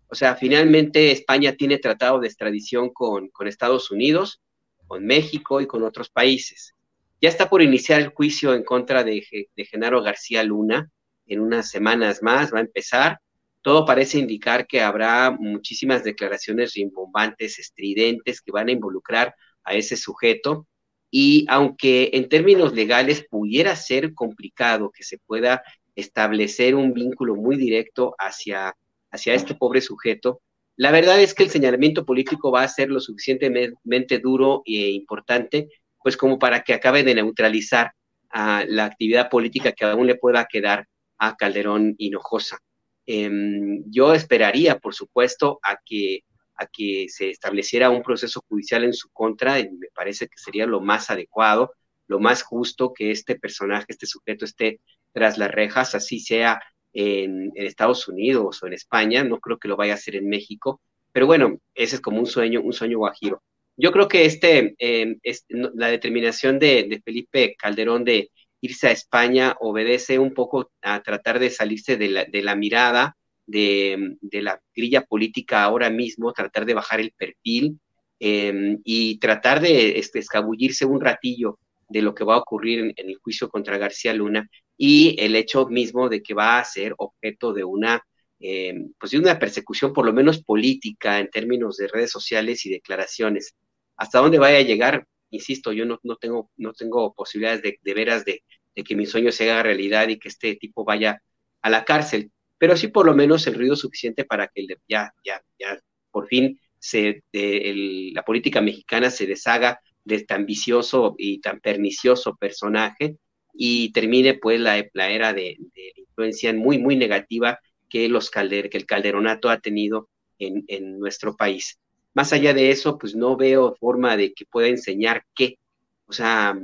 [0.09, 4.41] O sea, finalmente España tiene tratado de extradición con, con Estados Unidos,
[4.87, 6.75] con México y con otros países.
[7.21, 10.91] Ya está por iniciar el juicio en contra de, de Genaro García Luna,
[11.27, 13.19] en unas semanas más va a empezar.
[13.63, 19.35] Todo parece indicar que habrá muchísimas declaraciones rimbombantes, estridentes, que van a involucrar
[19.65, 20.67] a ese sujeto.
[21.11, 25.63] Y aunque en términos legales pudiera ser complicado que se pueda
[25.97, 28.75] establecer un vínculo muy directo hacia,
[29.11, 30.41] hacia este pobre sujeto,
[30.77, 35.69] La verdad es que el señalamiento político va a ser lo suficientemente duro e importante,
[36.03, 37.93] pues como para que acabe de neutralizar
[38.31, 40.87] a la actividad política que aún le pueda quedar
[41.19, 42.59] a Calderón Hinojosa.
[43.07, 46.21] Em, yo esperaría, por supuesto, a que,
[46.57, 50.67] a que se estableciera un proceso judicial en su contra, y me parece que sería
[50.67, 51.73] lo más adecuado,
[52.07, 54.81] lo más justo que este personaje, este sujeto esté
[55.13, 56.61] tras las rejas, así sea
[56.93, 60.81] en, Estados Unidos o en España, no creo que lo vaya a hacer en México,
[61.13, 63.43] pero bueno, ese es como un sueño, un sueño guajiro.
[63.77, 65.19] Yo creo que este, em,
[65.49, 68.31] la determinación de, Felipe Calderón de
[68.65, 73.15] irse a España obedece un poco a tratar de salirse de la, mirada
[73.47, 77.79] de, de, la grilla política ahora mismo, tratar de bajar el perfil
[78.19, 81.59] em, y tratar de este, escabullirse un ratillo
[81.91, 85.67] de lo que va a ocurrir en, el juicio contra García Luna y el hecho
[85.67, 88.03] mismo de que va a ser objeto de una,
[88.41, 92.71] eh, pues de una persecución por lo menos política en términos de redes sociales y
[92.71, 93.55] declaraciones.
[93.99, 95.07] ¿Hasta dónde vaya a llegar?
[95.35, 98.45] Insisto, yo no, no tengo, no tengo posibilidades de, de veras de,
[98.75, 101.21] de, que mi sueño se haga realidad y que este tipo vaya
[101.63, 105.43] a la cárcel, pero sí por lo menos el ruido suficiente para que ya, ya,
[105.59, 105.79] ya
[106.11, 113.19] por fin se, la política mexicana se deshaga de tan ambicioso y tan pernicioso personaje
[113.55, 115.57] y termine pues la, la era de,
[115.97, 117.59] influencia muy, muy negativa
[117.89, 121.79] que, los calder, que el calderonato ha tenido en, en, nuestro país.
[122.15, 125.59] Más allá de eso, pues no veo forma de que pueda enseñar qué.
[126.07, 126.57] O sea,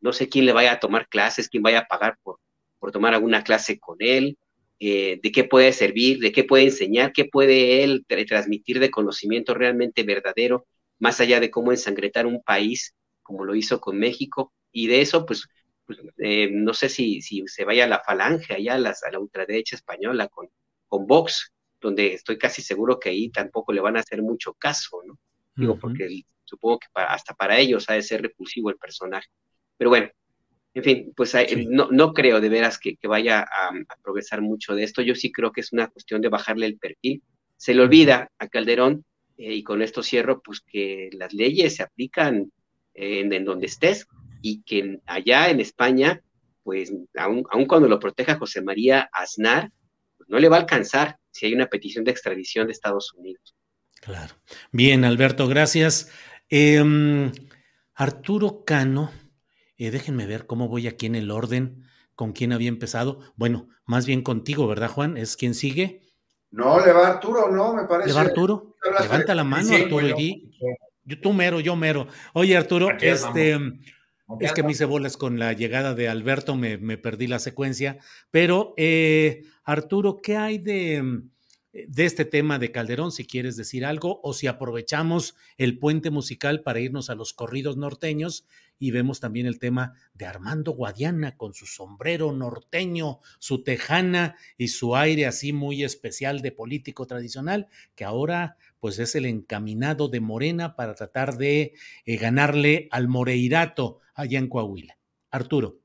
[0.00, 2.38] no sé quién le vaya a tomar clases, quién vaya a pagar por,
[2.78, 4.38] por tomar alguna clase con él,
[4.78, 9.54] eh, de qué puede servir, de qué puede enseñar, qué puede él transmitir de conocimiento
[9.54, 10.66] realmente verdadero
[10.98, 15.26] más allá de cómo ensangretar un país, como lo hizo con México, y de eso,
[15.26, 15.46] pues,
[15.84, 19.18] pues eh, no sé si, si se vaya a la falange allá, a, a la
[19.18, 20.48] ultraderecha española con,
[20.88, 21.52] con Vox,
[21.86, 25.18] donde estoy casi seguro que ahí tampoco le van a hacer mucho caso, ¿no?
[25.54, 29.28] Digo, porque supongo que hasta para ellos ha de ser repulsivo el personaje.
[29.78, 30.10] Pero bueno,
[30.74, 31.34] en fin, pues
[31.68, 35.00] no, no, creo de veras que, que vaya a, a, progresar mucho de esto.
[35.00, 37.22] Yo sí creo que es una cuestión de bajarle el perfil.
[37.56, 39.04] Se le olvida a Calderón
[39.38, 42.52] eh, y con esto cierro, pues que las leyes se aplican
[42.94, 44.06] en, donde estés
[44.42, 46.22] y que allá en España,
[46.62, 49.70] pues aun, cuando lo proteja José María Aznar,
[50.26, 53.54] pues, no le va a alcanzar si hay una petición de extradición de Estados Unidos.
[54.00, 54.34] Claro.
[54.72, 56.10] Bien, Alberto, gracias.
[56.48, 57.32] Em,
[57.94, 59.10] Arturo Cano,
[59.76, 61.84] eh, déjenme ver cómo voy aquí en el orden,
[62.14, 63.20] con quién había empezado.
[63.36, 65.16] Bueno, más bien contigo, ¿verdad, Juan?
[65.16, 66.02] ¿Es quien sigue?
[66.50, 68.08] No, le va Arturo, no, me parece.
[68.08, 68.76] ¿Le va Arturo?
[69.00, 70.50] Levanta la mano, Arturo, y
[71.04, 72.06] yo, tú mero, yo mero.
[72.32, 73.58] Oye, Arturo, este,
[74.40, 77.98] es que me hice bolas con la llegada de Alberto, me, me perdí la secuencia,
[78.30, 81.22] pero eh, Arturo, ¿qué hay de,
[81.72, 83.12] de este tema de Calderón?
[83.12, 87.76] Si quieres decir algo, o si aprovechamos el puente musical para irnos a los corridos
[87.76, 88.46] norteños
[88.78, 94.68] y vemos también el tema de Armando Guadiana con su sombrero norteño, su tejana y
[94.68, 98.56] su aire así muy especial de político tradicional, que ahora
[98.86, 104.48] pues es el encaminado de Morena para tratar de eh, ganarle al Moreirato allá en
[104.48, 104.96] Coahuila.
[105.32, 105.80] Arturo.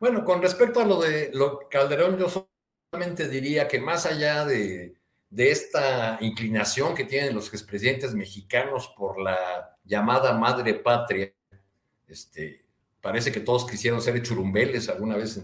[0.00, 2.48] Bueno, con respecto a lo de lo Calderón, yo
[2.90, 4.94] solamente diría que más allá de,
[5.30, 11.34] esta inclinación que tienen los expresidentes mexicanos por la llamada madre patria.
[12.08, 12.64] Este,
[13.02, 15.38] parece que todos quisieron ser churumbeles alguna vez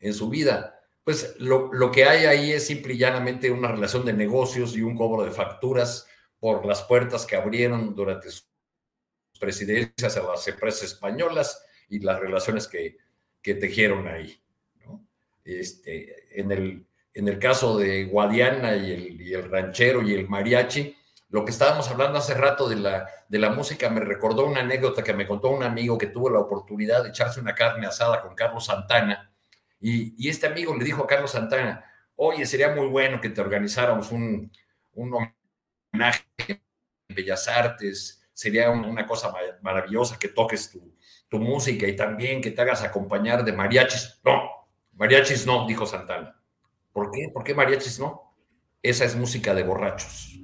[0.00, 0.77] en, su vida.
[1.08, 4.82] Pues lo, lo, que hay ahí es simple y llanamente una relación de negocios y
[4.82, 6.06] un cobro de facturas
[6.38, 8.46] por las puertas que abrieron durante sus
[9.40, 12.98] presidencias a las empresas españolas y las relaciones que,
[13.40, 14.38] que tejieron ahí.
[15.44, 20.94] Este, en, el, en el caso de Guadiana y el, el ranchero y el mariachi,
[21.30, 25.02] lo que estábamos hablando hace rato de la, de la música me recordó una anécdota
[25.02, 28.34] que me contó un amigo que tuvo la oportunidad de echarse una carne asada con
[28.34, 29.32] Carlos Santana.
[29.80, 31.84] Y, y este amigo le dijo a Carlos Santana,
[32.16, 34.50] oye, sería muy bueno que te organizáramos un,
[34.94, 35.30] un
[35.92, 36.60] homenaje en
[37.14, 39.32] Bellas Artes, sería una cosa
[39.62, 40.94] maravillosa que toques tu,
[41.28, 44.20] tu música y también que te hagas acompañar de mariachis.
[44.24, 46.40] No, mariachis no, dijo Santana.
[46.92, 47.30] ¿Por qué?
[47.32, 48.34] ¿Por qué mariachis no?
[48.82, 50.38] Esa es música de borrachos.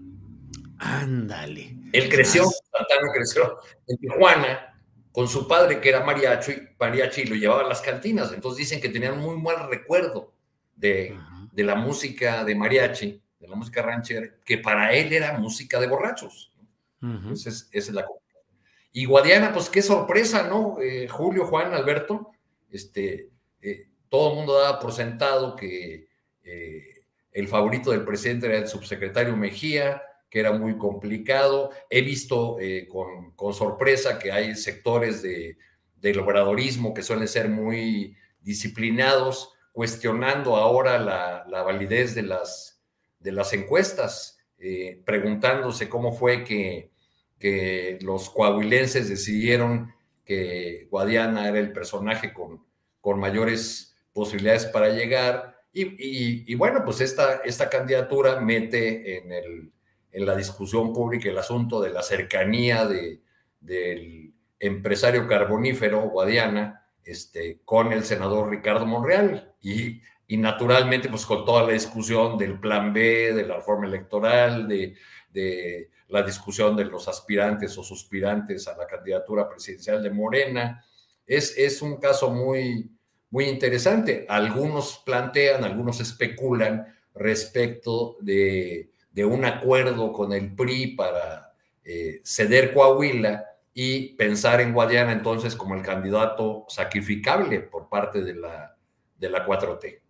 [0.79, 1.77] Ándale.
[1.93, 4.74] Él creció, Santana creció en Tijuana
[5.15, 8.33] con su padre que era mariachi, mariachi y lo llevaba a las cantinas.
[8.33, 10.33] Entonces dicen que tenían muy mal recuerdo
[10.75, 11.17] de,
[11.53, 15.87] de la música de mariachi, de la música ranchera, que para él era música de
[15.87, 16.53] borrachos.
[17.01, 18.05] Entonces, esa es la
[18.91, 20.81] Y Guadiana, pues qué sorpresa, ¿no?
[20.81, 22.33] Eh, Julio, Juan, Alberto,
[22.69, 23.31] este,
[23.63, 26.09] eh, todo el mundo daba por sentado que
[26.43, 30.03] eh, el favorito del presidente era el subsecretario Mejía,
[30.35, 31.71] que era muy complicado.
[31.89, 35.57] He visto eh, con, sorpresa que hay sectores de,
[36.01, 42.83] del obradorismo que suelen ser muy disciplinados, cuestionando ahora la, validez de las,
[43.21, 46.91] de las encuestas, eh, preguntándose cómo fue que,
[47.39, 49.95] que los coahuilenses decidieron
[50.25, 52.67] que Guadiana era el personaje con,
[53.01, 59.73] con mayores posibilidades para llegar y, bueno, pues esta, esta candidatura mete en, el,
[60.15, 63.21] en la discusión pública el asunto de la cercanía de,
[63.61, 71.45] del empresario carbonífero Guadiana este, con el senador Ricardo Monreal y, y, naturalmente pues con
[71.45, 74.95] toda la discusión del plan B, de la reforma electoral, de,
[75.33, 80.85] de la discusión de los aspirantes o suspirantes a la candidatura presidencial de Morena.
[81.27, 82.89] Es, es un caso muy,
[83.31, 84.27] muy interesante.
[84.29, 91.53] Algunos plantean, algunos especulan respecto de, un acuerdo con el PRI para
[91.85, 98.35] eh, ceder Coahuila y pensar en Guadiana entonces como el candidato sacrificable por parte de
[98.35, 98.77] la,
[99.17, 100.01] de la 4T.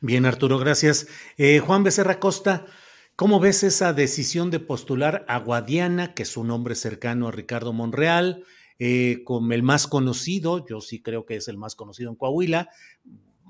[0.00, 1.06] Bien, Arturo, gracias.
[1.36, 2.66] Eh, Juan Becerra Costa,
[3.14, 7.72] ¿cómo ves esa decisión de postular a Guadiana, que es un nombre cercano a Ricardo
[7.72, 8.44] Monreal?
[8.78, 12.68] eh, como el más conocido, yo sí creo que es el más conocido en Coahuila,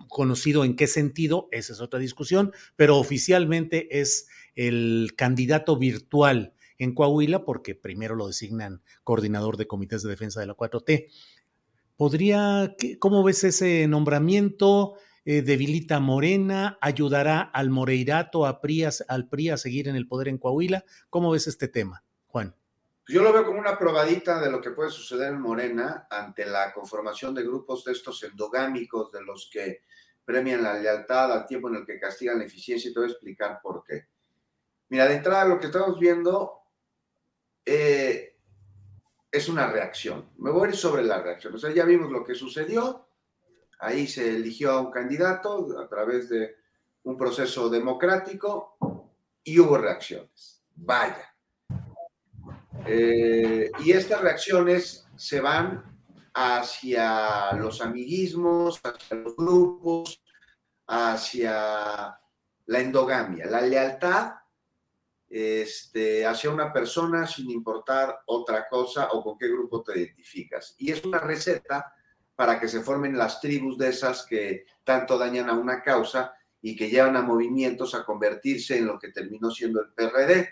[0.09, 6.95] conocido en qué sentido, esa es otra discusión, pero oficialmente es el candidato virtual en
[6.95, 11.07] Coahuila porque primero lo designan coordinador de comités de defensa de la 4T.
[11.97, 14.95] ¿Podría, cómo ves ese nombramiento?
[15.25, 16.77] Eh, ¿Debilita Morena?
[16.81, 18.61] ¿Ayudará al Moreirato, a
[19.09, 20.85] al PRI a seguir en el poder en Coahuila?
[21.09, 22.05] ¿Cómo ves este tema?
[23.06, 26.72] Yo lo veo como una probadita de lo que puede suceder en Morena ante la
[26.72, 29.82] conformación de grupos de estos endogámicos, de los que
[30.24, 33.12] premian la lealtad al tiempo en el que castigan la eficiencia, y te voy a
[33.12, 34.09] explicar por qué.
[34.89, 36.62] Mira, de entrada lo que estamos viendo
[37.66, 38.39] eh,
[39.31, 40.31] es una reacción.
[40.39, 41.55] Me voy a ir sobre la reacción.
[41.55, 43.06] O sea, ya vimos lo que sucedió.
[43.81, 46.56] Ahí se eligió a un candidato a través de
[47.02, 48.78] un proceso democrático
[49.43, 50.62] y hubo reacciones.
[50.74, 51.34] Vaya
[52.86, 55.82] eh, y estas reacciones se van
[56.35, 60.23] hacia los amiguismos, hacia los grupos,
[60.86, 62.19] hacia
[62.66, 64.35] la endogamia, la lealtad
[65.28, 70.74] este, hacia una persona sin importar otra cosa o con qué grupo te identificas.
[70.78, 71.93] Y es una receta
[72.36, 76.77] para que se formen las tribus de esas que tanto dañan a una causa y
[76.77, 80.48] que llevan a movimientos a convertirse en lo que terminó siendo el PRD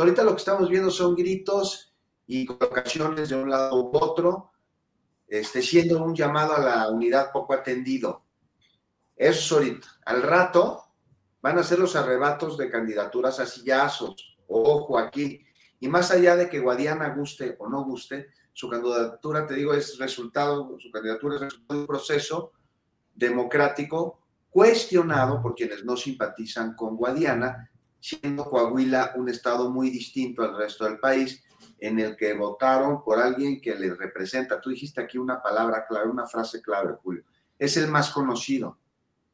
[0.00, 1.94] ahorita lo que estamos viendo son gritos
[2.26, 4.52] y colocaciones de un lado u otro,
[5.28, 8.24] este, siendo un llamado a la unidad poco atendido.
[9.16, 9.88] Eso es ahorita.
[10.06, 10.84] Al rato
[11.42, 14.38] van a ser los arrebatos de candidaturas a sillazos.
[14.48, 15.44] Ojo aquí.
[15.80, 19.98] Y más allá de que Guadiana guste o no guste, su candidatura, te digo, es
[19.98, 22.52] resultado, su candidatura es resultado de un proceso
[23.14, 24.20] democrático
[24.50, 27.70] cuestionado por quienes no simpatizan con Guadiana
[28.02, 31.42] siendo Coahuila un estado muy distinto al resto del país,
[31.78, 34.60] en el que votaron por alguien que les representa.
[34.60, 37.22] Tú dijiste aquí una palabra clave, una frase clave, Julio.
[37.58, 38.78] Es el más conocido.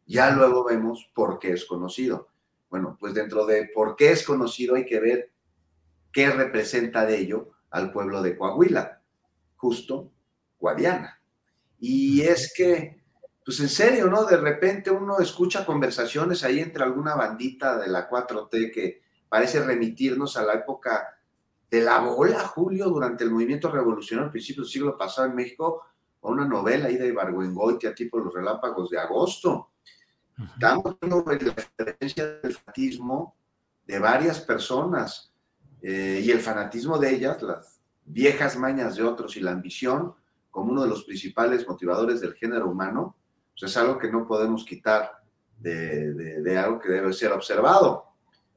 [0.06, 2.28] Ya luego vemos por qué es conocido.
[2.68, 5.32] Bueno, pues dentro de por qué es conocido hay que ver
[6.12, 9.02] qué representa de ello al pueblo de Coahuila,
[9.56, 10.12] justo
[10.58, 11.22] Guadiana.
[11.78, 12.97] Y es que
[13.48, 14.24] pues en serio, ¿no?
[14.26, 20.36] De repente uno escucha conversaciones ahí entre alguna bandita de la 4T que parece remitirnos
[20.36, 21.18] a la época
[21.70, 25.82] de la bola, Julio, durante el movimiento revolucionario al principio del siglo pasado en México,
[26.20, 29.70] o una novela ahí de Ibargüengoitia, tipo Los Relápagos de Agosto.
[30.52, 33.34] Estamos viendo la referencia del fanatismo
[33.86, 35.32] de varias personas
[35.80, 40.14] eh, y el fanatismo de ellas, las viejas mañas de otros y la ambición
[40.50, 43.16] como uno de los principales motivadores del género humano,
[43.58, 45.18] pues, es algo que no podemos quitar
[45.58, 48.04] de, algo que debe ser observado.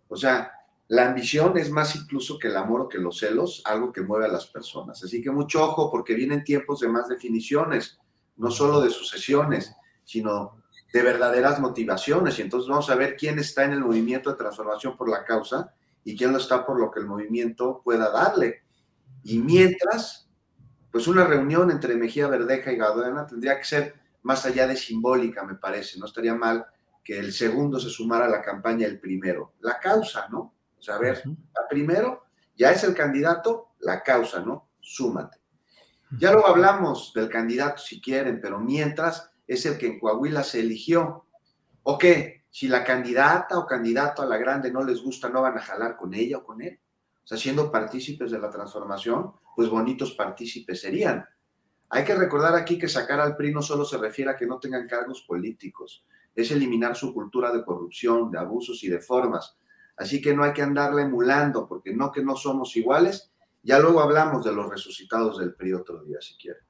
[0.08, 0.52] O sea,
[0.88, 4.26] la ambición es más incluso que el amor o que los celos, algo que mueve
[4.26, 5.04] a las personas.
[5.04, 7.98] Así que mucho ojo porque vienen tiempos de más definiciones,
[8.38, 9.74] no solo de sucesiones,
[10.04, 10.62] sino
[10.94, 12.38] de verdaderas motivaciones.
[12.38, 15.74] Y entonces vamos a ver quién está en el movimiento de transformación por la causa
[16.04, 18.64] y quién no está por lo que el movimiento pueda darle.
[19.24, 20.28] Y mientras,
[20.92, 25.44] pues una reunión entre Mejía Verdeja y Gadona tendría que ser más allá de simbólica,
[25.44, 26.00] me parece.
[26.00, 26.66] No estaría mal
[27.04, 29.54] que el segundo se sumara a la campaña el primero.
[29.60, 30.54] La causa, ¿no?
[30.78, 32.26] O sea, a ver, la primero
[32.56, 34.70] ya es el candidato, la causa, ¿no?
[34.80, 35.40] Súmate.
[36.20, 40.60] Ya luego hablamos del candidato si quieren, pero mientras es el que en Coahuila se
[40.60, 41.26] eligió.
[41.84, 42.46] ¿O qué?
[42.50, 45.96] Si la candidata o candidato a la grande no les gusta, no van a jalar
[45.96, 46.80] con ella o con él.
[47.24, 51.26] O sea, siendo partícipes de la transformación, pues bonitos partícipes serían.
[51.94, 54.60] Hay que recordar aquí que sacar al PRI no solo se refiere a que no
[54.60, 59.58] tengan cargos políticos, es eliminar su cultura de corrupción, de abusos y de formas.
[59.98, 63.34] Así que no hay que andarla emulando, porque no que no somos iguales.
[63.62, 66.64] Ya luego hablamos de los resucitados del PRI otro día, si quieren.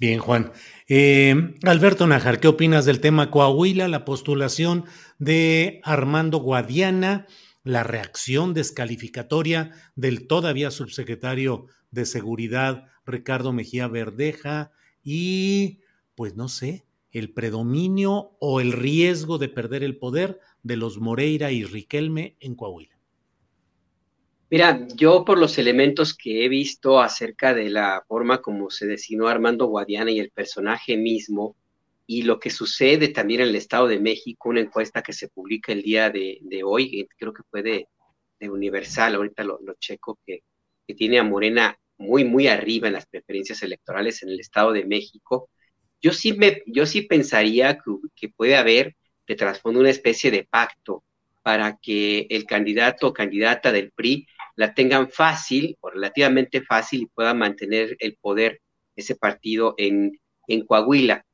[0.00, 0.50] Bien, Juan.
[0.88, 4.84] Eh, Alberto Najar, ¿qué opinas del tema Coahuila, la postulación
[5.18, 7.26] de Armando Guadiana,
[7.62, 14.72] la reacción descalificatoria del todavía subsecretario de Seguridad, Ricardo Mejía Verdeja,
[15.02, 15.80] y,
[16.14, 21.50] pues no sé, el predominio o el riesgo de perder el poder de los Moreira
[21.50, 22.96] y Riquelme en Coahuila?
[24.50, 29.28] Mira, yo por los elementos que he visto acerca de la forma como se designó
[29.28, 31.56] Armando Guadiana y el personaje mismo,
[32.04, 35.70] y lo que sucede también en el Estado de México, una encuesta que se publica
[35.70, 37.86] el día de, hoy, creo que fue de,
[38.40, 40.42] Universal, ahorita lo, checo, que,
[40.86, 44.86] que, tiene a Morena muy, muy arriba en las preferencias electorales en el Estado de
[44.86, 45.50] México.
[46.00, 48.96] Yo sí, me, yo sí pensaría que, que puede haber
[49.26, 51.04] de trasfondo una especie de pacto
[51.42, 57.06] para que el candidato o candidata del PRI la tengan fácil o relativamente fácil y
[57.06, 58.60] puedan mantener el poder
[58.96, 60.18] ese partido en,
[60.48, 61.24] en Coahuila.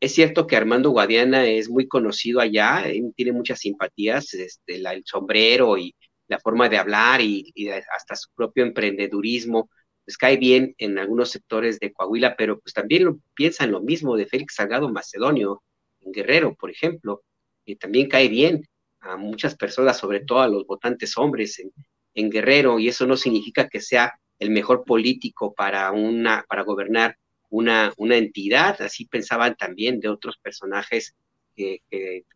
[0.00, 2.84] Es cierto que Armando Guadiana es muy conocido allá,
[3.16, 5.94] tiene muchas simpatías, este, el sombrero y
[6.28, 9.70] la forma de hablar y, hasta su propio emprendedurismo,
[10.06, 14.16] pues cae bien en algunos sectores de Coahuila, pero pues también lo, piensan lo mismo
[14.16, 15.64] de Félix Salgado Macedonio,
[16.00, 17.22] en Guerrero, por ejemplo,
[17.64, 18.64] que también cae bien
[19.00, 21.72] a muchas personas, sobre todo a los votantes hombres en,
[22.14, 27.16] en Guerrero, y eso no significa que sea el mejor político para, una, para gobernar
[27.50, 31.16] una, una entidad, así pensaban también de otros personajes
[31.56, 31.80] que,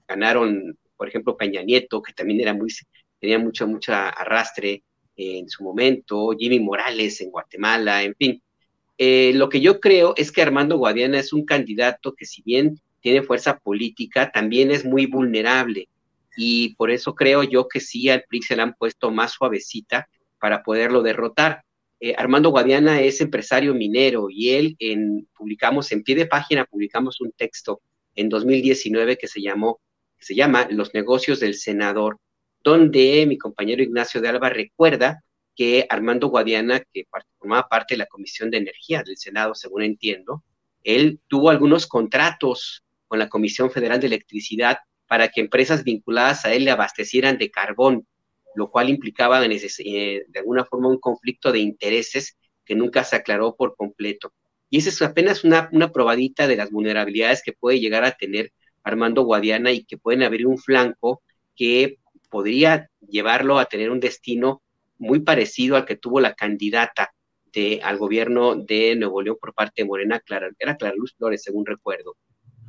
[0.08, 2.72] ganaron, por ejemplo, Peña Nieto, que también era muy,
[3.20, 4.82] tenía mucho, mucho arrastre
[5.20, 8.42] en su momento, Jimmy Morales en Guatemala, en fin.
[8.96, 12.80] Eh, lo que yo creo es que Armando Guadiana es un candidato que si bien
[13.00, 15.88] tiene fuerza política, también es muy vulnerable.
[16.36, 20.08] Y por eso creo yo que sí al PRI se le han puesto más suavecita
[20.38, 21.64] para poderlo derrotar.
[22.00, 27.20] Eh, Armando Guadiana es empresario minero y él en, publicamos en pie de página, publicamos
[27.20, 27.82] un texto
[28.14, 29.80] en 2019 que se llamó,
[30.18, 32.18] que se llama Los negocios del senador,
[32.62, 35.22] donde mi compañero Ignacio de Alba recuerda
[35.56, 37.04] que Armando Guadiana, que
[37.38, 40.44] formaba parte de la Comisión de Energía del Senado, según entiendo,
[40.82, 46.52] él tuvo algunos contratos con la Comisión Federal de Electricidad para que empresas vinculadas a
[46.52, 48.06] él le abastecieran de carbón
[48.54, 53.56] lo cual implicaba eh, de alguna forma un conflicto de intereses que nunca se aclaró
[53.56, 54.32] por completo.
[54.68, 58.52] Y esa es apenas una, una probadita de las vulnerabilidades que puede llegar a tener
[58.82, 61.22] Armando Guadiana y que pueden abrir un flanco
[61.56, 61.98] que
[62.30, 64.62] podría llevarlo a tener un destino
[64.98, 67.10] muy parecido al que tuvo la candidata
[67.52, 71.42] de, al gobierno de Nuevo León por parte de Morena, Clara, era Clara Luz Flores,
[71.42, 72.16] según recuerdo,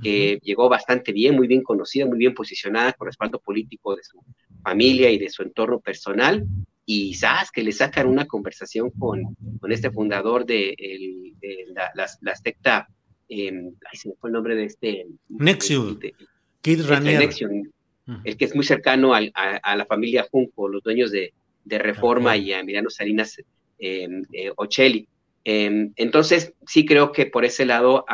[0.02, 4.20] que llegó bastante bien, muy bien conocida, muy bien posicionada, con respaldo político de su
[4.64, 6.44] familia y de su entorno personal,
[6.86, 10.76] y sabes que le sacan una conversación con, con este fundador de,
[11.74, 12.88] la, la, secta,
[13.30, 13.52] eh,
[13.94, 15.06] se me fue el nombre de este...
[15.30, 16.00] Nexium,
[16.62, 17.30] Kid Ranier.
[18.24, 19.22] El que es muy cercano a,
[19.76, 21.34] la familia Junco, los dueños de,
[21.66, 23.42] de Reforma y a Emiliano Salinas
[23.80, 25.08] em, eh, Ocelli.
[25.44, 28.06] Em, entonces, sí creo que por ese lado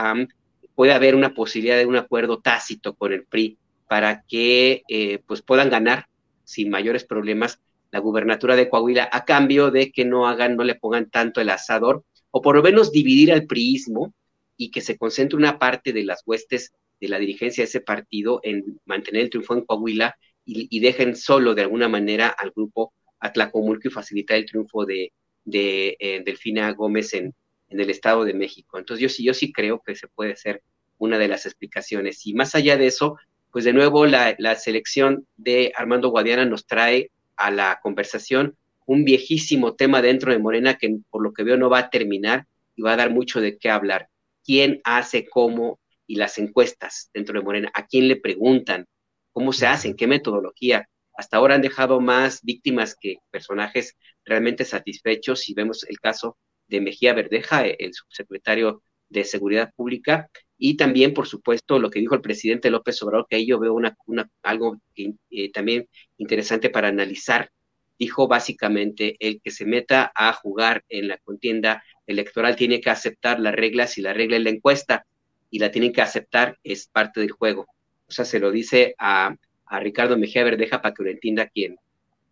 [0.75, 3.57] puede haber una posibilidad de un acuerdo tácito con el PRI
[3.87, 6.07] para que eh, pues puedan ganar
[6.43, 7.59] sin mayores problemas
[7.91, 11.49] la gubernatura de Coahuila a cambio de que no hagan, no le pongan tanto el
[11.49, 14.13] asador, o por lo menos dividir al priismo
[14.57, 18.39] y que se concentre una parte de las huestes de la dirigencia de ese partido
[18.43, 20.15] en mantener el triunfo en Coahuila
[20.45, 25.11] y, dejen solo de alguna manera al grupo Atlacomulco y facilitar el triunfo de,
[25.51, 27.33] eh, Delfina Gómez en,
[27.69, 28.77] en el Estado de México.
[28.77, 30.61] Entonces yo sí, yo sí creo que se puede ser
[30.97, 32.25] una de las explicaciones.
[32.25, 33.17] Y más allá de eso,
[33.51, 38.55] pues de nuevo la, selección de Armando Guadiana nos trae a la conversación
[38.85, 42.45] un viejísimo tema dentro de Morena que por lo que veo no va a terminar
[42.75, 44.09] y va a dar mucho de qué hablar.
[44.45, 47.71] ¿Quién hace cómo y las encuestas dentro de Morena?
[47.73, 48.85] ¿A quién le preguntan?
[49.31, 49.95] ¿Cómo se hacen?
[49.95, 50.89] ¿Qué metodología?
[51.13, 55.41] Hasta ahora han dejado más víctimas que personajes realmente satisfechos.
[55.41, 61.27] Si vemos el caso de Mejía Verdeja, el subsecretario de Seguridad Pública, y también, por
[61.27, 63.95] supuesto, lo que dijo el presidente López Obrador, que ahí yo veo una,
[64.41, 67.51] algo eh, también interesante para analizar.
[67.99, 73.39] Dijo básicamente, el que se meta a jugar en la contienda electoral tiene que aceptar
[73.39, 75.05] las reglas y la regla es la encuesta
[75.49, 77.67] y la tienen que aceptar, es parte del juego.
[78.07, 81.77] O sea, se lo dice a, a Ricardo Mejía Verdeja para que lo entienda quién.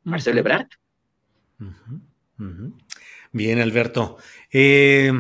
[0.04, 0.68] Marcelo Ebrard.
[3.32, 4.18] Bien, Alberto.
[4.52, 5.12] Eh,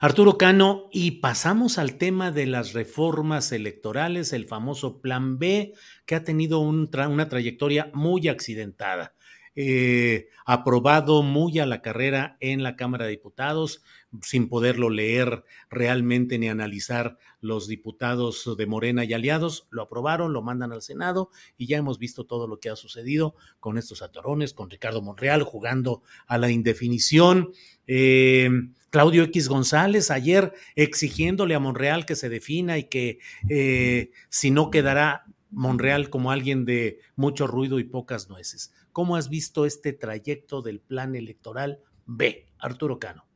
[0.00, 5.72] Arturo Cano, y pasamos al tema de las reformas electorales, el famoso Plan B,
[6.04, 9.14] que ha tenido una trayectoria muy accidentada.
[9.56, 13.82] Eh, aprobado muy a la carrera en la Cámara de Diputados,
[14.22, 20.42] sin poderlo leer realmente ni analizar los diputados de Morena y aliados, lo aprobaron, lo
[20.42, 24.54] mandan al Senado y ya hemos visto todo lo que ha sucedido con estos atorones,
[24.54, 27.52] con Ricardo Monreal jugando a la indefinición.
[27.86, 28.48] Eh,
[28.90, 33.18] Claudio X González ayer exigiéndole a Monreal que se defina y que
[33.48, 38.72] eh, si no quedará Monreal como alguien de mucho ruido y pocas nueces.
[38.94, 43.26] ¿Cómo has visto este trayecto del plan electoral B, Arturo Cano?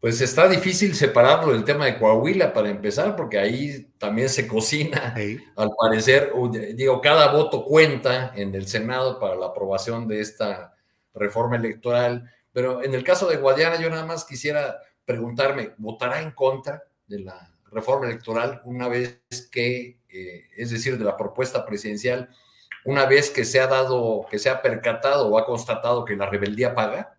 [0.00, 5.14] Pues está difícil separarlo del tema de Coahuila para empezar, porque ahí también se cocina,
[5.54, 6.32] al parecer,
[6.74, 10.74] digo, cada voto cuenta en el Senado para la aprobación de esta
[11.14, 16.32] reforma electoral, pero en el caso de Guadiana yo nada más quisiera preguntarme, ¿votará en
[16.32, 19.20] contra de la reforma electoral una vez
[19.52, 22.28] que, eh, es decir, de la propuesta presidencial,
[22.84, 26.26] una vez que se ha dado, que se ha percatado o ha constatado que la
[26.26, 27.16] rebeldía paga?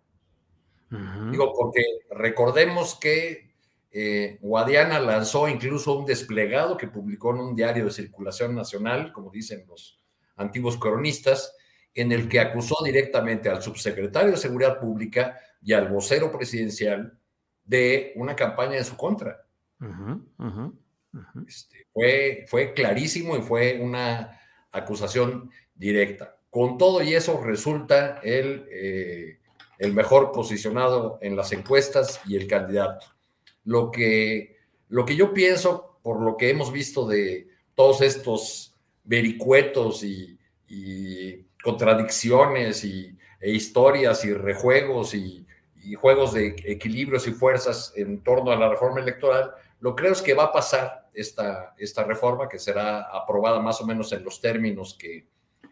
[1.30, 3.50] Digo, porque recordemos que
[3.90, 9.30] eh, Guadiana lanzó incluso un desplegado que publicó en un diario de circulación nacional, como
[9.30, 10.02] dicen los
[10.36, 11.54] antiguos cronistas,
[11.94, 17.18] en el que acusó directamente al subsecretario de Seguridad Pública y al vocero presidencial
[17.64, 19.46] de una campaña en su contra.
[21.46, 24.40] Este, fue, fue clarísimo y fue una
[24.72, 26.36] acusación directa.
[26.50, 29.38] Con todo y eso resulta el eh,
[29.82, 33.06] el mejor posicionado en las encuestas y el candidato.
[33.64, 34.56] Lo que,
[34.88, 40.38] lo que yo pienso, por lo que hemos visto de todos estos vericuetos y,
[41.64, 45.44] contradicciones y, e historias y rejuegos y,
[45.82, 49.50] y, juegos de equilibrios y fuerzas en torno a la reforma electoral,
[49.80, 53.86] lo creo es que va a pasar esta, esta reforma, que será aprobada más o
[53.86, 55.26] menos en los términos que,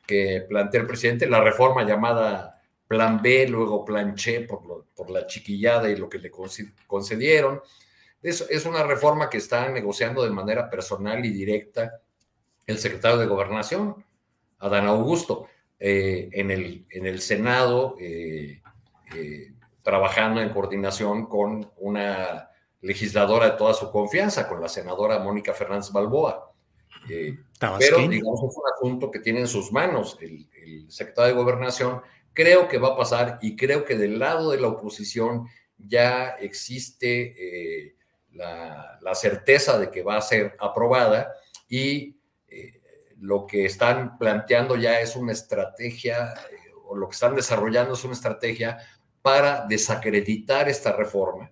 [0.06, 5.26] que plantea el presidente, la reforma llamada plan B, luego plan C por, por la
[5.26, 6.30] chiquillada y lo que le
[6.86, 7.60] concedieron.
[8.22, 12.00] Es, es una reforma que está negociando de manera personal y directa
[12.66, 14.04] el secretario de Gobernación,
[14.58, 15.48] Adán Augusto,
[15.78, 18.60] eh, en, el, en el Senado, eh,
[19.16, 19.52] eh,
[19.82, 22.49] trabajando en coordinación con una
[22.82, 26.52] legisladora de toda su confianza, con la senadora Mónica Fernández Balboa.
[27.06, 32.02] pero, digamos, es un asunto que tiene en sus manos el, el secretario de Gobernación
[32.32, 37.34] Creo que va a pasar y creo que del lado de la oposición ya existe
[37.36, 37.96] eh,
[38.32, 41.32] la, certeza de que va a ser aprobada
[41.68, 42.16] y
[42.46, 42.80] eh,
[43.18, 48.04] lo que están planteando ya es una estrategia eh, o lo que están desarrollando es
[48.04, 48.78] una estrategia
[49.20, 51.50] para desacreditar esta reforma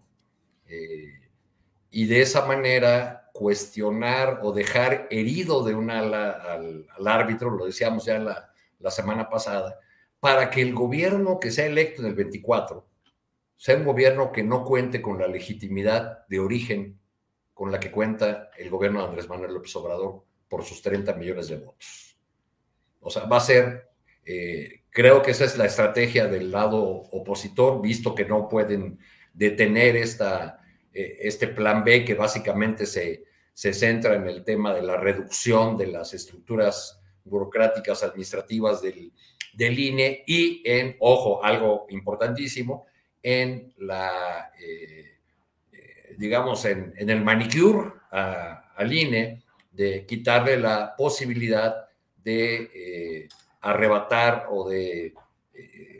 [1.98, 8.20] y de esa manera cuestionar o dejar herido de una al, árbitro, lo decíamos ya
[8.20, 9.80] la, semana pasada,
[10.20, 12.86] para que el gobierno que sea electo en el 24
[13.56, 17.00] sea un gobierno que no cuente con la legitimidad de origen
[17.52, 21.48] con la que cuenta el gobierno de Andrés Manuel López Obrador por sus 30 millones
[21.48, 22.16] de votos.
[23.00, 23.90] O sea, va a ser,
[24.24, 29.00] eh, creo que esa es la estrategia del lado opositor, visto que no pueden
[29.34, 30.60] detener esta,
[31.20, 35.88] este plan B que básicamente se, se centra en el tema de la reducción de
[35.88, 39.12] las estructuras burocráticas administrativas del,
[39.52, 42.86] del INE y en, ojo, algo importantísimo,
[43.22, 45.18] en la, eh,
[45.72, 49.42] eh, digamos, en, el manicure al INE
[49.72, 53.28] de quitarle la posibilidad de eh,
[53.60, 55.14] arrebatar o de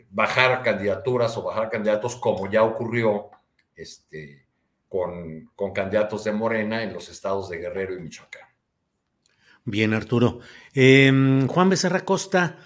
[0.09, 3.29] bajar candidaturas o bajar candidatos como ya ocurrió
[3.75, 4.45] este,
[4.89, 8.49] con, candidatos de Morena en los estados de Guerrero y Michoacán.
[9.63, 10.39] Bien, Arturo.
[10.73, 12.57] Em, Juan Becerra Costa,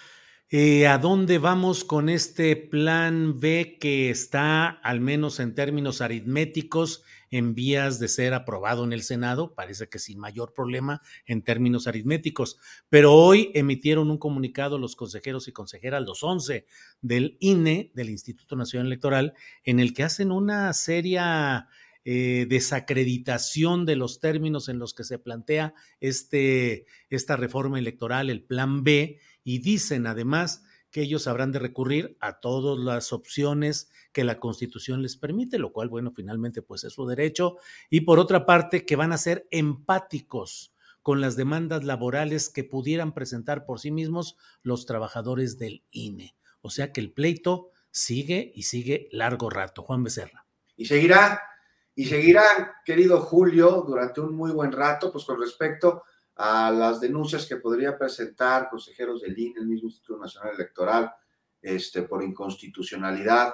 [0.55, 7.01] eh, ¿A dónde vamos con este plan B que está, al menos en términos aritméticos,
[7.31, 9.55] en vías de ser aprobado en el Senado?
[9.55, 12.59] Parece que sin mayor problema en términos aritméticos.
[12.87, 16.67] Pero hoy emitieron un comunicado los consejeros y consejeras, los 11
[17.01, 19.33] del INE, del Instituto Nacional Electoral,
[19.63, 21.67] en el que hacen una seria
[22.05, 28.43] eh, desacreditación de los términos en los que se plantea este, esta reforma electoral, el
[28.43, 34.23] plan B, y dicen además que ellos habrán de recurrir a todas las opciones que
[34.23, 37.57] la Constitución les permite, lo cual, bueno, finalmente pues es su derecho,
[37.89, 43.13] y por otra parte que van a ser empáticos con las demandas laborales que pudieran
[43.13, 46.35] presentar por sí mismos los trabajadores del INE.
[46.61, 49.83] O sea que el pleito sigue y sigue largo rato.
[49.83, 50.45] Juan Becerra.
[50.77, 51.41] Y seguirá,
[51.95, 52.43] y seguirá,
[52.83, 56.03] querido Julio, durante un muy buen rato, pues con respecto
[56.35, 61.11] a las denuncias que podría presentar consejeros del INE, el mismo Instituto Nacional Electoral,
[61.61, 63.53] este, por inconstitucionalidad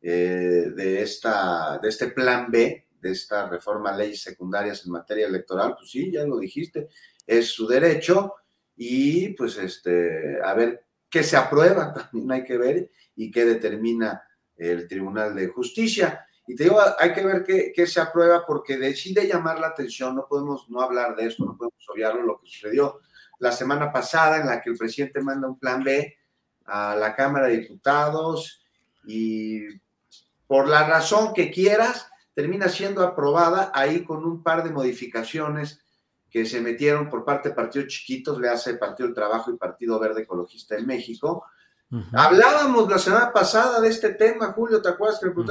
[0.00, 5.26] eh, de, esta, de este plan B, de esta reforma a leyes secundarias en materia
[5.26, 6.88] electoral, pues sí, ya lo dijiste,
[7.26, 8.34] es su derecho
[8.76, 14.22] y pues este, a ver qué se aprueba, también hay que ver y qué determina
[14.56, 16.24] el Tribunal de Justicia.
[16.52, 20.26] Y te digo, hay que ver qué, se aprueba porque decide llamar la atención, no
[20.28, 23.00] podemos no hablar de esto, no podemos obviarlo, lo que sucedió
[23.38, 26.14] la semana pasada en la que el presidente manda un plan B
[26.66, 28.66] a la Cámara de Diputados
[29.06, 29.62] y
[30.46, 35.80] por la razón que quieras, termina siendo aprobada ahí con un par de modificaciones
[36.28, 39.98] que se metieron por parte de partidos chiquitos, le hace Partido del Trabajo y Partido
[39.98, 41.46] Verde Ecologista en México,
[42.12, 45.44] Hablábamos la semana pasada de este tema, Julio, ¿te acuerdas que el uh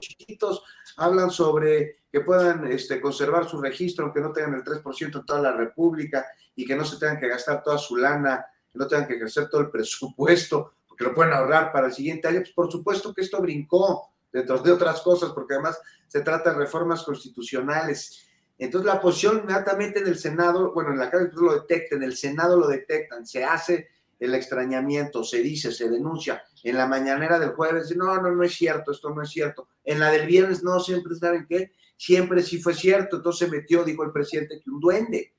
[0.00, 0.64] chiquitos
[0.96, 5.40] hablan sobre que puedan este, conservar su registro, aunque no tengan el 3% en toda
[5.40, 9.06] la República y que no se tengan que gastar toda su lana, que no tengan
[9.06, 12.40] que ejercer todo el presupuesto, porque lo pueden ahorrar para el siguiente año?
[12.40, 16.58] Pues por supuesto que esto brincó, dentro de otras cosas, porque además se trata de
[16.58, 18.26] reformas constitucionales.
[18.58, 22.16] Entonces la posición inmediatamente en el Senado, bueno, en la Cámara lo detecta, en el
[22.16, 23.88] Senado lo detectan, se hace
[24.20, 26.44] el extrañamiento, se dice, se denuncia.
[26.62, 29.68] En la mañanera del jueves, no, no, no es cierto, esto no es cierto.
[29.82, 31.72] En la del viernes, no, siempre, ¿saben qué?
[31.96, 33.16] Siempre sí fue cierto.
[33.16, 35.34] Entonces se metió, dijo el presidente, que un duende.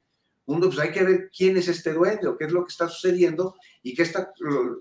[0.45, 2.87] Un, pues hay que ver quién es este duende o qué es lo que está
[2.89, 4.33] sucediendo y qué está,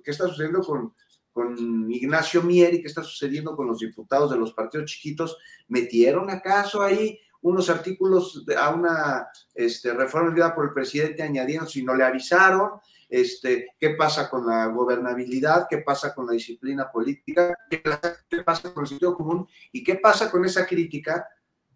[0.02, 0.94] qué está sucediendo con,
[1.30, 5.36] con Ignacio Mier y qué está sucediendo con los diputados de los partidos chiquitos.
[5.68, 11.82] ¿Metieron acaso ahí unos artículos a una este, reforma enviada por el presidente añadiendo si
[11.82, 12.80] no le avisaron?
[13.10, 18.84] Este, qué pasa con la gobernabilidad, qué pasa con la disciplina política, qué pasa con
[18.84, 21.28] el sentido común y qué pasa con esa crítica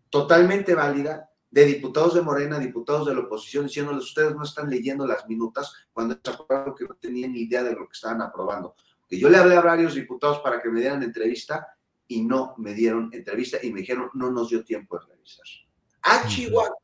[0.09, 5.07] totalmente válida de diputados de Morena, diputados de la oposición, diciéndoles ustedes no están leyendo
[5.07, 8.77] las minutas cuando es algo que no tenían ni idea de lo que estaban aprobando.
[9.09, 11.67] Que yo le hablé a varios diputados para que me dieran entrevista
[12.07, 15.47] y no me dieron entrevista y me dijeron no nos dio tiempo de revisar.
[16.03, 16.77] A Chihuahua.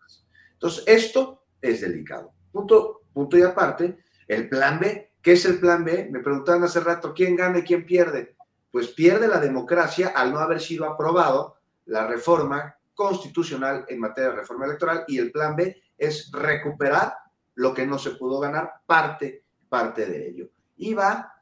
[0.52, 2.32] Entonces, esto es delicado.
[2.52, 3.98] Punto, punto y aparte,
[4.30, 6.08] el plan B, ¿qué es el plan B?
[6.08, 8.36] Me preguntaban hace rato, ¿quién gana y quién pierde?
[8.70, 14.36] Pues pierde la democracia al no haber sido aprobado la reforma constitucional en materia de
[14.36, 17.12] reforma electoral y el plan B es recuperar
[17.56, 20.48] lo que no se pudo ganar, parte, parte de ello.
[20.76, 21.34] Y va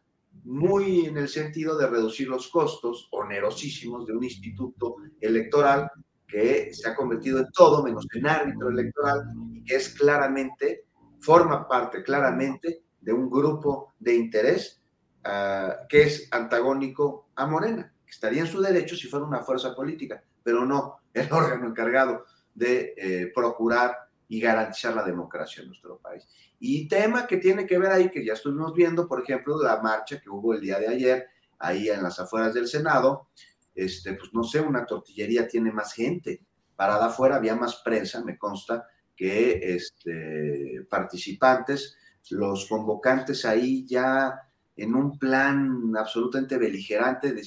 [0.44, 5.90] muy en el sentido de reducir los costos onerosísimos de un instituto electoral
[6.26, 10.87] que se ha convertido en todo menos en árbitro electoral y que es claramente
[11.20, 14.80] forma parte claramente de un grupo de interés
[15.24, 20.22] ah, que es antagónico a Morena, estaría en su derecho si fuera una fuerza política,
[20.42, 22.24] pero no el órgano encargado
[22.54, 23.96] de eh, procurar
[24.28, 26.26] y garantizar la democracia en nuestro país.
[26.60, 30.20] Y tema que tiene que ver ahí, que ya estuvimos viendo, por ejemplo, la marcha
[30.20, 31.26] que hubo el día de ayer,
[31.58, 33.28] ahí en las afueras del Senado,
[33.74, 36.42] este, pues no sé, una tortillería tiene más gente,
[36.76, 38.86] parada afuera había más prensa, me consta,
[39.18, 41.96] que este, participantes,
[42.30, 44.42] los convocantes ahí ya
[44.76, 47.42] en un plan absolutamente beligerante, de,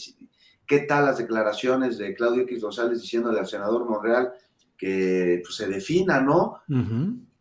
[0.68, 4.34] ¿qué tal las declaraciones de Claudio X González diciéndole al senador Monreal
[4.78, 6.58] que pues, se defina, ¿no?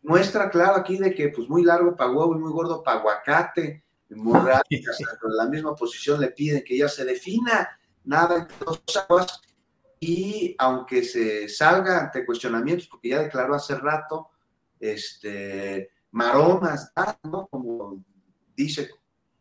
[0.03, 3.83] Muestra claro aquí de que pues muy largo para huevo y muy gordo para aguacate,
[4.11, 4.61] Monreal,
[5.37, 7.67] la misma posición le piden que ya se defina,
[8.05, 9.41] nada entre dos aguas,
[10.03, 14.31] y aunque se salga ante cuestionamientos, porque ya declaró hace rato,
[14.79, 16.91] este, maromas,
[17.21, 17.47] ¿no?
[17.47, 18.03] Como
[18.55, 18.89] dice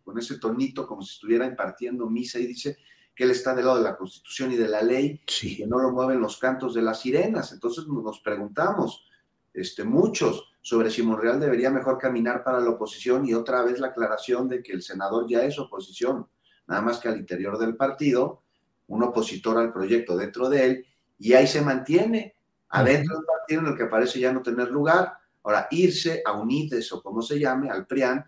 [0.05, 2.77] con ese tonito, como si estuviera impartiendo misa y dice
[3.15, 5.79] que él está del lado de la Constitución y de la ley y que no
[5.79, 7.53] lo mueven los cantos de las sirenas.
[7.53, 9.07] Entonces nos preguntamos,
[9.55, 13.89] este, muchos, sobre si Monreal debería mejor caminar para la oposición y otra vez la
[13.89, 16.29] aclaración de que el senador ya es oposición,
[16.67, 18.43] nada más que al interior del partido
[18.91, 20.87] un opositor al proyecto dentro de él,
[21.19, 22.35] y ahí se mantiene,
[22.69, 25.15] adentro del partido en el que parece ya no tener lugar.
[25.43, 28.25] Ahora, irse a UNIDES o como se llame, al PRIAN,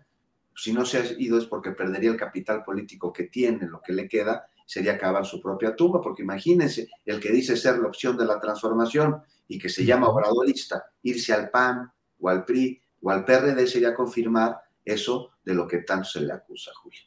[0.55, 3.93] si no se ha ido es porque perdería el capital político que tiene, lo que
[3.93, 8.17] le queda, sería acabar su propia tumba, porque imagínense, el que dice ser la opción
[8.17, 13.09] de la transformación y que se llama obradorista, irse al PAN o al PRI o
[13.09, 17.01] al PRD sería confirmar eso de lo que tanto se le acusa, Julio.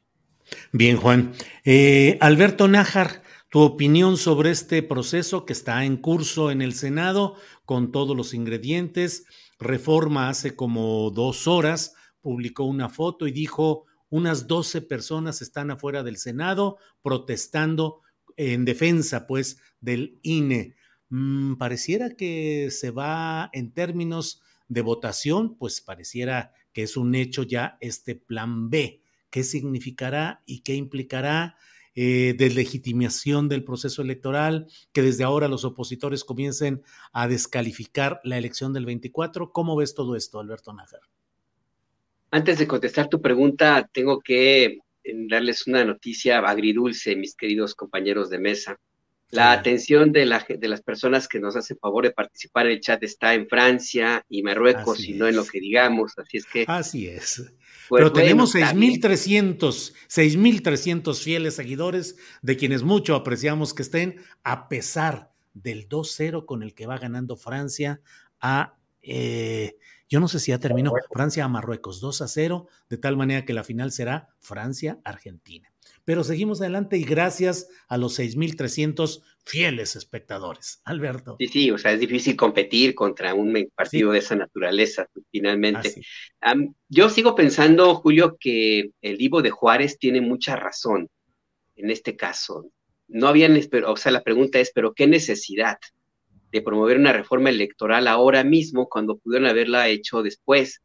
[0.72, 1.32] Bien, Juan.
[1.64, 3.22] Eh, Alberto Nájar,
[3.56, 8.34] tu opinión sobre este proceso que está en curso en el Senado con todos los
[8.34, 9.24] ingredientes.
[9.58, 16.02] Reforma hace como dos horas publicó una foto y dijo unas 12 personas están afuera
[16.02, 18.02] del Senado protestando
[18.36, 20.74] en defensa, pues, del INE.
[21.08, 27.42] Mm, pareciera que se va en términos de votación, pues pareciera que es un hecho
[27.42, 29.00] ya este plan B.
[29.30, 31.56] ¿Qué significará y qué implicará?
[31.98, 38.74] Eh, deslegitimación del proceso electoral, que desde ahora los opositores comiencen a descalificar la elección
[38.74, 39.51] del 24.
[39.51, 41.01] ¿Cómo ves todo esto, Alberto Nájar?
[42.31, 44.81] Antes de contestar tu pregunta, tengo que eh,
[45.31, 48.78] darles una noticia agridulce, mis queridos compañeros de mesa.
[49.30, 52.80] La atención de, la, de, las personas que nos hacen favor de participar en el
[52.80, 56.64] chat está en Francia y Marruecos y no en lo que digamos, así es que...
[56.68, 57.52] Así es.
[57.88, 59.58] Pues Pero tenemos 6.300,
[60.08, 66.74] 6.300 fieles seguidores de quienes mucho apreciamos que estén a pesar del 2-0 con el
[66.74, 68.00] que va ganando Francia
[68.40, 68.74] a...
[69.02, 69.76] Eh,
[70.08, 73.44] yo no sé si ya terminó Francia a Marruecos 2 a 0, de tal manera
[73.44, 75.68] que la final será Francia-Argentina
[76.06, 80.80] pero seguimos adelante y gracias a los 6.300 fieles espectadores.
[80.84, 81.34] Alberto.
[81.40, 86.00] Sí, sí, o sea, es difícil competir contra un partido de esa naturaleza, finalmente.
[86.88, 91.08] yo sigo pensando, Julio, que el Divo de Juárez tiene mucha razón
[91.74, 92.70] en este caso.
[93.08, 95.76] No habían, o sea, la pregunta es, ¿pero qué necesidad
[96.52, 100.82] de promover una reforma electoral ahora mismo cuando pudieron haberla hecho después?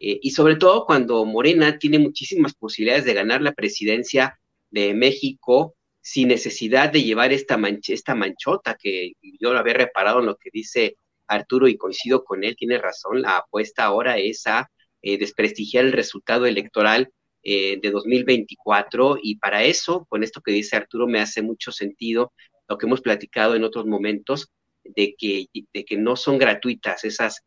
[0.00, 4.36] Eh, y sobre todo cuando Morena tiene muchísimas posibilidades de ganar la presidencia
[4.74, 10.26] de México sin necesidad de llevar esta, esta manchota que yo lo había reparado en
[10.26, 10.96] lo que dice
[11.26, 14.70] Arturo y coincido con él, tiene razón, la apuesta ahora es a
[15.00, 17.10] eh, desprestigiar el resultado electoral
[17.42, 22.32] eh, de 2024 y para eso, con esto que dice Arturo, me hace mucho sentido
[22.68, 24.50] lo que hemos platicado en otros momentos
[24.82, 27.42] de que, de que no son gratuitas esas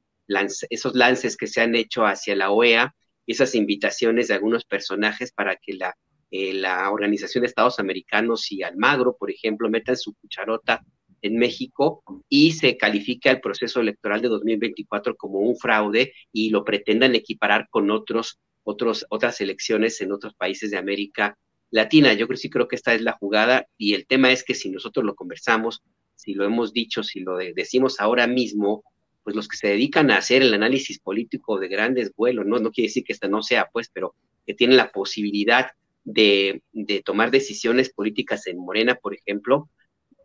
[0.70, 2.94] esos lances que se han hecho hacia la OEA,
[3.28, 5.96] esas invitaciones de algunos personajes para que la
[6.32, 10.84] eh, la Organización de Estados Americanos y Almagro, por ejemplo, metan su cucharota
[11.22, 16.64] en México y se califica el proceso electoral de 2024 como un fraude y lo
[16.64, 21.38] pretendan equiparar con otros, otros, otras elecciones en otros países de América
[21.72, 22.14] Latina.
[22.14, 24.70] Yo creo, sí creo que esta es la jugada y el tema es que si
[24.70, 25.82] nosotros lo conversamos,
[26.16, 28.84] si lo hemos dicho, si lo decimos ahora mismo,
[29.24, 32.72] pues los que se dedican a hacer el análisis político de grandes vuelos, no, no
[32.72, 35.68] quiere decir que esta no sea, pues, pero que tienen la posibilidad
[36.08, 36.64] de,
[37.04, 39.70] tomar decisiones políticas en Morena, por ejemplo,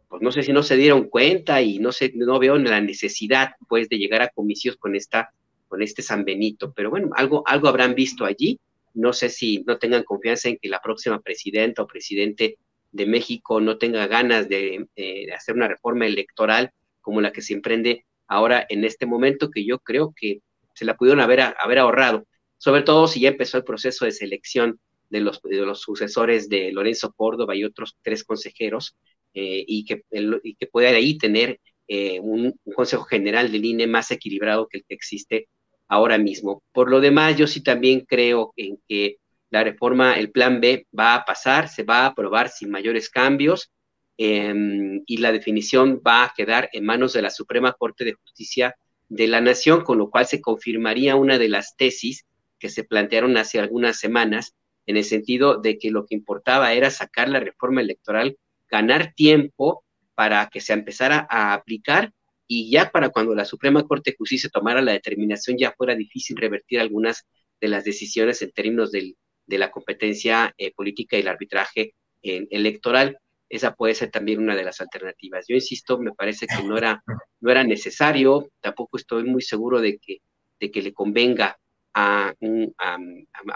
[0.08, 3.52] pues no sé si no se dieron cuenta y no sé, no veo la necesidad,
[3.68, 5.32] pues, de llegar a comicios con esta,
[5.68, 8.60] con este San Benito, pero bueno, algo, algo habrán visto allí.
[8.94, 12.58] No sé si no tengan confianza en que la próxima presidenta o presidente
[12.92, 14.86] de México no tenga ganas de,
[15.34, 19.78] hacer una reforma electoral como la que se emprende ahora en este momento, que yo
[19.80, 20.42] creo que
[20.74, 22.26] se la pudieron haber, haber ahorrado,
[22.58, 24.78] sobre todo si ya empezó el proceso de selección
[25.12, 28.96] de los, de los sucesores de Lorenzo Córdoba y otros tres consejeros,
[29.34, 30.02] eh, y, que,
[30.42, 34.84] y que pueda ahí tener eh, un, Consejo General del INE más equilibrado que el
[34.86, 35.48] que existe
[35.88, 36.62] ahora mismo.
[36.72, 39.16] Por lo demás, yo sí también creo en que
[39.50, 43.70] la reforma, el plan B, va a pasar, se va a aprobar sin mayores cambios
[44.16, 48.74] em, y la definición va a quedar en manos de la Suprema Corte de Justicia
[49.10, 52.24] de la Nación, con lo cual se confirmaría una de las tesis
[52.58, 54.54] que se plantearon hace algunas semanas
[54.86, 58.36] en el sentido de que lo que importaba era sacar la reforma electoral,
[58.68, 59.84] ganar tiempo
[60.14, 62.12] para que se empezara a aplicar
[62.46, 66.36] y ya para cuando la Suprema Corte de Justicia tomara la determinación ya fuera difícil
[66.36, 67.26] revertir algunas
[67.60, 73.18] de las decisiones en términos de la competencia eh, política y el arbitraje electoral.
[73.48, 75.46] Esa puede ser también una de las alternativas.
[75.48, 77.02] Yo insisto, me parece que no era,
[77.40, 80.18] no era necesario, tampoco estoy muy seguro de que,
[80.58, 81.58] de que le convenga
[81.94, 82.34] a,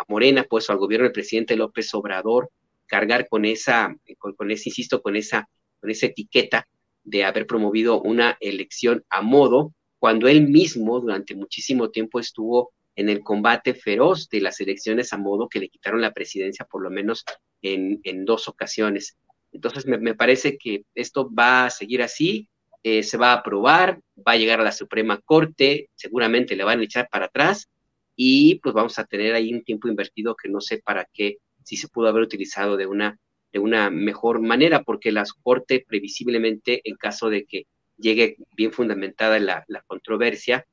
[0.08, 2.50] Morena, pues, o al gobierno del presidente López Obrador,
[2.86, 5.48] cargar con esa, con, ese, insisto, con esa,
[5.80, 6.66] con esa etiqueta
[7.04, 13.08] de haber promovido una elección a modo, cuando él mismo durante muchísimo tiempo estuvo en
[13.08, 16.90] el combate feroz de las elecciones a modo que le quitaron la presidencia por lo
[16.90, 17.24] menos
[17.62, 19.16] en, en dos ocasiones.
[19.52, 22.48] Entonces me, parece que esto va a seguir así,
[22.82, 26.80] eh, se va a aprobar, va a llegar a la Suprema Corte, seguramente le van
[26.80, 27.68] a echar para atrás
[28.16, 31.76] y pues vamos a tener ahí un tiempo invertido que no sé para qué, si
[31.76, 33.18] se pudo haber utilizado de una,
[33.52, 37.66] de una mejor manera, porque la Corte previsiblemente, en caso de que
[37.98, 40.66] llegue bien fundamentada la, la controversia,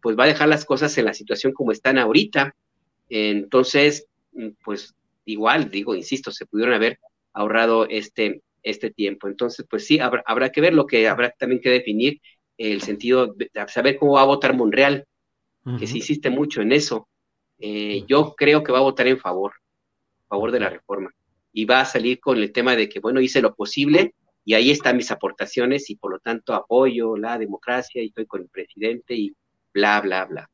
[0.00, 2.54] pues va a dejar las cosas en la situación como están ahorita.
[3.08, 4.06] Entonces,
[4.64, 4.94] pues
[5.24, 6.98] igual, digo, insisto, se pudieron haber
[7.32, 9.28] ahorrado este, este tiempo.
[9.28, 12.20] Entonces, pues sí, habrá, habrá que ver lo que habrá también que definir
[12.58, 15.06] el sentido de saber cómo va a votar Monreal,
[15.78, 17.08] que se insiste mucho en eso.
[17.58, 19.52] Eh, yo creo que va a votar en favor,
[20.24, 21.10] a favor de la reforma.
[21.52, 24.14] Y va a salir con el tema de que, bueno, hice lo posible
[24.44, 28.42] y ahí están mis aportaciones y por lo tanto apoyo la democracia y estoy con
[28.42, 29.34] el presidente y
[29.74, 30.48] bla, bla, bla.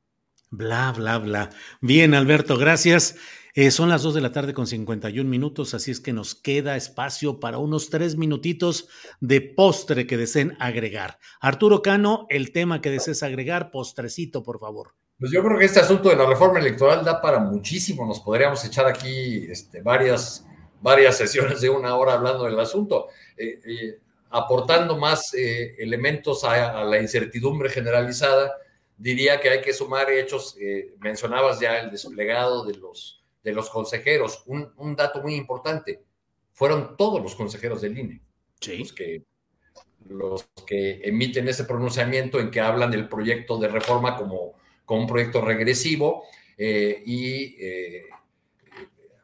[0.51, 1.51] Bla, bla, bla.
[1.81, 3.17] Bien, Alberto, gracias.
[3.55, 6.77] Eh, son las 2 de la tarde con 51 minutos, así es que nos queda
[6.77, 8.89] espacio para unos tres minutitos
[9.21, 11.19] de postre que deseen agregar.
[11.39, 14.95] Arturo Cano, el tema que desees agregar, postrecito, por favor.
[15.23, 18.05] Pues yo creo que este asunto de la reforma electoral da para muchísimo.
[18.05, 20.44] Nos podríamos echar aquí este, varias,
[20.81, 24.01] varias sesiones de una hora hablando del asunto, eh, eh,
[24.31, 28.53] aportando más elementos a, la incertidumbre generalizada.
[28.97, 30.57] Diría que hay que sumar hechos,
[30.99, 34.43] mencionabas ya el desplegado de los de los consejeros.
[34.47, 36.03] Un, dato muy importante,
[36.53, 38.20] fueron todos los consejeros del INE.
[38.77, 39.23] Los que,
[40.09, 44.55] los que emiten ese pronunciamiento en que hablan del proyecto de reforma como,
[44.93, 46.24] como un proyecto regresivo
[46.59, 48.02] eh, y eh,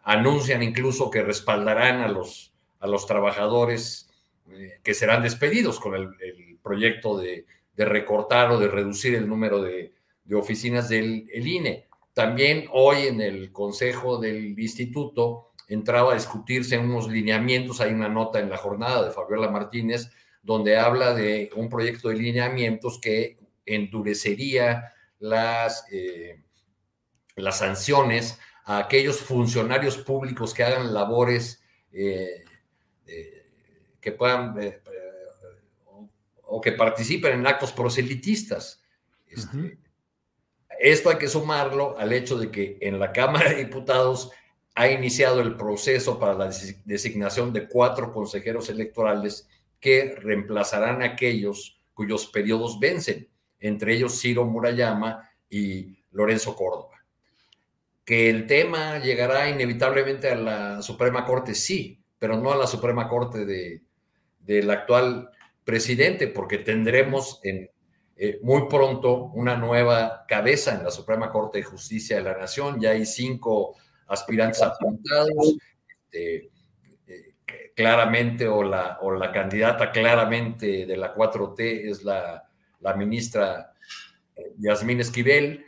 [0.04, 4.08] anuncian incluso que respaldarán a los, a los trabajadores
[4.50, 6.08] eh, que serán despedidos con el,
[6.62, 7.44] proyecto de,
[7.76, 9.92] recortar o de reducir el número de,
[10.32, 11.86] oficinas del INE.
[12.14, 18.40] También hoy en el Consejo del Instituto entraba a discutirse unos lineamientos, hay una nota
[18.40, 20.08] en la jornada de Fabiola Martínez
[20.42, 23.36] donde habla de un proyecto de lineamientos que
[23.66, 26.42] endurecería las, eh,
[27.36, 31.62] las sanciones a aquellos funcionarios públicos que hagan labores
[31.92, 32.44] eh,
[33.06, 33.46] eh,
[34.00, 34.54] que puedan
[36.50, 38.82] o que participen en actos proselitistas.
[39.26, 39.78] Este,
[40.78, 44.30] esto hay que sumarlo al hecho de que en la Cámara de Diputados
[44.74, 46.50] ha iniciado el proceso para la
[46.84, 49.48] designación de cuatro consejeros electorales
[49.80, 53.28] que reemplazarán a aquellos cuyos periodos vencen,
[53.60, 56.96] entre ellos Ciro Murayama y Lorenzo Córdoba.
[58.04, 63.08] Que el tema llegará inevitablemente a la Suprema Corte, sí, pero no a la Suprema
[63.08, 63.82] Corte de,
[64.40, 65.30] del actual
[65.64, 67.70] presidente, porque tendremos en
[68.16, 72.80] eh, muy pronto una nueva cabeza en la Suprema Corte de Justicia de la Nación.
[72.80, 73.76] Ya hay cinco
[74.06, 75.56] aspirantes apuntados.
[75.86, 76.50] Este,
[77.06, 77.34] eh,
[77.76, 82.47] claramente, o la, o la candidata claramente de la 4T es la,
[82.80, 83.72] la ministra
[84.36, 85.66] eh, Yasmín Esquivel,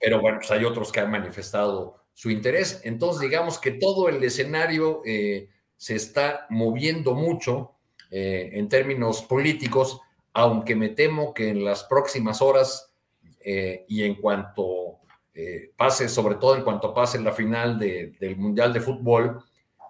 [0.00, 2.80] pero bueno, pues hay otros que han manifestado su interés.
[2.84, 7.76] Entonces, digamos que todo el escenario se está moviendo mucho
[8.10, 10.00] en términos políticos
[10.32, 12.92] aunque me temo que en las próximas horas
[13.40, 15.00] eh, y en cuanto
[15.34, 19.42] eh, pase, sobre todo en cuanto pase la final del Mundial de Fútbol,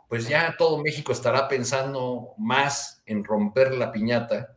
[0.09, 4.57] pues ya todo México estará pensando más en romper la piñata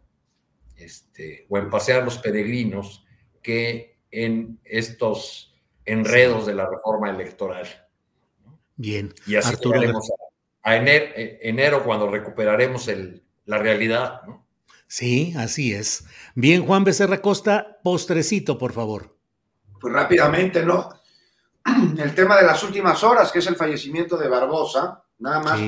[0.77, 3.05] este, o en pasear los peregrinos
[3.41, 7.67] que en estos enredos de la reforma electoral.
[8.75, 9.13] Bien.
[9.25, 9.79] Y así Arturo,
[10.63, 14.45] a, enero, eh, enero, cuando recuperaremos el, la realidad, ¿no?
[14.87, 16.05] Sí, así es.
[16.35, 19.17] Bien, Juan Becerra Costa, postrecito, por favor.
[19.79, 20.89] Pues rápidamente, ¿no?
[21.97, 25.59] El tema de las últimas horas, que es el fallecimiento de Barbosa, nada más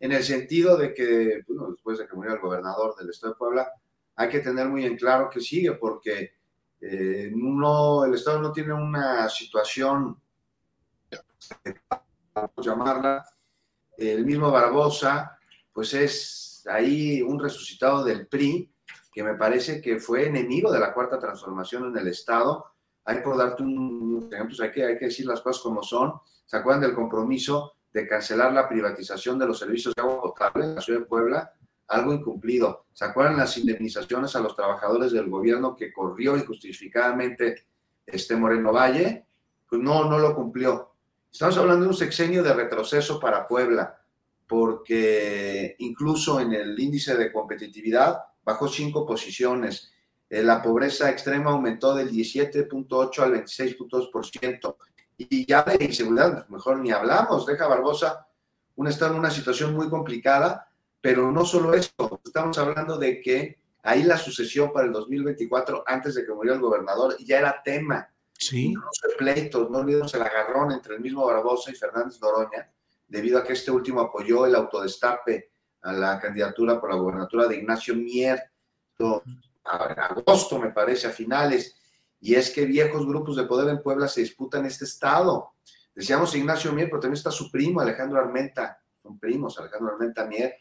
[0.00, 3.38] en el sentido de que, bueno, después de que murió el gobernador del estado de
[3.38, 3.72] Puebla,
[4.16, 6.32] hay que tener muy en claro que sigue, porque
[6.80, 10.20] eh, el estado no tiene una situación,
[12.56, 13.24] llamarla,
[13.96, 15.38] el mismo Barbosa,
[15.72, 18.72] pues es ahí un resucitado del PRI,
[19.12, 22.66] que me parece que fue enemigo de la cuarta transformación en el Estado.
[23.04, 26.12] Hay por darte un ejemplo, hay que, hay que decir las cosas como son.
[26.44, 30.74] ¿Se acuerdan del compromiso de cancelar la privatización de los servicios de agua potable en
[30.74, 31.50] la ciudad de Puebla?
[31.88, 32.86] Algo incumplido.
[32.92, 37.66] ¿Se acuerdan las indemnizaciones a los trabajadores del gobierno que corrió injustificadamente
[38.04, 39.26] este Moreno Valle?
[39.68, 40.92] Pues no, no lo cumplió.
[41.30, 44.00] Estamos hablando de un sexenio de retroceso para Puebla
[44.46, 49.92] porque incluso en el índice de competitividad bajó cinco posiciones.
[50.30, 54.76] Eh, la pobreza extrema aumentó del 17.8 al 26.2%.
[55.18, 57.46] Y ya de inseguridad, pues, mejor ni hablamos.
[57.46, 58.26] Deja Barbosa
[58.76, 60.70] un estado en una situación muy complicada,
[61.06, 66.16] pero no solo eso, estamos hablando de que ahí la sucesión para el 2024, antes
[66.16, 68.10] de que murió el gobernador, ya era tema.
[68.32, 68.72] Sí.
[68.72, 72.72] Incluso pleitos, no olvidemos el agarrón entre el mismo Barbosa y Fernández Noroña,
[73.06, 75.52] debido a que este último apoyó el autodestape
[75.82, 78.42] a la candidatura por la gobernatura de Ignacio Mier,
[78.98, 79.32] en
[79.64, 81.76] agosto me parece, a finales,
[82.20, 85.52] y es que viejos grupos de poder en Puebla se disputan este estado.
[85.94, 90.56] Decíamos Ignacio Mier, pero también está su primo Alejandro Armenta, son primos, Alejandro Armenta Mier,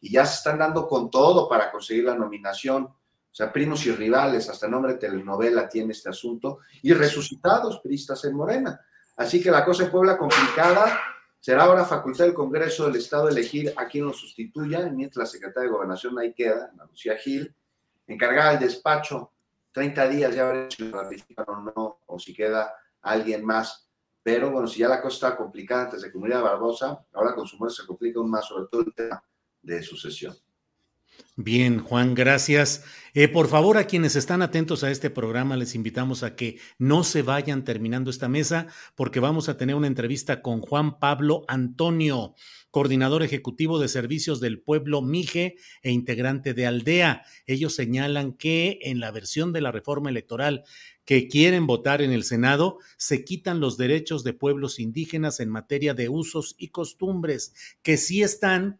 [0.00, 3.92] y ya se están dando con todo para conseguir la nominación O sea, primos y
[3.92, 8.80] rivales, hasta nombre de telenovela tiene este asunto, y resucitados priistas en Morena.
[9.16, 10.98] Así que la cosa en Puebla complicada.
[11.38, 15.70] Será ahora facultad del Congreso del Estado elegir a quien lo sustituya, mientras la secretaria
[15.70, 17.54] de Gobernación ahí queda, Ana Lucía Gil,
[18.06, 19.32] encargada del despacho,
[19.72, 23.89] 30 días ya veremos si lo ratifican o no, o si queda alguien más.
[24.32, 27.56] Pero bueno, si ya la cosa está complicada antes de que Barbosa, ahora con su
[27.58, 29.20] muerte se complica aún más, sobre todo el tema
[29.60, 30.36] de sucesión.
[31.42, 32.84] Bien, Juan, gracias.
[33.14, 37.02] Eh, por favor, a quienes están atentos a este programa, les invitamos a que no
[37.02, 42.34] se vayan terminando esta mesa, porque vamos a tener una entrevista con Juan Pablo Antonio,
[42.70, 47.22] coordinador ejecutivo de servicios del pueblo Mije e integrante de Aldea.
[47.46, 50.64] Ellos señalan que en la versión de la reforma electoral
[51.06, 55.94] que quieren votar en el Senado, se quitan los derechos de pueblos indígenas en materia
[55.94, 58.78] de usos y costumbres, que sí están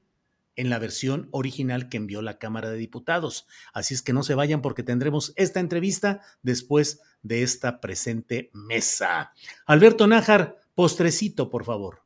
[0.60, 3.46] en la versión original que envió la Cámara de Diputados.
[3.72, 9.32] Así es que no se vayan porque tendremos esta entrevista después de esta presente mesa.
[9.64, 12.02] Alberto Nájar, postrecito, por favor.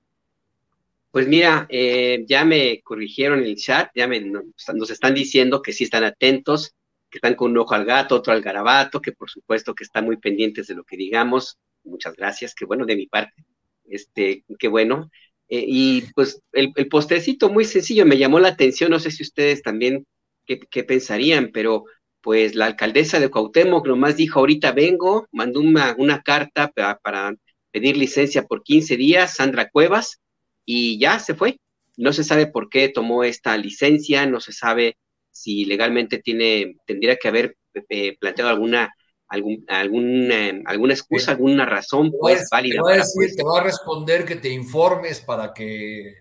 [1.10, 5.72] Pues mira, eh, ya me corrigieron en el chat, ya me, nos están diciendo que
[5.72, 6.74] sí están atentos,
[7.10, 10.04] que están con un ojo al gato, otro al garabato, que por supuesto que están
[10.04, 11.58] muy pendientes de lo que digamos.
[11.82, 13.44] Muchas gracias, que bueno de mi parte.
[13.84, 15.10] Este, qué bueno.
[15.48, 19.62] Eh, y pues el, postrecito muy sencillo me llamó la atención, no sé si ustedes
[19.62, 20.06] también
[20.46, 21.84] qué, pensarían, pero
[22.22, 27.34] pues la alcaldesa de Cuauhtémoc nomás dijo, ahorita vengo, mandó una, una carta para, para,
[27.74, 30.20] pedir licencia por 15 días, Sandra Cuevas,
[30.64, 31.58] y ya se fue.
[31.96, 34.96] No se sabe por qué tomó esta licencia, no se sabe
[35.32, 37.56] si legalmente tiene, tendría que haber
[37.88, 38.94] eh, planteado alguna
[39.28, 42.76] algún, algún, eh, alguna excusa, alguna razón pues válida.
[42.76, 46.14] Te va, a decir, te va a responder que te informes para que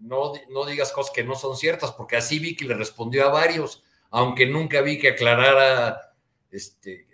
[0.00, 3.30] no, no digas cosas que no son ciertas, porque así vi que le respondió a
[3.30, 6.14] varios, aunque nunca vi que aclarara
[6.50, 7.06] este,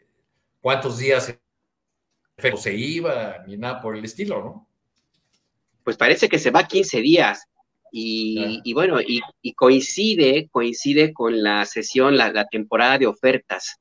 [0.60, 1.34] cuántos días
[2.56, 4.68] se iba, ni nada por el estilo, ¿no?
[5.84, 7.44] Pues parece que se va 15 días.
[7.90, 13.78] Y, y bueno, y, y, coincide, coincide con la sesión, la, la temporada de ofertas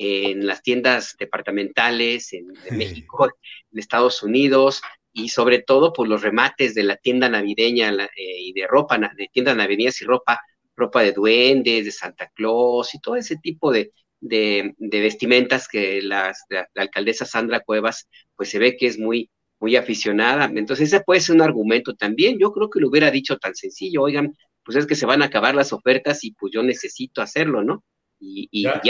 [0.00, 3.28] en las tiendas departamentales en, México,
[3.72, 4.80] en Estados Unidos
[5.12, 9.28] y sobre todo por los remates de la tienda navideña eh, y de ropa, de
[9.32, 10.40] tiendas navideñas y ropa,
[10.76, 16.32] ropa de duendes, de Santa Claus y todo ese tipo de, de, vestimentas que la,
[16.76, 20.44] alcaldesa Sandra Cuevas pues se ve que es muy, muy aficionada.
[20.44, 22.38] Entonces ese puede ser un argumento también.
[22.38, 24.32] Yo creo que lo hubiera dicho tan sencillo, oigan,
[24.64, 27.82] pues es que se van a acabar las ofertas y pues yo necesito hacerlo, ¿no?
[28.20, 28.80] Y, ya,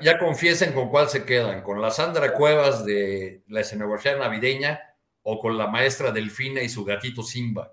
[0.00, 4.80] ya, confiesen con cuál se quedan, con la Sandra Cuevas de la escenografía navideña
[5.22, 7.72] o con la maestra Delfina y su gatito Simba.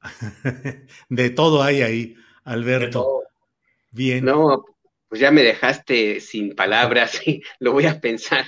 [1.10, 3.24] De todo hay ahí, Alberto.
[3.90, 4.24] Bien.
[4.24, 4.64] No,
[5.08, 7.20] pues ya me dejaste sin palabras,
[7.58, 8.46] lo voy a pensar.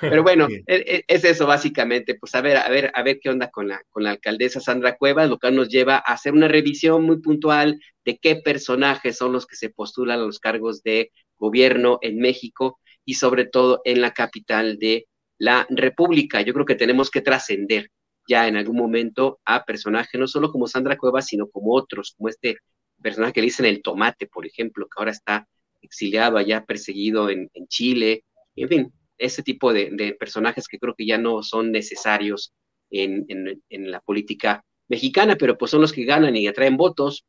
[0.00, 3.30] Pero bueno, e, e, es, eso básicamente, pues a ver, a ver, a ver qué
[3.30, 6.48] onda con la, con la alcaldesa Sandra Cuevas, lo que nos lleva a hacer una
[6.48, 11.10] revisión muy puntual de qué personajes son los que se postulan a los cargos de
[11.36, 15.06] gobierno en México y sobre todo en la capital de
[15.38, 16.40] la República.
[16.42, 17.88] Yo creo que tenemos que trascender
[18.28, 22.28] ya en algún momento a personajes, no solo como Sandra Cuevas, sino como otros, como
[22.28, 22.58] este
[23.02, 25.48] personaje que le dicen el tomate, por ejemplo, que ahora está
[25.80, 28.24] exiliado allá, perseguido en, en Chile,
[28.54, 32.52] en fin, ese tipo de, personajes que creo que ya no son necesarios
[32.90, 33.26] en,
[33.70, 37.24] la política mexicana, pero pues son los que ganan y atraen votos,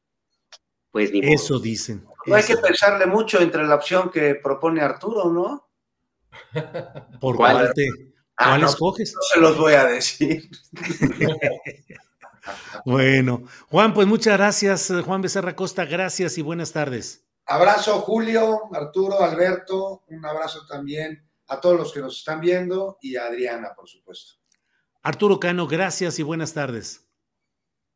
[0.92, 2.06] pues ni Eso dicen.
[2.26, 5.70] No hay que pensarle mucho entre la opción que propone Arturo, ¿no?
[7.20, 7.88] ¿Por cuál, te,
[8.38, 9.14] ah, cuál escoges?
[9.14, 10.50] No se los voy a decir.
[12.86, 17.26] bueno, Juan, pues muchas gracias, Juan Becerra Costa, gracias y buenas tardes.
[17.46, 23.16] Abrazo, Julio, Arturo, Alberto, un abrazo también a todos los que nos están viendo y
[23.16, 24.34] a Adriana, por supuesto.
[25.02, 27.08] Arturo Cano, gracias y buenas tardes.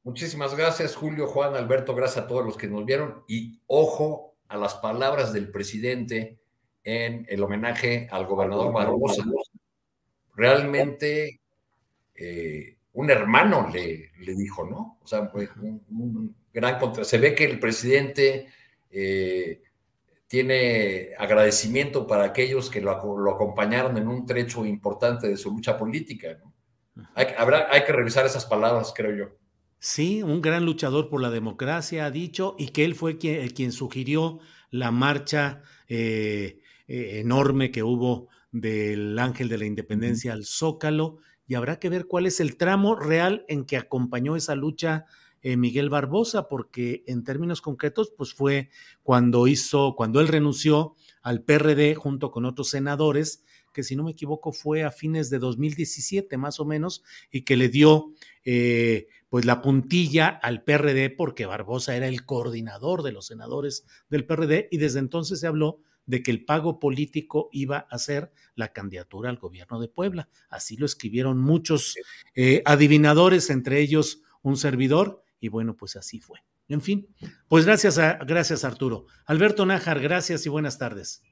[0.03, 4.57] Muchísimas gracias, Julio, Juan, Alberto, gracias a todos los que nos vieron y ojo a
[4.57, 6.39] las palabras del presidente
[6.83, 9.25] en el homenaje al gobernador Barbosa.
[10.35, 11.41] Realmente
[12.15, 14.97] eh, un hermano le, le, dijo, ¿no?
[15.03, 17.03] O sea, un, gran contra.
[17.03, 18.47] Se ve que el presidente
[18.89, 19.61] eh,
[20.27, 26.37] tiene agradecimiento para aquellos que lo, acompañaron en un trecho importante de su lucha política.
[27.15, 29.37] Hay, habrá, hay que revisar esas palabras, creo yo.
[29.79, 33.71] Sí, un gran luchador por la democracia ha dicho y que él fue quien, quien
[33.71, 34.39] sugirió
[34.71, 41.55] la marcha eh, eh, enorme que hubo del Ángel de la Independencia al Zócalo y
[41.55, 45.05] habrá que ver cuál es el tramo real en que acompañó esa lucha
[45.41, 48.69] eh, Miguel Barbosa, porque en términos concretos, pues fue
[49.03, 53.43] cuando hizo, cuando él renunció al PRD junto con otros senadores,
[53.73, 57.55] que si no me equivoco fue a fines de 2017 más o menos, y que
[57.55, 63.27] le dio eh, pues la puntilla al PRD porque Barbosa era el coordinador de los
[63.27, 67.99] senadores del PRD y desde entonces se habló de que el pago político iba a
[67.99, 70.29] ser la candidatura al gobierno de Puebla.
[70.49, 71.97] Así lo escribieron muchos
[72.33, 76.39] eh, adivinadores, entre ellos un servidor, y bueno, pues así fue.
[76.69, 77.07] En fin,
[77.47, 79.05] pues gracias, a, gracias Arturo.
[79.25, 81.23] Alberto Nájar, gracias y buenas tardes.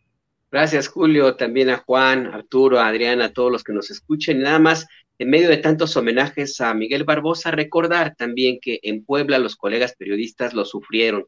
[0.52, 4.42] Gracias, Julio, también a Juan, Arturo, a Adriana, a todos los que nos escuchen.
[4.42, 4.88] Nada más,
[5.18, 9.96] en medio de tantos homenajes a Miguel Barbosa, recordar también que en Puebla los colegas
[9.98, 11.26] periodistas lo sufrieron.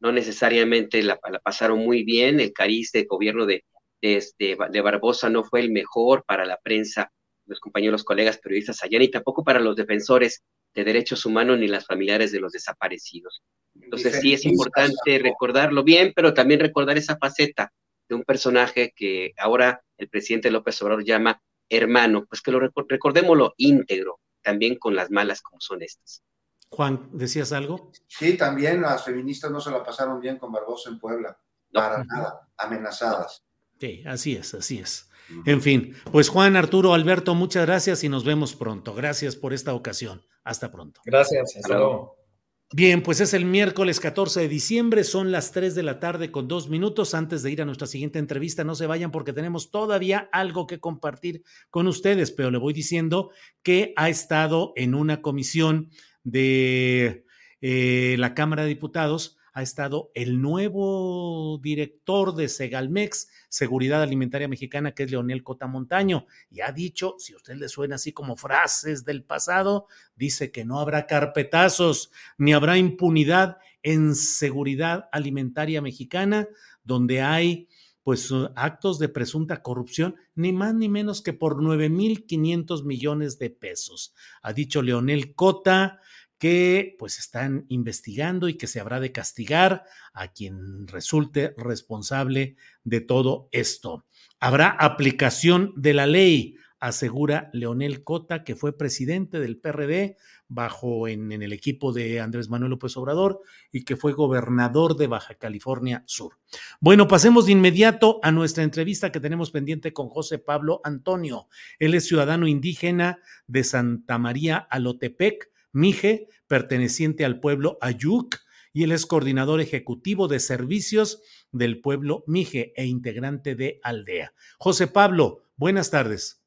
[0.00, 2.40] No necesariamente la, pasaron muy bien.
[2.40, 3.64] El cariz de gobierno de,
[4.00, 7.12] de, este, de Barbosa no fue el mejor para la prensa,
[7.46, 10.42] los compañeros colegas periodistas allá, ni tampoco para los defensores
[10.74, 13.42] de derechos humanos ni las familiares de los desaparecidos.
[13.74, 17.72] Entonces sí es importante recordarlo bien, pero también recordar esa faceta
[18.08, 23.54] de un personaje que ahora el presidente López Obrador llama hermano, pues que lo recordémoslo
[23.56, 26.22] íntegro, también con las malas como son estas.
[26.68, 27.92] Juan, ¿decías algo?
[28.06, 31.38] Sí, también las feministas no se la pasaron bien con Barbosa en Puebla,
[31.72, 33.42] para nada, amenazadas.
[33.78, 35.08] Sí, así es, así es.
[35.46, 38.94] En fin, pues Juan, Arturo, Alberto, muchas gracias y nos vemos pronto.
[38.94, 40.22] Gracias por esta ocasión.
[40.44, 41.00] Hasta pronto.
[41.04, 41.56] Gracias.
[41.56, 42.24] Hasta luego.
[42.72, 46.48] Bien, pues es el miércoles 14 de diciembre, son las 3 de la tarde con
[46.48, 47.14] dos minutos.
[47.14, 50.80] Antes de ir a nuestra siguiente entrevista, no se vayan porque tenemos todavía algo que
[50.80, 53.30] compartir con ustedes, pero le voy diciendo
[53.62, 55.90] que ha estado en una comisión
[56.24, 57.24] de
[57.60, 64.92] eh, la Cámara de Diputados ha estado el nuevo director de Segalmex, Seguridad Alimentaria Mexicana,
[64.92, 69.04] que es Leonel Cotamontaño, y ha dicho, si a usted le suena así como frases
[69.04, 69.86] del pasado,
[70.16, 76.48] dice que no habrá carpetazos ni habrá impunidad en seguridad alimentaria mexicana,
[76.82, 77.68] donde hay
[78.02, 84.14] pues actos de presunta corrupción, ni más ni menos que por 9.500 millones de pesos.
[84.42, 86.00] Ha dicho Leonel Cota,
[86.38, 93.00] que pues están investigando y que se habrá de castigar a quien resulte responsable de
[93.00, 94.04] todo esto.
[94.40, 100.16] Habrá aplicación de la ley, asegura Leonel Cota, que fue presidente del PRD
[100.48, 103.40] bajo en, en, el equipo de Andrés Manuel López Obrador
[103.72, 106.38] y que fue gobernador de Baja California Sur.
[106.80, 111.48] Bueno, pasemos de inmediato a nuestra entrevista que tenemos pendiente con José Pablo Antonio.
[111.78, 118.36] Él es ciudadano indígena de Santa María Alotepec, Mije, perteneciente al pueblo Ayuk,
[118.72, 121.20] y él es coordinador ejecutivo de servicios
[121.50, 124.32] del pueblo Mije e integrante de Aldea.
[124.58, 126.42] José Pablo, buenas tardes.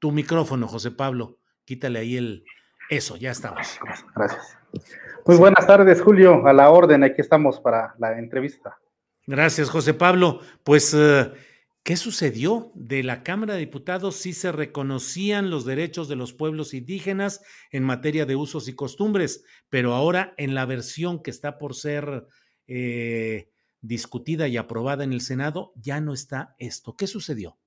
[0.00, 1.38] Tu micrófono, José Pablo.
[1.64, 2.44] Quítale ahí el...
[2.90, 3.78] Eso, ya estamos.
[4.14, 4.58] Gracias.
[5.24, 6.46] Muy buenas tardes, Julio.
[6.46, 8.76] A la orden, aquí estamos para la entrevista.
[9.26, 10.40] Gracias, José Pablo.
[10.64, 10.92] Pues...
[10.92, 11.32] Uh,
[11.84, 12.72] ¿Qué sucedió?
[12.74, 17.84] De la Cámara de Diputados sí se reconocían los derechos de los pueblos indígenas en
[17.84, 22.24] materia de usos y costumbres, pero ahora en la versión que está por ser
[22.66, 23.50] eh,
[23.82, 26.96] discutida y aprobada en el Senado ya no está esto.
[26.96, 27.58] ¿Qué sucedió?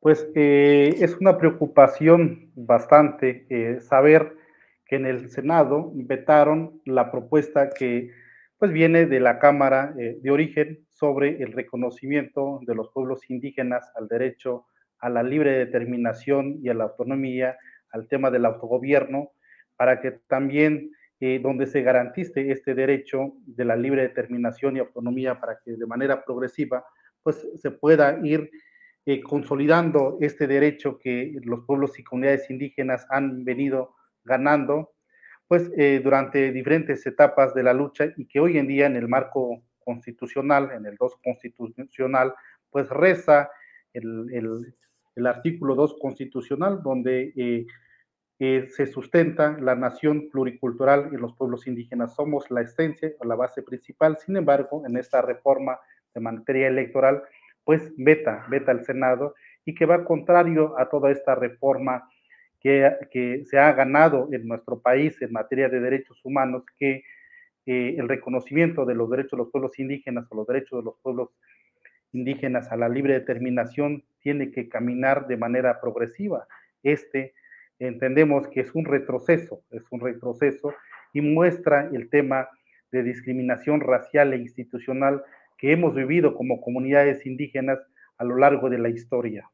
[0.00, 4.38] Pues eh, es una preocupación bastante eh, saber
[4.86, 8.10] que en el Senado vetaron la propuesta que
[8.56, 14.06] pues viene de la Cámara de origen sobre el reconocimiento de los pueblos indígenas al
[14.06, 14.66] derecho
[15.00, 17.56] a la libre determinación y a la autonomía,
[17.90, 19.32] al tema del autogobierno,
[19.76, 25.40] para que también eh, donde se garantice este derecho de la libre determinación y autonomía,
[25.40, 26.84] para que de manera progresiva
[27.24, 28.48] pues se pueda ir
[29.04, 34.92] eh, consolidando este derecho que los pueblos y comunidades indígenas han venido ganando
[35.48, 39.08] pues eh, durante diferentes etapas de la lucha y que hoy en día en el
[39.08, 42.34] marco constitucional, en el 2 constitucional,
[42.70, 43.50] pues reza
[43.92, 44.74] el,
[45.16, 47.66] el, artículo 2 constitucional donde eh,
[48.38, 52.14] eh, se sustenta la nación pluricultural y los pueblos indígenas.
[52.14, 54.18] Somos la esencia o la base principal.
[54.18, 55.78] Sin embargo, en esta reforma
[56.14, 57.22] de materia electoral,
[57.64, 59.34] pues veta, veta el Senado
[59.64, 62.08] y que va contrario a toda esta reforma
[62.60, 67.02] que, se ha ganado en nuestro país en materia de derechos humanos, que
[67.66, 70.94] eh, el reconocimiento de los derechos de los pueblos indígenas o los derechos de los
[71.00, 71.30] pueblos
[72.12, 76.46] indígenas a la libre determinación tiene que caminar de manera progresiva.
[76.82, 77.34] Este
[77.78, 80.74] entendemos que es un retroceso, es un retroceso
[81.12, 82.48] y muestra el tema
[82.90, 85.22] de discriminación racial e institucional
[85.58, 87.78] que hemos vivido como comunidades indígenas
[88.18, 89.50] a lo largo de la historia.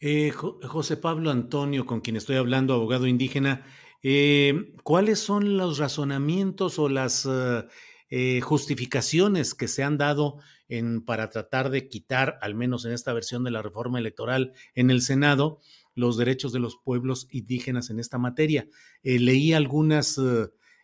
[0.00, 3.62] Eh, José Pablo Antonio, con quien estoy hablando, abogado indígena,
[4.02, 7.64] eh, ¿cuáles son los razonamientos o las, uh,
[8.10, 10.38] eh, justificaciones que se han dado
[10.68, 14.90] en, para tratar de quitar, al menos en esta versión de la reforma electoral en
[14.90, 15.60] el Senado,
[15.94, 18.66] los derechos de los pueblos indígenas en esta materia.
[19.02, 20.18] Eh, leí algunos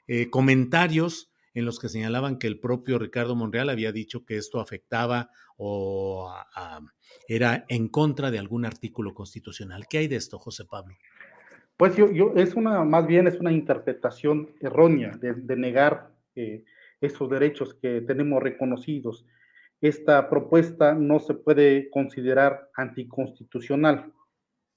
[0.07, 4.61] eh, comentarios en los que señalaban que el propio Ricardo Monreal había dicho que esto
[4.61, 6.31] afectaba o
[7.27, 9.87] era en contra de algún artículo constitucional.
[9.89, 10.95] ¿Qué hay de esto, José Pablo?
[11.77, 16.65] Pues yo, yo es una, más bien es una interpretación errónea de, negar eh,
[17.01, 19.27] esos derechos que tenemos reconocidos.
[19.81, 24.13] Esta propuesta no se puede considerar anticonstitucional,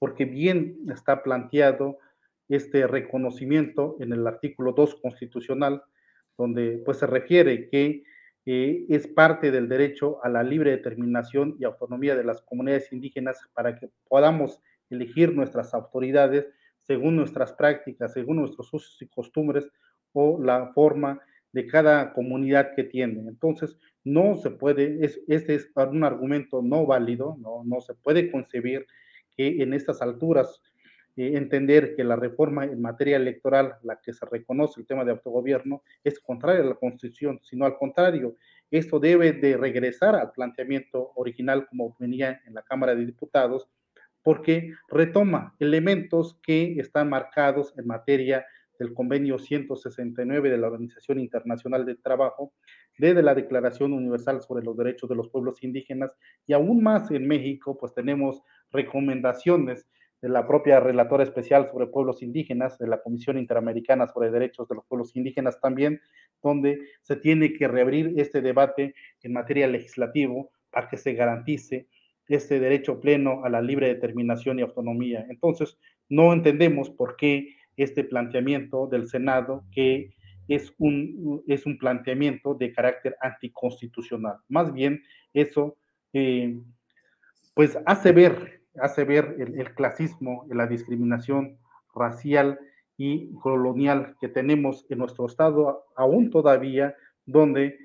[0.00, 1.98] porque bien está planteado
[2.48, 5.84] este reconocimiento en el artículo 2 constitucional,
[6.36, 8.02] donde pues se refiere que
[8.44, 13.38] eh, es parte del derecho a la libre determinación y autonomía de las comunidades indígenas
[13.54, 14.60] para que podamos
[14.90, 16.48] elegir nuestras autoridades
[16.88, 19.70] según nuestras prácticas, según nuestros usos y costumbres
[20.12, 21.20] o la forma
[21.52, 23.20] de cada comunidad que tiene.
[23.28, 28.30] Entonces, no se puede, es, este es un argumento no válido, no, no se puede
[28.30, 28.86] concebir
[29.36, 30.62] que en estas alturas
[31.16, 35.10] eh, entender que la reforma en materia electoral, la que se reconoce el tema de
[35.10, 38.36] autogobierno, es contraria a la Constitución, sino al contrario,
[38.70, 43.68] esto debe de regresar al planteamiento original como venía en la Cámara de Diputados,
[44.28, 48.44] porque retoma elementos que están marcados en materia
[48.78, 52.52] del convenio 169 de la Organización Internacional del Trabajo,
[52.98, 56.14] desde la Declaración Universal sobre los Derechos de los Pueblos Indígenas
[56.46, 59.88] y aún más en México, pues tenemos recomendaciones
[60.20, 64.74] de la propia relatora especial sobre pueblos indígenas, de la Comisión Interamericana sobre Derechos de
[64.74, 66.02] los Pueblos Indígenas también,
[66.42, 71.88] donde se tiene que reabrir este debate en materia legislativo para que se garantice
[72.28, 75.26] este derecho pleno a la libre determinación y autonomía.
[75.30, 75.78] Entonces,
[76.08, 80.14] no entendemos por qué este planteamiento del Senado, que
[80.46, 84.36] es un, es un planteamiento de carácter anticonstitucional.
[84.48, 85.02] Más bien,
[85.32, 85.76] eso
[86.12, 86.58] eh,
[87.54, 91.58] pues hace ver hace ver el, clasismo, la discriminación
[91.94, 92.58] racial
[92.96, 96.94] y colonial que tenemos en nuestro estado aún todavía,
[97.26, 97.78] donde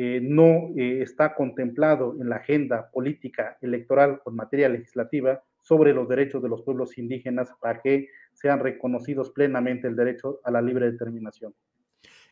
[0.00, 6.08] eh, no eh, está contemplado en la agenda política electoral en materia legislativa sobre los
[6.08, 10.92] derechos de los pueblos indígenas para que sean reconocidos plenamente el derecho a la libre
[10.92, 11.52] determinación.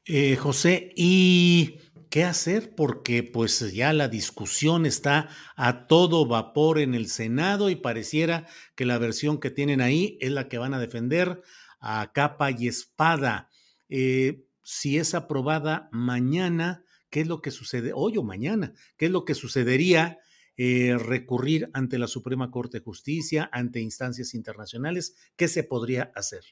[0.04, 2.72] Eh, José, ¿y qué hacer?
[2.76, 8.86] Porque pues ya la discusión está a todo vapor en el Senado y pareciera que
[8.86, 11.42] la versión que tienen ahí es la que van a defender
[11.80, 13.50] a capa y espada.
[13.88, 17.92] Si es aprobada mañana, ¿qué es lo que sucede?
[17.94, 20.18] Hoy o mañana, ¿qué es lo que sucedería?
[20.58, 26.44] Eh, recurrir ante la Suprema Corte de Justicia, ante instancias internacionales, ¿qué se podría hacer?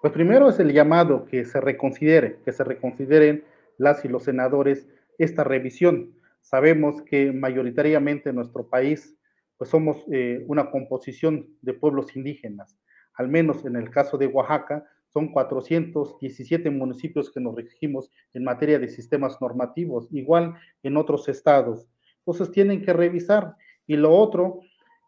[0.00, 3.42] Pues primero es el llamado que se reconsidere, que se reconsideren
[3.78, 4.86] las y los senadores
[5.18, 6.14] esta revisión.
[6.40, 9.16] Sabemos que mayoritariamente en nuestro país
[9.56, 12.78] pues somos eh, una composición de pueblos indígenas.
[13.14, 18.78] Al menos en el caso de Oaxaca son 417 municipios que nos regimos en materia
[18.78, 21.88] de sistemas normativos, igual en otros estados.
[22.18, 23.56] Entonces tienen que revisar.
[23.86, 24.60] Y lo otro,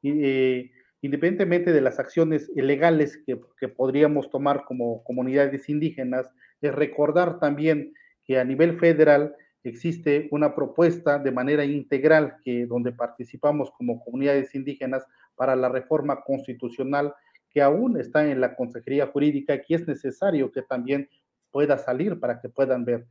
[0.02, 0.70] eh,
[1.02, 6.28] independientemente de las acciones ilegales que, que, podríamos tomar como comunidades indígenas,
[6.60, 12.92] es recordar también que a nivel federal existe una propuesta de manera integral que donde
[12.92, 15.06] participamos como comunidades indígenas
[15.36, 17.14] para la reforma constitucional
[17.52, 21.08] que aún está en la Consejería Jurídica y es necesario que también
[21.50, 23.06] pueda salir para que puedan ver.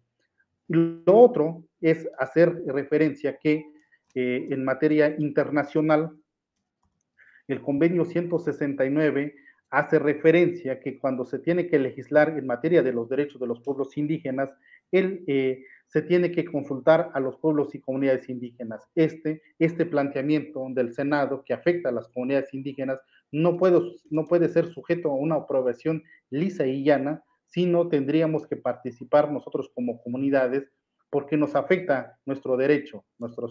[0.68, 3.66] Lo otro es hacer referencia que
[4.16, 6.12] eh, en materia internacional
[7.48, 9.36] el convenio 169
[9.70, 13.62] hace referencia que cuando se tiene que legislar en materia de los derechos de los
[13.62, 14.50] pueblos indígenas,
[14.92, 18.88] él, eh, se tiene que consultar a los pueblos y comunidades indígenas.
[18.96, 23.02] Este, este planteamiento del Senado que afecta a las comunidades indígenas
[23.32, 23.80] no puede,
[24.10, 29.72] no puede ser sujeto a una aprobación lisa y llana, sino tendríamos que participar nosotros
[29.74, 30.72] como comunidades
[31.10, 33.48] porque nos afecta nuestro derecho, nuestro,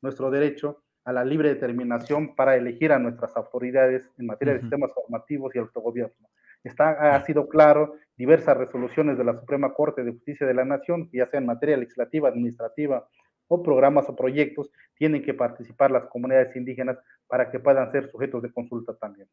[0.00, 4.92] nuestro derecho a la libre determinación para elegir a nuestras autoridades en materia de sistemas
[4.94, 6.28] formativos y autogobierno.
[6.64, 11.10] Está, ha sido claro diversas resoluciones de la Suprema Corte de Justicia de la Nación,
[11.12, 13.06] ya sea en materia legislativa, administrativa
[13.48, 18.42] o programas o proyectos, tienen que participar las comunidades indígenas para que puedan ser sujetos
[18.42, 19.28] de consulta también.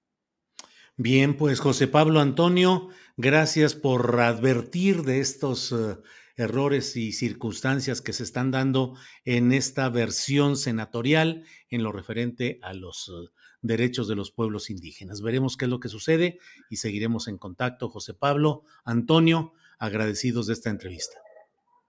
[0.98, 5.96] Bien, pues José Pablo Antonio, gracias por advertir de estos eh,
[6.36, 12.74] errores y circunstancias que se están dando en esta versión senatorial en lo referente a
[12.74, 13.30] los eh,
[13.62, 15.22] derechos de los pueblos indígenas.
[15.22, 17.90] Veremos qué es lo que sucede y seguiremos en contacto.
[17.90, 21.18] José Pablo, Antonio, agradecidos de esta entrevista.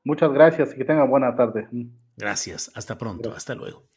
[0.04, 1.68] Muchas gracias y que tengan buena tarde.
[2.20, 3.88] Gracias, hasta pronto, hasta luego.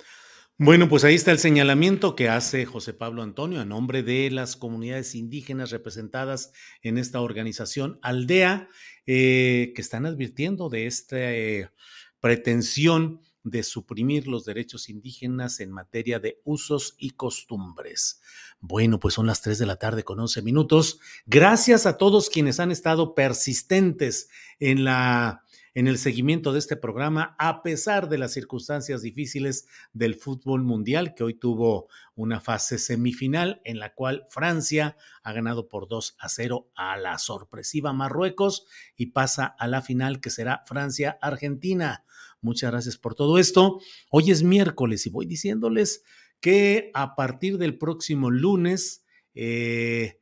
[0.59, 4.55] Bueno, pues ahí está el señalamiento que hace José Pablo Antonio a nombre de las
[4.55, 6.51] comunidades indígenas representadas
[6.83, 8.69] en esta organización Aldea,
[9.07, 11.71] eh, que están advirtiendo de esta eh,
[12.19, 18.21] pretensión de suprimir los derechos indígenas en materia de usos y costumbres.
[18.59, 20.99] Bueno, pues son las 3 de la tarde con 11 minutos.
[21.25, 24.29] Gracias a todos quienes han estado persistentes
[24.59, 25.43] en la
[25.75, 31.15] en el seguimiento de este programa, a pesar de las circunstancias difíciles del fútbol mundial,
[31.15, 36.29] que hoy tuvo una fase semifinal en la cual Francia ha ganado por 2 a
[36.29, 42.05] 0 a la sorpresiva Marruecos y pasa a la final que será Francia-Argentina.
[42.41, 43.79] Muchas gracias por todo esto.
[44.11, 46.03] Hoy es miércoles y voy diciéndoles
[46.39, 50.19] que a partir del próximo lunes eh,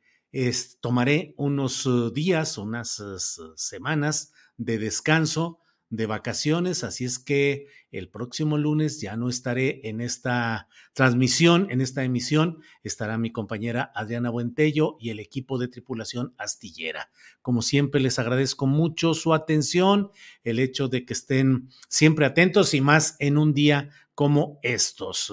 [0.80, 3.18] tomaré unos uh, días, unas uh,
[3.56, 5.58] semanas de descanso,
[5.92, 11.82] de vacaciones, así es que el próximo lunes ya no estaré en esta transmisión, en
[11.82, 17.10] esta emisión, estará mi compañera Adriana Buentello y el equipo de tripulación astillera.
[17.42, 20.10] Como siempre, les agradezco mucho su atención,
[20.44, 25.30] el hecho de que estén siempre atentos y más en un día como estos.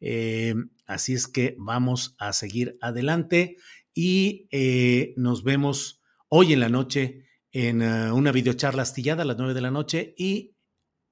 [0.00, 0.54] Eh,
[0.86, 3.56] así es que vamos a seguir adelante
[3.94, 9.36] y eh, nos vemos hoy en la noche en uh, una videocharla astillada a las
[9.36, 10.54] 9 de la noche y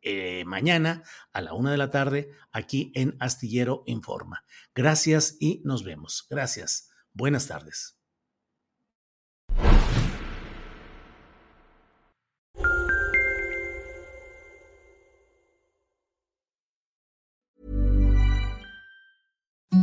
[0.03, 1.03] eh, mañana
[1.33, 4.45] a la 1 de la tarde aquí en Astillero Informa.
[4.75, 6.27] Gracias y nos vemos.
[6.31, 6.91] Gracias.
[7.13, 7.97] Buenas tardes.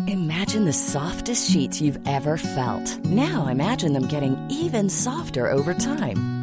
[0.08, 3.04] Imagine the softest sheets you've ever felt.
[3.06, 6.43] Now imagine them getting even softer over time.